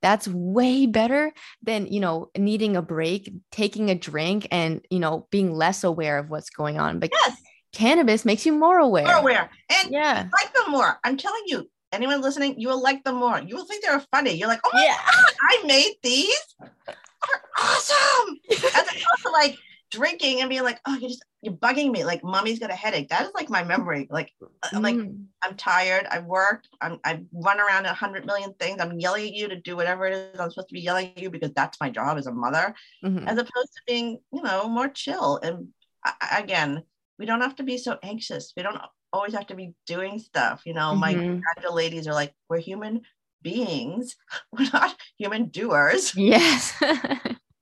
that's 0.00 0.28
way 0.28 0.86
better 0.86 1.32
than 1.62 1.86
you 1.86 2.00
know 2.00 2.30
needing 2.36 2.76
a 2.76 2.82
break 2.82 3.32
taking 3.50 3.90
a 3.90 3.94
drink 3.94 4.46
and 4.50 4.84
you 4.90 5.00
know 5.00 5.26
being 5.30 5.52
less 5.52 5.82
aware 5.84 6.18
of 6.18 6.30
what's 6.30 6.50
going 6.50 6.78
on. 6.78 7.00
But 7.00 7.10
yes. 7.12 7.36
Cannabis 7.74 8.24
makes 8.24 8.46
you 8.46 8.52
more 8.52 8.78
aware 8.78 9.04
more 9.04 9.14
aware 9.16 9.50
and 9.70 9.90
yeah 9.92 10.28
like 10.32 10.52
them 10.54 10.70
more 10.70 10.98
i'm 11.04 11.16
telling 11.16 11.42
you 11.46 11.68
anyone 11.94 12.20
listening, 12.20 12.58
you 12.58 12.68
will 12.68 12.82
like 12.82 13.04
them 13.04 13.16
more. 13.16 13.40
You 13.40 13.56
will 13.56 13.64
think 13.64 13.84
they're 13.84 14.04
funny. 14.10 14.32
You're 14.32 14.48
like, 14.48 14.60
oh 14.64 14.70
my 14.72 14.84
yeah. 14.84 14.96
God, 14.96 15.32
I 15.42 15.62
made 15.66 15.94
these. 16.02 16.54
They're 16.58 17.42
awesome. 17.58 18.38
As 18.50 18.88
opposed 18.88 19.22
to 19.22 19.30
like 19.32 19.56
drinking 19.90 20.40
and 20.40 20.50
being 20.50 20.64
like, 20.64 20.80
oh, 20.86 20.96
you're 20.98 21.08
just 21.08 21.24
you're 21.40 21.54
bugging 21.54 21.90
me. 21.92 22.04
Like 22.04 22.24
mommy's 22.24 22.58
got 22.58 22.70
a 22.70 22.74
headache. 22.74 23.08
That 23.08 23.26
is 23.26 23.32
like 23.34 23.48
my 23.48 23.64
memory. 23.64 24.08
Like 24.10 24.32
I'm 24.72 24.82
like, 24.82 24.96
mm. 24.96 25.24
I'm 25.42 25.56
tired. 25.56 26.06
I've 26.10 26.24
worked. 26.24 26.68
I'm 26.80 26.98
I 27.04 27.20
run 27.32 27.60
around 27.60 27.86
a 27.86 27.94
hundred 27.94 28.26
million 28.26 28.54
things. 28.54 28.80
I'm 28.80 28.98
yelling 28.98 29.26
at 29.26 29.34
you 29.34 29.48
to 29.48 29.60
do 29.60 29.76
whatever 29.76 30.06
it 30.06 30.14
is 30.14 30.40
I'm 30.40 30.50
supposed 30.50 30.68
to 30.68 30.74
be 30.74 30.80
yelling 30.80 31.12
at 31.16 31.22
you 31.22 31.30
because 31.30 31.52
that's 31.54 31.80
my 31.80 31.90
job 31.90 32.18
as 32.18 32.26
a 32.26 32.32
mother, 32.32 32.74
mm-hmm. 33.04 33.28
as 33.28 33.38
opposed 33.38 33.72
to 33.74 33.82
being, 33.86 34.18
you 34.32 34.42
know, 34.42 34.68
more 34.68 34.88
chill. 34.88 35.38
And 35.42 35.68
I, 36.04 36.40
again, 36.42 36.82
we 37.18 37.26
don't 37.26 37.40
have 37.40 37.56
to 37.56 37.62
be 37.62 37.78
so 37.78 37.98
anxious. 38.02 38.52
We 38.56 38.62
don't 38.62 38.78
always 39.12 39.34
have 39.34 39.46
to 39.48 39.54
be 39.54 39.74
doing 39.86 40.18
stuff. 40.18 40.62
You 40.66 40.74
know, 40.74 40.94
mm-hmm. 40.96 41.40
my 41.40 41.68
ladies 41.70 42.06
are 42.08 42.14
like, 42.14 42.34
we're 42.48 42.58
human 42.58 43.02
beings, 43.42 44.16
we're 44.52 44.68
not 44.72 44.96
human 45.18 45.48
doers. 45.48 46.16
Yes. 46.16 46.74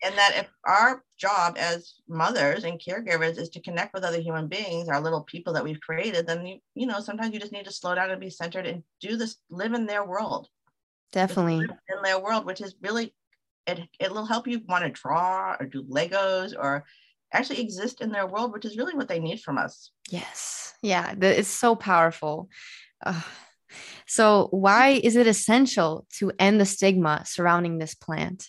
and 0.02 0.16
that 0.16 0.32
if 0.36 0.48
our 0.64 1.02
job 1.16 1.56
as 1.58 1.94
mothers 2.08 2.64
and 2.64 2.80
caregivers 2.80 3.38
is 3.38 3.48
to 3.50 3.62
connect 3.62 3.94
with 3.94 4.04
other 4.04 4.20
human 4.20 4.48
beings 4.48 4.88
our 4.88 5.00
little 5.00 5.22
people 5.22 5.52
that 5.52 5.64
we've 5.64 5.80
created 5.80 6.26
then 6.26 6.44
you, 6.44 6.58
you 6.74 6.86
know 6.86 7.00
sometimes 7.00 7.32
you 7.32 7.40
just 7.40 7.52
need 7.52 7.64
to 7.64 7.72
slow 7.72 7.94
down 7.94 8.10
and 8.10 8.20
be 8.20 8.30
centered 8.30 8.66
and 8.66 8.82
do 9.00 9.16
this 9.16 9.36
live 9.50 9.72
in 9.74 9.86
their 9.86 10.04
world 10.04 10.48
definitely 11.12 11.58
in 11.58 12.02
their 12.02 12.20
world 12.20 12.44
which 12.44 12.60
is 12.60 12.74
really 12.82 13.14
it 13.66 13.80
it'll 14.00 14.26
help 14.26 14.46
you 14.46 14.60
want 14.68 14.84
to 14.84 14.90
draw 14.90 15.56
or 15.58 15.66
do 15.66 15.84
legos 15.84 16.52
or 16.58 16.84
actually 17.32 17.60
exist 17.60 18.00
in 18.00 18.10
their 18.10 18.26
world 18.26 18.52
which 18.52 18.64
is 18.64 18.76
really 18.76 18.94
what 18.94 19.08
they 19.08 19.20
need 19.20 19.40
from 19.40 19.58
us 19.58 19.90
yes 20.10 20.74
yeah 20.82 21.14
it's 21.20 21.48
so 21.48 21.74
powerful 21.74 22.48
uh, 23.04 23.20
so 24.06 24.48
why 24.50 25.00
is 25.02 25.16
it 25.16 25.26
essential 25.26 26.06
to 26.12 26.32
end 26.38 26.60
the 26.60 26.66
stigma 26.66 27.22
surrounding 27.24 27.78
this 27.78 27.94
plant 27.94 28.48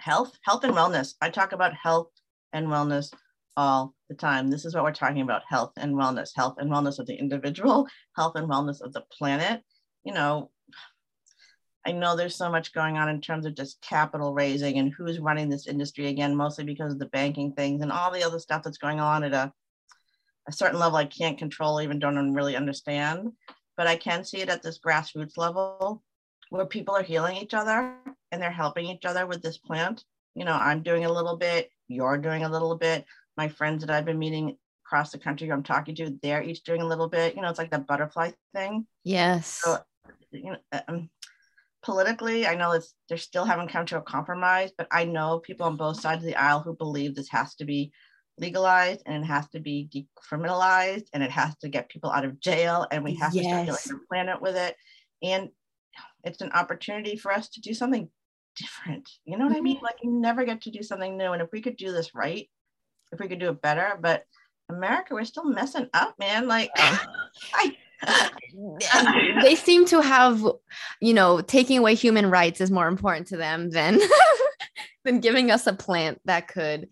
health, 0.00 0.38
health 0.42 0.64
and 0.64 0.74
wellness. 0.74 1.14
I 1.20 1.30
talk 1.30 1.52
about 1.52 1.74
health 1.74 2.10
and 2.52 2.66
wellness 2.66 3.12
all 3.56 3.94
the 4.08 4.14
time. 4.14 4.50
This 4.50 4.64
is 4.64 4.74
what 4.74 4.84
we're 4.84 4.92
talking 4.92 5.20
about 5.20 5.42
health 5.48 5.72
and 5.76 5.94
wellness, 5.94 6.30
health 6.34 6.56
and 6.58 6.70
wellness 6.70 6.98
of 6.98 7.06
the 7.06 7.14
individual, 7.14 7.86
health 8.16 8.36
and 8.36 8.48
wellness 8.48 8.80
of 8.80 8.92
the 8.92 9.04
planet. 9.16 9.62
You 10.04 10.14
know, 10.14 10.50
I 11.86 11.92
know 11.92 12.14
there's 12.14 12.36
so 12.36 12.50
much 12.50 12.74
going 12.74 12.98
on 12.98 13.08
in 13.08 13.20
terms 13.20 13.46
of 13.46 13.54
just 13.54 13.80
capital 13.80 14.34
raising 14.34 14.78
and 14.78 14.92
who's 14.92 15.18
running 15.18 15.48
this 15.48 15.66
industry 15.66 16.08
again, 16.08 16.36
mostly 16.36 16.64
because 16.64 16.92
of 16.92 16.98
the 16.98 17.06
banking 17.06 17.52
things 17.52 17.80
and 17.80 17.90
all 17.90 18.10
the 18.10 18.22
other 18.22 18.38
stuff 18.38 18.62
that's 18.62 18.78
going 18.78 19.00
on 19.00 19.24
at 19.24 19.32
a, 19.32 19.52
a 20.46 20.52
certain 20.52 20.78
level 20.78 20.98
I 20.98 21.06
can't 21.06 21.38
control, 21.38 21.80
even 21.80 21.98
don't 21.98 22.34
really 22.34 22.54
understand. 22.54 23.32
But 23.76 23.86
I 23.86 23.96
can 23.96 24.24
see 24.24 24.38
it 24.38 24.50
at 24.50 24.62
this 24.62 24.78
grassroots 24.78 25.38
level 25.38 26.02
where 26.50 26.66
people 26.66 26.94
are 26.94 27.02
healing 27.02 27.36
each 27.36 27.54
other 27.54 27.96
and 28.30 28.42
they're 28.42 28.50
helping 28.50 28.86
each 28.86 29.06
other 29.06 29.26
with 29.26 29.40
this 29.40 29.56
plant. 29.56 30.04
You 30.34 30.44
know, 30.44 30.52
I'm 30.52 30.82
doing 30.82 31.06
a 31.06 31.12
little 31.12 31.36
bit, 31.36 31.70
you're 31.88 32.18
doing 32.18 32.44
a 32.44 32.50
little 32.50 32.76
bit. 32.76 33.06
My 33.36 33.48
friends 33.48 33.84
that 33.84 33.90
I've 33.90 34.04
been 34.04 34.18
meeting 34.18 34.56
across 34.84 35.12
the 35.12 35.18
country 35.18 35.46
who 35.46 35.54
I'm 35.54 35.62
talking 35.62 35.94
to, 35.94 36.18
they're 36.22 36.42
each 36.42 36.62
doing 36.64 36.82
a 36.82 36.86
little 36.86 37.08
bit. 37.08 37.34
You 37.34 37.42
know, 37.42 37.48
it's 37.48 37.58
like 37.58 37.70
the 37.70 37.78
butterfly 37.78 38.32
thing. 38.54 38.86
Yes. 39.02 39.60
So, 39.62 39.78
you 40.32 40.52
know, 40.52 40.80
um, 40.88 41.08
politically, 41.82 42.46
I 42.46 42.54
know 42.54 42.72
it's 42.72 42.94
they're 43.08 43.18
still 43.18 43.44
haven't 43.44 43.68
come 43.68 43.86
to 43.86 43.98
a 43.98 44.02
compromise, 44.02 44.70
but 44.76 44.86
I 44.90 45.04
know 45.04 45.38
people 45.38 45.66
on 45.66 45.76
both 45.76 46.00
sides 46.00 46.22
of 46.22 46.26
the 46.26 46.36
aisle 46.36 46.60
who 46.60 46.74
believe 46.74 47.14
this 47.14 47.30
has 47.30 47.54
to 47.56 47.64
be 47.64 47.92
legalized 48.38 49.02
and 49.06 49.22
it 49.22 49.26
has 49.26 49.48
to 49.50 49.60
be 49.60 49.88
decriminalized 49.94 51.06
and 51.12 51.22
it 51.22 51.30
has 51.30 51.56
to 51.58 51.68
get 51.68 51.88
people 51.88 52.10
out 52.10 52.24
of 52.24 52.40
jail 52.40 52.86
and 52.90 53.04
we 53.04 53.14
have 53.16 53.34
yes. 53.34 53.44
to 53.44 53.50
circulate 53.50 53.84
the 53.84 54.06
planet 54.08 54.40
with 54.40 54.56
it. 54.56 54.76
And 55.22 55.50
it's 56.24 56.40
an 56.40 56.52
opportunity 56.52 57.16
for 57.16 57.32
us 57.32 57.48
to 57.50 57.60
do 57.60 57.74
something 57.74 58.08
different. 58.56 59.08
You 59.24 59.38
know 59.38 59.46
what 59.46 59.56
I 59.56 59.60
mean? 59.60 59.76
Mm-hmm. 59.76 59.84
Like 59.84 59.96
you 60.02 60.10
never 60.10 60.44
get 60.44 60.62
to 60.62 60.70
do 60.70 60.82
something 60.82 61.16
new. 61.16 61.32
And 61.32 61.42
if 61.42 61.48
we 61.52 61.60
could 61.60 61.76
do 61.76 61.92
this 61.92 62.14
right, 62.14 62.48
if 63.12 63.20
we 63.20 63.28
could 63.28 63.40
do 63.40 63.50
it 63.50 63.62
better, 63.62 63.98
but 64.00 64.24
America, 64.68 65.14
we're 65.14 65.24
still 65.24 65.44
messing 65.44 65.88
up, 65.92 66.14
man. 66.18 66.46
Like 66.46 66.70
I 66.76 67.76
they 69.42 69.54
seem 69.54 69.84
to 69.86 70.00
have, 70.00 70.44
you 71.00 71.14
know, 71.14 71.40
taking 71.40 71.78
away 71.78 71.94
human 71.94 72.30
rights 72.30 72.60
is 72.60 72.70
more 72.70 72.88
important 72.88 73.26
to 73.28 73.36
them 73.36 73.70
than 73.70 74.00
than 75.04 75.20
giving 75.20 75.50
us 75.50 75.66
a 75.66 75.72
plant 75.72 76.20
that 76.24 76.48
could 76.48 76.88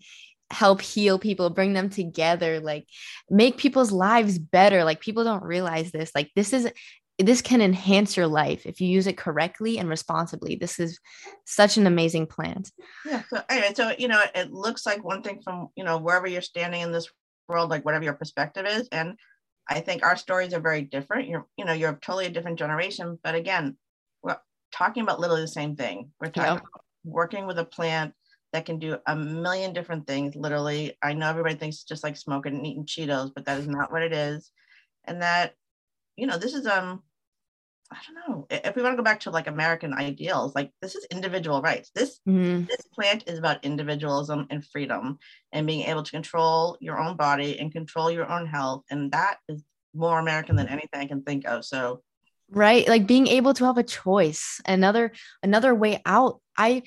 help 0.51 0.81
heal 0.81 1.19
people, 1.19 1.49
bring 1.49 1.73
them 1.73 1.89
together, 1.89 2.59
like 2.59 2.87
make 3.29 3.57
people's 3.57 3.91
lives 3.91 4.39
better. 4.39 4.83
Like 4.83 4.99
people 4.99 5.23
don't 5.23 5.43
realize 5.43 5.91
this. 5.91 6.11
Like 6.15 6.31
this 6.35 6.53
is 6.53 6.71
this 7.19 7.41
can 7.41 7.61
enhance 7.61 8.15
your 8.15 8.27
life 8.27 8.65
if 8.65 8.79
you 8.79 8.87
use 8.87 9.05
it 9.05 9.17
correctly 9.17 9.77
and 9.77 9.89
responsibly. 9.89 10.55
This 10.55 10.79
is 10.79 10.99
such 11.45 11.77
an 11.77 11.85
amazing 11.85 12.27
plant. 12.27 12.71
Yeah. 13.05 13.23
So 13.29 13.43
anyway, 13.49 13.73
so 13.75 13.93
you 13.97 14.07
know, 14.07 14.23
it 14.33 14.51
looks 14.51 14.85
like 14.85 15.03
one 15.03 15.21
thing 15.21 15.41
from 15.43 15.67
you 15.75 15.83
know 15.83 15.97
wherever 15.97 16.27
you're 16.27 16.41
standing 16.41 16.81
in 16.81 16.91
this 16.91 17.09
world, 17.47 17.69
like 17.69 17.83
whatever 17.85 18.05
your 18.05 18.13
perspective 18.13 18.65
is, 18.65 18.87
and 18.91 19.15
I 19.69 19.81
think 19.81 20.03
our 20.03 20.15
stories 20.15 20.53
are 20.53 20.59
very 20.59 20.81
different. 20.81 21.27
You're 21.27 21.45
you 21.57 21.65
know 21.65 21.73
you're 21.73 21.93
totally 22.01 22.25
a 22.25 22.31
different 22.31 22.57
generation, 22.57 23.19
but 23.23 23.35
again, 23.35 23.77
we're 24.23 24.37
talking 24.73 25.03
about 25.03 25.19
literally 25.19 25.41
the 25.41 25.47
same 25.47 25.75
thing. 25.75 26.11
We're 26.19 26.31
talking 26.31 26.53
yep. 26.53 26.83
working 27.03 27.45
with 27.45 27.59
a 27.59 27.65
plant 27.65 28.13
that 28.51 28.65
can 28.65 28.79
do 28.79 28.97
a 29.05 29.15
million 29.15 29.73
different 29.73 30.07
things. 30.07 30.35
Literally, 30.35 30.97
I 31.03 31.13
know 31.13 31.29
everybody 31.29 31.55
thinks 31.55 31.83
just 31.83 32.03
like 32.03 32.17
smoking 32.17 32.55
and 32.55 32.65
eating 32.65 32.85
Cheetos, 32.85 33.31
but 33.33 33.45
that 33.45 33.59
is 33.59 33.67
not 33.67 33.91
what 33.91 34.01
it 34.01 34.11
is, 34.11 34.51
and 35.05 35.21
that 35.21 35.53
you 36.15 36.25
know 36.25 36.37
this 36.37 36.55
is 36.55 36.65
um 36.65 37.03
I 37.91 37.97
don't 38.05 38.29
know 38.29 38.47
if 38.49 38.75
we 38.75 38.83
want 38.83 38.93
to 38.93 38.97
go 38.97 39.03
back 39.03 39.21
to 39.21 39.31
like 39.31 39.47
American 39.47 39.93
ideals, 39.93 40.53
like 40.53 40.71
this 40.81 40.95
is 40.95 41.05
individual 41.05 41.61
rights. 41.61 41.89
This 41.95 42.19
mm-hmm. 42.27 42.65
this 42.65 42.87
plant 42.93 43.23
is 43.27 43.39
about 43.39 43.65
individualism 43.65 44.45
and 44.51 44.65
freedom 44.65 45.17
and 45.51 45.65
being 45.65 45.87
able 45.87 46.03
to 46.03 46.11
control 46.11 46.77
your 46.81 46.99
own 46.99 47.17
body 47.17 47.59
and 47.59 47.71
control 47.71 48.11
your 48.11 48.29
own 48.31 48.45
health, 48.45 48.83
and 48.91 49.11
that 49.11 49.37
is 49.47 49.63
more 49.95 50.19
American 50.19 50.55
than 50.55 50.67
anything 50.67 50.99
I 50.99 51.07
can 51.07 51.23
think 51.23 51.47
of. 51.47 51.65
So, 51.65 52.03
right, 52.51 52.87
like 52.87 53.07
being 53.07 53.27
able 53.27 53.55
to 53.55 53.65
have 53.65 53.79
a 53.79 53.83
choice, 53.83 54.61
another 54.67 55.11
another 55.41 55.73
way 55.73 56.01
out. 56.05 56.41
I 56.57 56.83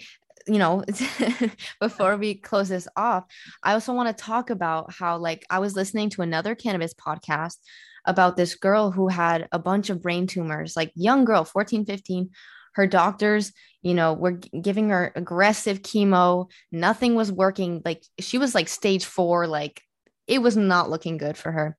you 0.47 0.59
know 0.59 0.85
before 1.81 2.17
we 2.17 2.35
close 2.35 2.69
this 2.69 2.89
off 2.97 3.25
i 3.63 3.75
also 3.75 3.93
want 3.93 4.09
to 4.09 4.25
talk 4.25 4.51
about 4.51 4.93
how 4.93 5.17
like 5.17 5.47
i 5.51 5.61
was 5.61 5.77
listening 5.77 6.11
to 6.11 6.21
another 6.21 6.57
cannabis 6.57 6.93
podcast 6.95 7.59
about 8.05 8.37
this 8.37 8.55
girl 8.55 8.91
who 8.91 9.09
had 9.09 9.49
a 9.53 9.59
bunch 9.59 9.91
of 9.91 10.03
brain 10.03 10.27
tumors, 10.27 10.77
like 10.77 10.93
young 10.95 11.25
girl, 11.25 11.45
14, 11.45 11.85
15. 11.85 12.31
Her 12.75 12.87
doctors, 12.87 13.53
you 13.83 13.93
know, 13.93 14.15
were 14.15 14.33
giving 14.33 14.89
her 14.89 15.13
aggressive 15.15 15.83
chemo. 15.83 16.51
Nothing 16.71 17.15
was 17.15 17.31
working. 17.31 17.83
Like 17.85 18.03
she 18.19 18.39
was 18.39 18.55
like 18.55 18.69
stage 18.69 19.05
four, 19.05 19.47
like 19.47 19.83
it 20.27 20.41
was 20.41 20.57
not 20.57 20.89
looking 20.89 21.19
good 21.19 21.37
for 21.37 21.53
her. 21.53 21.77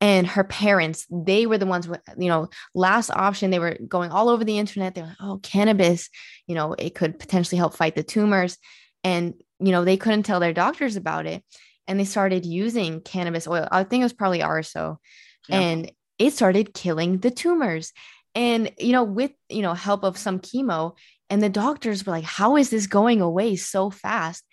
And 0.00 0.26
her 0.26 0.44
parents, 0.44 1.06
they 1.10 1.46
were 1.46 1.56
the 1.56 1.66
ones, 1.66 1.88
with 1.88 2.00
you 2.18 2.28
know, 2.28 2.48
last 2.74 3.10
option. 3.10 3.50
They 3.50 3.58
were 3.58 3.78
going 3.88 4.10
all 4.10 4.28
over 4.28 4.44
the 4.44 4.58
internet. 4.58 4.94
They're 4.94 5.06
like, 5.06 5.16
oh, 5.20 5.38
cannabis, 5.42 6.10
you 6.46 6.54
know, 6.54 6.74
it 6.74 6.94
could 6.94 7.18
potentially 7.18 7.56
help 7.56 7.74
fight 7.74 7.94
the 7.94 8.02
tumors. 8.02 8.58
And, 9.04 9.34
you 9.58 9.72
know, 9.72 9.84
they 9.84 9.96
couldn't 9.96 10.24
tell 10.24 10.40
their 10.40 10.52
doctors 10.52 10.96
about 10.96 11.26
it. 11.26 11.42
And 11.86 11.98
they 11.98 12.04
started 12.04 12.44
using 12.44 13.00
cannabis 13.00 13.46
oil. 13.46 13.68
I 13.70 13.84
think 13.84 14.02
it 14.02 14.04
was 14.04 14.12
probably 14.12 14.42
And 15.50 15.92
it 16.18 16.32
started 16.32 16.74
killing 16.74 17.18
the 17.18 17.30
tumors. 17.30 17.92
And 18.34 18.70
you 18.78 18.92
know 18.92 19.04
with 19.04 19.32
you 19.48 19.62
know 19.62 19.74
help 19.74 20.04
of 20.04 20.18
some 20.18 20.40
chemo 20.40 20.96
and 21.30 21.42
the 21.42 21.48
doctors 21.48 22.04
were 22.04 22.12
like 22.12 22.24
how 22.24 22.56
is 22.56 22.70
this 22.70 22.86
going 22.86 23.20
away 23.20 23.56
so 23.56 23.90
fast? 23.90 24.44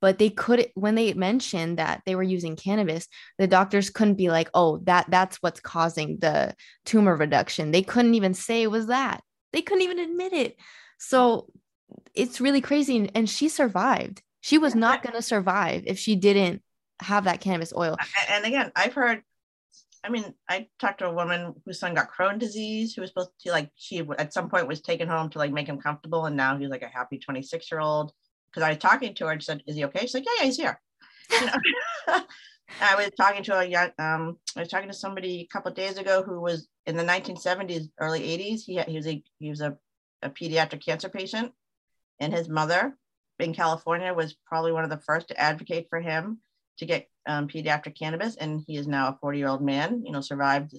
But 0.00 0.18
they 0.18 0.30
could 0.30 0.70
when 0.74 0.94
they 0.94 1.12
mentioned 1.14 1.78
that 1.78 2.02
they 2.06 2.14
were 2.14 2.22
using 2.22 2.56
cannabis 2.56 3.08
the 3.38 3.46
doctors 3.46 3.90
couldn't 3.90 4.14
be 4.14 4.28
like 4.30 4.50
oh 4.54 4.78
that 4.84 5.06
that's 5.08 5.38
what's 5.38 5.60
causing 5.60 6.18
the 6.18 6.54
tumor 6.84 7.16
reduction. 7.16 7.70
They 7.70 7.82
couldn't 7.82 8.14
even 8.14 8.34
say 8.34 8.62
it 8.62 8.70
was 8.70 8.86
that. 8.86 9.22
They 9.52 9.62
couldn't 9.62 9.82
even 9.82 9.98
admit 9.98 10.32
it. 10.32 10.56
So 10.98 11.48
it's 12.14 12.40
really 12.40 12.60
crazy. 12.60 13.10
And 13.14 13.28
she 13.28 13.48
survived. 13.48 14.22
She 14.40 14.58
was 14.58 14.74
not 14.74 15.02
going 15.02 15.14
to 15.14 15.22
survive 15.22 15.84
if 15.86 15.98
she 15.98 16.16
didn't 16.16 16.62
have 17.00 17.24
that 17.24 17.40
cannabis 17.40 17.72
oil. 17.74 17.96
And 18.28 18.44
again 18.44 18.70
i've 18.76 18.94
heard 18.94 19.22
I 20.04 20.10
mean, 20.10 20.34
I 20.50 20.68
talked 20.78 20.98
to 20.98 21.06
a 21.06 21.14
woman 21.14 21.54
whose 21.64 21.80
son 21.80 21.94
got 21.94 22.12
Crohn 22.12 22.38
disease, 22.38 22.94
who 22.94 23.00
was 23.00 23.10
supposed 23.10 23.30
to 23.40 23.50
like 23.50 23.70
she 23.74 24.06
at 24.18 24.34
some 24.34 24.50
point 24.50 24.68
was 24.68 24.82
taken 24.82 25.08
home 25.08 25.30
to 25.30 25.38
like 25.38 25.50
make 25.50 25.66
him 25.66 25.80
comfortable, 25.80 26.26
and 26.26 26.36
now 26.36 26.58
he's 26.58 26.68
like 26.68 26.82
a 26.82 26.88
happy 26.88 27.18
26 27.18 27.70
year 27.72 27.80
old. 27.80 28.12
Because 28.50 28.62
I 28.62 28.68
was 28.68 28.78
talking 28.78 29.14
to 29.14 29.26
her 29.26 29.32
and 29.32 29.42
said, 29.42 29.62
"Is 29.66 29.76
he 29.76 29.84
okay?" 29.86 30.00
She's 30.00 30.14
like, 30.14 30.26
"Yeah, 30.26 30.32
yeah, 30.40 30.44
he's 30.44 30.56
here." 30.56 30.80
I 32.80 32.96
was 32.96 33.10
talking 33.16 33.42
to 33.44 33.58
a 33.58 33.64
young, 33.64 33.90
um, 33.98 34.38
I 34.56 34.60
was 34.60 34.68
talking 34.68 34.88
to 34.88 34.94
somebody 34.94 35.40
a 35.40 35.46
couple 35.52 35.72
days 35.72 35.96
ago 35.96 36.22
who 36.22 36.40
was 36.40 36.68
in 36.86 36.96
the 36.96 37.04
1970s, 37.04 37.88
early 37.98 38.20
80s. 38.20 38.64
He 38.64 38.80
he 38.86 38.96
was 38.96 39.06
a 39.06 39.22
he 39.38 39.48
was 39.48 39.62
a, 39.62 39.76
a 40.22 40.28
pediatric 40.28 40.84
cancer 40.84 41.08
patient, 41.08 41.52
and 42.20 42.32
his 42.32 42.48
mother 42.48 42.96
in 43.38 43.54
California 43.54 44.12
was 44.12 44.36
probably 44.46 44.72
one 44.72 44.84
of 44.84 44.90
the 44.90 45.00
first 45.00 45.28
to 45.28 45.40
advocate 45.40 45.86
for 45.88 46.00
him 46.00 46.40
to 46.78 46.86
get 46.86 47.08
um, 47.26 47.48
pediatric 47.48 47.98
cannabis, 47.98 48.36
and 48.36 48.62
he 48.66 48.76
is 48.76 48.86
now 48.86 49.08
a 49.08 49.18
40 49.20 49.38
year 49.38 49.48
old 49.48 49.62
man. 49.62 50.02
You 50.04 50.12
know, 50.12 50.20
survived 50.20 50.74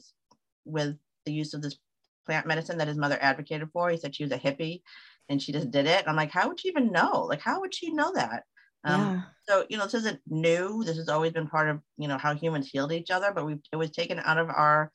with 0.65 0.97
the 1.25 1.31
use 1.31 1.53
of 1.53 1.61
this 1.61 1.77
plant 2.25 2.47
medicine 2.47 2.77
that 2.77 2.87
his 2.87 2.97
mother 2.97 3.17
advocated 3.21 3.69
for. 3.71 3.89
He 3.89 3.97
said 3.97 4.15
she 4.15 4.23
was 4.23 4.31
a 4.31 4.37
hippie, 4.39 4.81
and 5.29 5.41
she 5.41 5.51
just 5.51 5.71
did 5.71 5.85
it. 5.85 6.03
I'm 6.07 6.15
like, 6.15 6.31
how 6.31 6.47
would 6.47 6.59
she 6.59 6.69
even 6.69 6.91
know? 6.91 7.25
Like, 7.29 7.41
how 7.41 7.61
would 7.61 7.73
she 7.73 7.91
know 7.91 8.11
that? 8.15 8.43
Um, 8.83 9.01
yeah. 9.01 9.21
So 9.47 9.65
you 9.69 9.77
know, 9.77 9.85
this 9.85 9.95
isn't 9.95 10.19
new. 10.27 10.83
This 10.83 10.97
has 10.97 11.09
always 11.09 11.31
been 11.31 11.47
part 11.47 11.69
of 11.69 11.79
you 11.97 12.07
know 12.07 12.17
how 12.17 12.33
humans 12.35 12.69
healed 12.71 12.91
each 12.91 13.11
other, 13.11 13.31
but 13.33 13.45
we 13.45 13.57
it 13.71 13.77
was 13.77 13.91
taken 13.91 14.19
out 14.19 14.37
of 14.37 14.49
our 14.49 14.91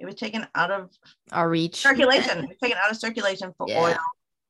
it 0.00 0.06
was 0.06 0.16
taken 0.16 0.46
out 0.54 0.70
of 0.70 0.90
our 1.30 1.48
reach 1.48 1.76
circulation. 1.76 2.40
it 2.40 2.48
was 2.48 2.58
taken 2.62 2.78
out 2.82 2.90
of 2.90 2.96
circulation 2.98 3.54
for 3.56 3.66
yeah. 3.68 3.80
oil 3.80 3.96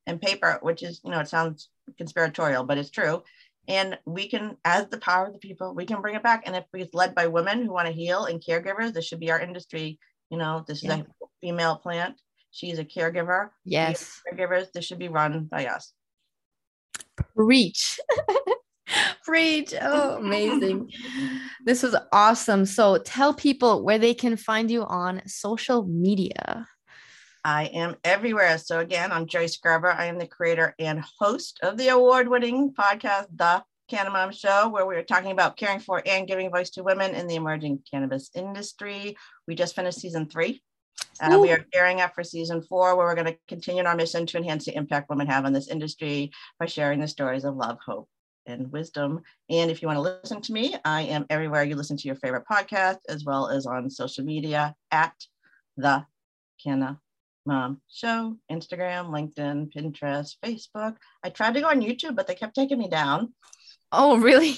and 0.07 0.20
paper, 0.20 0.59
which 0.62 0.83
is 0.83 1.01
you 1.05 1.11
know 1.11 1.20
it 1.20 1.29
sounds 1.29 1.68
conspiratorial, 1.99 2.64
but 2.64 2.79
it's 2.79 2.91
true 2.91 3.22
And 3.69 3.99
we 4.05 4.29
can, 4.29 4.57
as 4.65 4.89
the 4.89 4.99
power 4.99 5.27
of 5.27 5.33
the 5.33 5.39
people, 5.39 5.75
we 5.75 5.87
can 5.87 6.03
bring 6.03 6.15
it 6.15 6.23
back. 6.23 6.43
And 6.47 6.55
if 6.55 6.65
it's 6.75 6.95
led 6.95 7.15
by 7.15 7.27
women 7.27 7.65
who 7.65 7.73
want 7.73 7.87
to 7.89 7.95
heal 7.95 8.27
and 8.27 8.43
caregivers, 8.43 8.93
this 8.93 9.07
should 9.07 9.21
be 9.21 9.31
our 9.31 9.41
industry. 9.41 9.99
You 10.31 10.39
know, 10.39 10.65
this 10.67 10.83
yeah. 10.83 10.97
is 10.97 11.01
a 11.01 11.07
female 11.41 11.77
plant. 11.77 12.21
She's 12.51 12.79
a 12.79 12.85
caregiver. 12.85 13.51
Yes. 13.65 14.21
Caregivers, 14.33 14.71
this 14.73 14.85
should 14.85 14.99
be 14.99 15.09
run 15.09 15.45
by 15.45 15.67
us. 15.67 15.93
Preach. 17.37 17.99
Preach. 19.25 19.75
Oh, 19.81 20.19
amazing. 20.19 20.91
This 21.65 21.83
was 21.83 21.97
awesome. 22.12 22.67
So 22.67 22.99
tell 22.99 23.33
people 23.33 23.85
where 23.85 23.97
they 23.97 24.12
can 24.12 24.37
find 24.37 24.71
you 24.71 24.85
on 24.85 25.23
social 25.27 25.87
media. 25.87 26.67
I 27.47 27.64
am 27.66 27.97
everywhere. 28.05 28.57
So 28.57 28.78
again, 28.78 29.12
I'm 29.12 29.26
Joyce 29.26 29.59
Gerber. 29.59 29.90
I 29.90 30.07
am 30.07 30.18
the 30.18 30.26
creator 30.26 30.74
and 30.78 31.05
host 31.20 31.61
of 31.62 31.76
the 31.76 31.88
award-winning 31.88 32.72
podcast, 32.72 33.26
The 33.36 33.62
Cannamom 33.90 34.32
Show, 34.32 34.70
where 34.70 34.86
we 34.86 34.97
are 34.97 35.03
talking 35.03 35.30
about 35.30 35.59
caring 35.59 35.78
for 35.78 36.03
and 36.07 36.26
giving 36.26 36.51
voice 36.51 36.70
to 36.70 36.82
women 36.82 37.14
in 37.14 37.26
the 37.26 37.34
emerging 37.34 37.80
cannabis 37.90 38.30
industry. 38.34 39.14
We 39.47 39.55
just 39.55 39.76
finished 39.76 40.01
season 40.01 40.26
three. 40.26 40.62
Uh, 41.20 41.38
we 41.38 41.53
are 41.53 41.66
gearing 41.70 42.01
up 42.01 42.14
for 42.14 42.24
season 42.24 42.62
four, 42.62 42.97
where 42.97 43.07
we're 43.07 43.14
going 43.14 43.26
to 43.26 43.36
continue 43.47 43.84
our 43.84 43.95
mission 43.95 44.24
to 44.24 44.38
enhance 44.38 44.64
the 44.64 44.74
impact 44.74 45.11
women 45.11 45.26
have 45.26 45.45
on 45.45 45.53
this 45.53 45.68
industry 45.68 46.32
by 46.59 46.64
sharing 46.64 46.99
the 46.99 47.07
stories 47.07 47.45
of 47.45 47.57
love, 47.57 47.76
hope, 47.84 48.09
and 48.47 48.72
wisdom. 48.72 49.20
And 49.51 49.70
if 49.70 49.82
you 49.82 49.88
want 49.88 49.99
to 49.99 50.01
listen 50.01 50.40
to 50.40 50.53
me, 50.55 50.76
I 50.82 51.03
am 51.03 51.26
everywhere 51.28 51.64
you 51.64 51.76
listen 51.76 51.99
to 51.99 52.09
your 52.09 52.16
favorite 52.16 52.45
podcast, 52.51 53.01
as 53.11 53.22
well 53.22 53.49
as 53.49 53.66
on 53.66 53.90
social 53.90 54.24
media 54.24 54.74
at 54.90 55.12
the 55.76 56.07
Canna 56.62 57.01
Mom 57.47 57.80
Show, 57.90 58.36
Instagram, 58.51 59.11
LinkedIn, 59.11 59.72
Pinterest, 59.74 60.34
Facebook. 60.45 60.97
I 61.22 61.30
tried 61.30 61.55
to 61.55 61.61
go 61.61 61.68
on 61.68 61.80
YouTube, 61.80 62.16
but 62.16 62.26
they 62.26 62.34
kept 62.34 62.55
taking 62.55 62.78
me 62.78 62.88
down. 62.88 63.34
Oh, 63.92 64.18
really? 64.18 64.57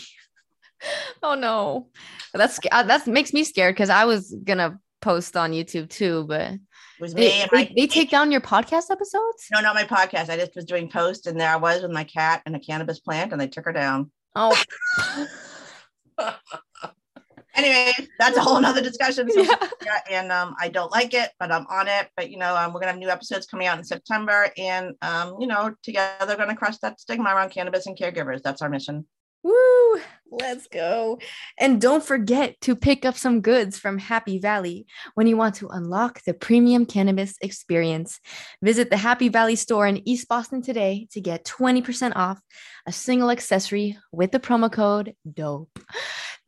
oh 1.22 1.34
no, 1.34 1.88
that's 2.32 2.60
uh, 2.70 2.82
that 2.84 3.06
makes 3.06 3.32
me 3.32 3.44
scared 3.44 3.74
because 3.74 3.90
I 3.90 4.04
was 4.04 4.34
gonna 4.44 4.78
post 5.00 5.36
on 5.36 5.52
YouTube 5.52 5.88
too, 5.88 6.24
but 6.28 6.52
it 6.52 6.60
was 7.00 7.14
me. 7.14 7.44
They, 7.52 7.64
they, 7.64 7.74
they, 7.76 7.86
take 7.86 8.10
down 8.10 8.32
your 8.32 8.40
podcast 8.40 8.90
episodes? 8.90 9.46
No, 9.52 9.60
not 9.60 9.74
my 9.74 9.84
podcast. 9.84 10.30
I 10.30 10.36
just 10.36 10.54
was 10.54 10.64
doing 10.64 10.88
posts, 10.88 11.26
and 11.26 11.38
there 11.38 11.50
I 11.50 11.56
was 11.56 11.82
with 11.82 11.90
my 11.90 12.04
cat 12.04 12.42
and 12.46 12.56
a 12.56 12.60
cannabis 12.60 13.00
plant, 13.00 13.32
and 13.32 13.40
they 13.40 13.48
took 13.48 13.64
her 13.64 13.72
down. 13.72 14.10
Oh. 14.34 14.56
anyway, 17.56 17.92
that's 18.18 18.36
a 18.36 18.40
whole 18.40 18.60
nother 18.60 18.82
discussion. 18.82 19.30
So, 19.30 19.40
yeah. 19.40 19.56
yeah. 19.84 19.98
and 20.10 20.32
um, 20.32 20.54
I 20.60 20.68
don't 20.68 20.90
like 20.92 21.14
it, 21.14 21.30
but 21.38 21.50
I'm 21.50 21.66
on 21.68 21.88
it. 21.88 22.08
But 22.16 22.30
you 22.30 22.38
know, 22.38 22.56
um, 22.56 22.72
we're 22.72 22.80
gonna 22.80 22.92
have 22.92 23.00
new 23.00 23.08
episodes 23.08 23.46
coming 23.46 23.66
out 23.66 23.78
in 23.78 23.84
September, 23.84 24.50
and 24.56 24.94
um, 25.02 25.36
you 25.40 25.46
know, 25.46 25.74
together 25.82 26.26
we're 26.28 26.36
gonna 26.36 26.56
crush 26.56 26.78
that 26.78 27.00
stigma 27.00 27.34
around 27.34 27.50
cannabis 27.50 27.86
and 27.86 27.96
caregivers. 27.96 28.42
That's 28.42 28.62
our 28.62 28.68
mission. 28.68 29.06
Woo! 29.46 30.00
Let's 30.28 30.66
go. 30.66 31.20
And 31.56 31.80
don't 31.80 32.02
forget 32.02 32.60
to 32.62 32.74
pick 32.74 33.04
up 33.04 33.16
some 33.16 33.40
goods 33.40 33.78
from 33.78 33.96
Happy 33.96 34.40
Valley 34.40 34.86
when 35.14 35.28
you 35.28 35.36
want 35.36 35.54
to 35.56 35.68
unlock 35.68 36.20
the 36.24 36.34
premium 36.34 36.84
cannabis 36.84 37.36
experience. 37.40 38.18
Visit 38.60 38.90
the 38.90 38.96
Happy 38.96 39.28
Valley 39.28 39.54
store 39.54 39.86
in 39.86 40.06
East 40.06 40.26
Boston 40.26 40.62
today 40.62 41.06
to 41.12 41.20
get 41.20 41.44
20% 41.44 42.14
off 42.16 42.40
a 42.88 42.92
single 42.92 43.30
accessory 43.30 43.96
with 44.10 44.32
the 44.32 44.40
promo 44.40 44.70
code 44.70 45.14
DOPE. 45.32 45.78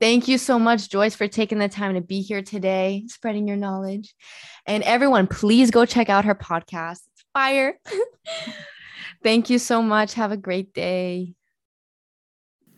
Thank 0.01 0.27
you 0.27 0.37
so 0.37 0.59
much, 0.59 0.91
Joyce, 0.91 1.15
for 1.15 1.29
taking 1.29 1.61
the 1.61 1.69
time 1.69 1.95
to 1.95 2.01
be 2.01 2.21
here 2.21 2.43
today, 2.43 3.05
spreading 3.07 3.47
your 3.47 3.57
knowledge. 3.57 4.13
And 4.67 4.83
everyone, 4.83 5.29
please 5.29 5.71
go 5.71 5.85
check 5.85 6.09
out 6.09 6.25
her 6.25 6.35
podcast. 6.35 7.03
It's 7.13 7.25
fire. 7.33 7.79
Thank 9.23 9.51
you 9.51 9.61
so 9.61 9.83
much. 9.83 10.15
Have 10.15 10.33
a 10.33 10.37
great 10.37 10.75
day. 10.75 11.35